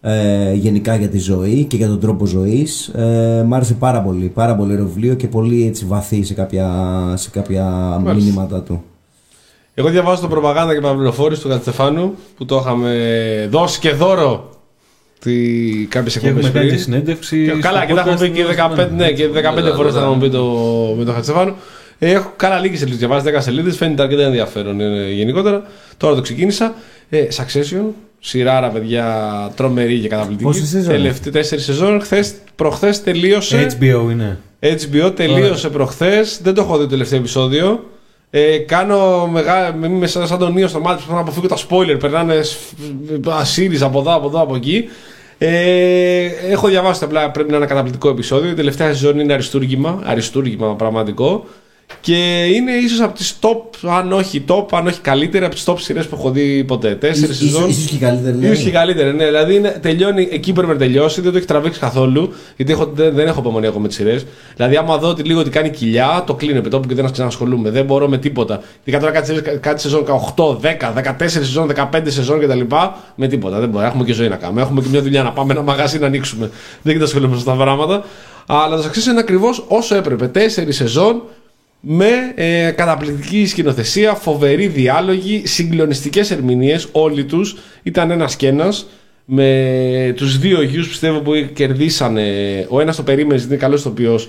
[0.00, 2.88] ε, γενικά για τη ζωή και για τον τρόπο ζωής.
[2.88, 6.70] Ε, μ' άρεσε πάρα πολύ, πάρα πολύ ωραίο βιβλίο και πολύ έτσι βαθύ σε κάποια,
[7.14, 8.82] σε κάποια μηνύματα του.
[9.74, 14.50] Εγώ διαβάζω το προπαγάνδα και παραπληροφόρηση του Κατσεφάνου που το είχαμε δώσει και δώρο
[15.20, 15.32] τι...
[15.88, 16.84] κάποιες Και έχουμε εκπομπές κάνει και πριν.
[16.84, 17.44] συνέντευξη.
[17.44, 19.28] Και, στο καλά, και τα έχουμε podcast πει και του 15, ναι, και
[19.72, 20.44] 15 φορές θα έχουμε πει το,
[20.98, 21.54] με τον Χατσεφάνου.
[21.98, 22.98] Ε, έχω καλά λίγες σελίδες.
[22.98, 25.62] Διαβάζεις 10 σελίδες, φαίνεται αρκετά ενδιαφέρον ε, γενικότερα.
[25.96, 26.74] Τώρα το ξεκίνησα.
[27.08, 27.84] Ε, Succession,
[28.20, 29.06] σειράρα παιδιά
[29.56, 30.50] τρομερή και καταπληκτική.
[30.50, 32.00] Πόσες σεζόν; Τελευταία τέσσερις σεζόν.
[32.00, 33.76] Χθες, προχθές τελείωσε.
[33.80, 34.38] HBO είναι.
[34.60, 36.40] HBO τελείωσε προχθές.
[36.42, 37.84] Δεν το έχω δει το τελευταίο επεισόδιο.
[38.36, 39.86] Ε, κάνω μεγάλη.
[39.86, 41.96] Είμαι σαν σαν τον Νίο στο μάτι που θέλω να αποφύγω τα spoiler.
[42.00, 42.40] Περνάνε
[43.28, 44.88] ασύρι από εδώ, από εδώ, από εκεί.
[45.38, 48.50] Ε, έχω διαβάσει απλά πρέπει να είναι ένα καταπληκτικό επεισόδιο.
[48.50, 50.00] Η τελευταία σεζόν είναι αριστούργημα.
[50.04, 51.46] Αριστούργημα πραγματικό.
[52.00, 55.74] Και είναι ίσως από τις top, αν όχι top, αν όχι καλύτερη, από τις top
[55.78, 56.94] σειρές που έχω δει ποτέ.
[56.94, 57.68] Τέσσερις Ίσως- σεζόν.
[57.70, 58.46] ίσως και καλύτερη, ναι.
[58.46, 59.24] Ίσως και καλύτερη, ναι.
[59.24, 62.32] Δηλαδή είναι, τελειώνει εκεί που πρέπει να τελειώσει, δεν το έχει τραβήξει καθόλου.
[62.56, 64.24] Γιατί έχω, δεν, δεν έχω υπομονή εγώ με τις σειρές.
[64.56, 67.70] Δηλαδή, άμα δω ότι λίγο ότι κάνει κοιλιά, το κλείνω επί τόπου και δεν ξανασχολούμαι.
[67.70, 68.60] Δεν μπορώ με τίποτα.
[68.84, 70.04] Γιατί τώρα κάτι, σειρές- κάτι σεζόν
[70.36, 72.60] 8, 10, 14 σεζόν, 15 σεζόν κτλ.
[73.14, 73.58] Με τίποτα.
[73.60, 73.84] Δεν μπορεί.
[73.84, 74.60] Έχουμε και ζωή να κάνουμε.
[74.60, 76.46] Έχουμε και μια δουλειά να πάμε, ένα μαγαζί να ανοίξουμε.
[76.46, 76.52] Δεν
[76.82, 78.04] γίνεται ασχολούμαι με αυτά τα πράγματα.
[78.46, 80.28] Αλλά το Succession είναι ακριβώς όσο έπρεπε.
[80.28, 81.22] Τέσσερις σεζόν
[81.86, 87.56] με ε, καταπληκτική σκηνοθεσία, φοβερή διάλογοι, συγκλονιστικές ερμηνείες, όλοι τους.
[87.82, 88.86] Ήταν ένας και ένας,
[89.24, 92.22] με τους δύο γιους πιστεύω που κερδίσανε.
[92.68, 94.28] Ο ένας το περίμενε, γιατί είναι καλός ηθοποιός.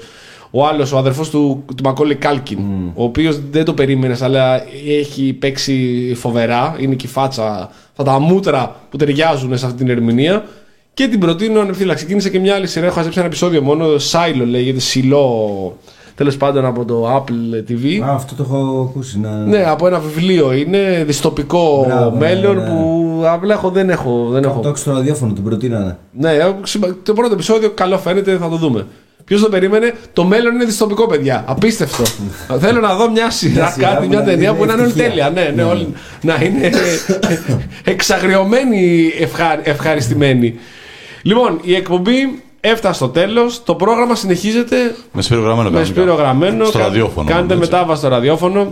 [0.51, 2.59] Ο άλλος, ο αδερφός του, του Μακόλη Κάλκιν,
[2.93, 6.75] ο οποίος δεν το περίμενες, αλλά έχει παίξει φοβερά.
[6.79, 10.45] Είναι και η φάτσα, αυτά τα μούτρα που ταιριάζουν σε αυτή την ερμηνεία.
[10.93, 11.93] Και την προτείνω ανευθύλα.
[11.93, 12.85] Ξεκίνησε και μια άλλη σειρά.
[12.85, 13.97] Έχω χαζέψει ένα επεισόδιο μόνο.
[13.97, 14.79] Σάιλο λέγεται.
[14.79, 15.77] Σιλό.
[16.15, 18.01] Τέλος πάντων από το Apple TV.
[18.05, 19.19] Α, αυτό το έχω ακούσει.
[19.19, 19.29] Να...
[19.29, 21.03] Ναι, από ένα βιβλίο είναι.
[21.05, 22.69] Δυστοπικό Μπράβο, μέλλον ναι, ναι.
[22.69, 24.27] που απλά έχω, δεν έχω.
[24.31, 24.61] Δεν Το έχω.
[24.65, 25.97] έχω στο ραδιόφωνο, την προτείνανε.
[26.11, 26.31] Ναι,
[26.63, 28.85] σημα- το πρώτο επεισόδιο καλό φαίνεται, θα το δούμε.
[29.25, 31.43] Ποιος το περίμενε, το μέλλον είναι δυστοπικό, παιδιά.
[31.47, 32.03] Απίστευτο.
[32.63, 34.73] Θέλω να δω μια σειρά, Μια σειρά κάτι, που μια να ταινία είναι που να
[34.73, 35.09] είναι όλη ευτυχία.
[35.09, 35.29] τέλεια.
[35.29, 35.63] Ναι, ναι, Ναι.
[35.63, 36.69] όλοι- να είναι
[37.93, 39.59] εξαγριωμένη ευχα...
[39.63, 40.55] ευχαριστημένη.
[41.21, 43.63] Λοιπόν, η εκπομπή έφτασε στο τέλος.
[43.63, 46.01] Το πρόγραμμα συνεχίζεται Με Σπύρο Γραμμένο με κανονικά.
[46.01, 46.65] Σπύρο Γραμμένο.
[46.65, 47.27] Στο Κα- ραδιόφωνο.
[47.29, 47.71] Κάντε μόνο, έτσι.
[47.71, 48.71] μετάβαση στο ραδιόφωνο.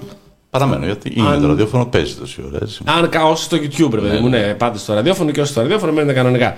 [0.50, 2.58] Παραμένω, γιατί είναι Αν- το ραδιόφωνο, παίζει τόση ώρα.
[2.62, 2.82] Έτσι.
[2.86, 5.62] Αν κα- όσοι στο YouTube, ρε παιδί μου, ναι, πάτε στο ραδιόφωνο και όσοι στο
[5.62, 6.56] ραδιόφωνο μένετε κανονικά.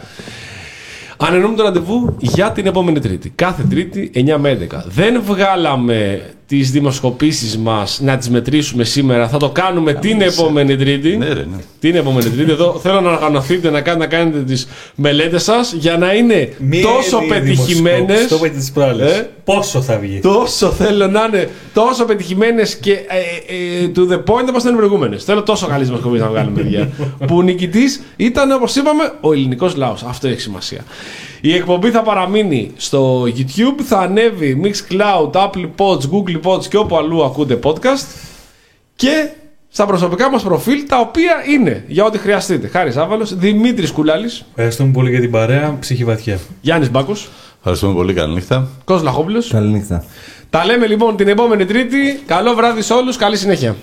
[1.17, 3.29] Ανενούμε το ραντεβού για την επόμενη Τρίτη.
[3.29, 4.83] Κάθε Τρίτη 9 με 11.
[4.87, 9.27] Δεν βγάλαμε τις δημοσκοπήσεις μας να τις μετρήσουμε σήμερα.
[9.27, 11.17] Θα το κάνουμε την επόμενη Τρίτη.
[11.17, 11.57] Ναι, ρε, ναι.
[11.79, 12.51] Την επόμενη Τρίτη.
[12.51, 17.21] Εδώ θέλω να οργανωθείτε να κάνετε, να κάνετε τις μελέτες σας για να είναι τόσο
[17.27, 18.27] πετυχημένες.
[18.27, 19.11] Το είπε τι προάλλες.
[19.11, 20.19] Ε; Πόσο θα βγει.
[20.19, 24.77] Τόσο θέλω να είναι τόσο πετυχημένες και ε, ε, to the point όπως ήταν οι
[24.77, 25.23] προηγούμενες.
[25.23, 26.89] Θέλω τόσο καλή δημοσκοπή να βγάλουμε, παιδιά.
[27.27, 30.03] που ο νικητής ήταν, όπως είπαμε, ο ελληνικός λαός.
[30.03, 30.79] Αυτό έχει σημασία.
[31.41, 36.97] Η εκπομπή θα παραμείνει στο YouTube, θα ανέβει Mixcloud, Apple Pods, Google Pods και όπου
[36.97, 38.05] αλλού ακούτε podcast
[38.95, 39.29] και
[39.69, 42.67] στα προσωπικά μας προφίλ τα οποία είναι για ό,τι χρειαστείτε.
[42.67, 45.77] Χάρης Άβαλος, Δημήτρης Κουλάλης, Ευχαριστούμε πολύ για την παρέα.
[45.79, 46.39] Ψυχή βαθιά.
[46.61, 48.13] Γιάννης Μπάκος, Ευχαριστούμε πολύ.
[48.13, 48.67] Καλή νύχτα.
[48.83, 49.47] Κώστας Λαχόπουλος.
[49.47, 50.05] Καληνύχτα.
[50.49, 52.19] Τα λέμε λοιπόν την επόμενη Τρίτη.
[52.25, 53.75] Καλό βράδυ σε όλους, καλή συνέχεια.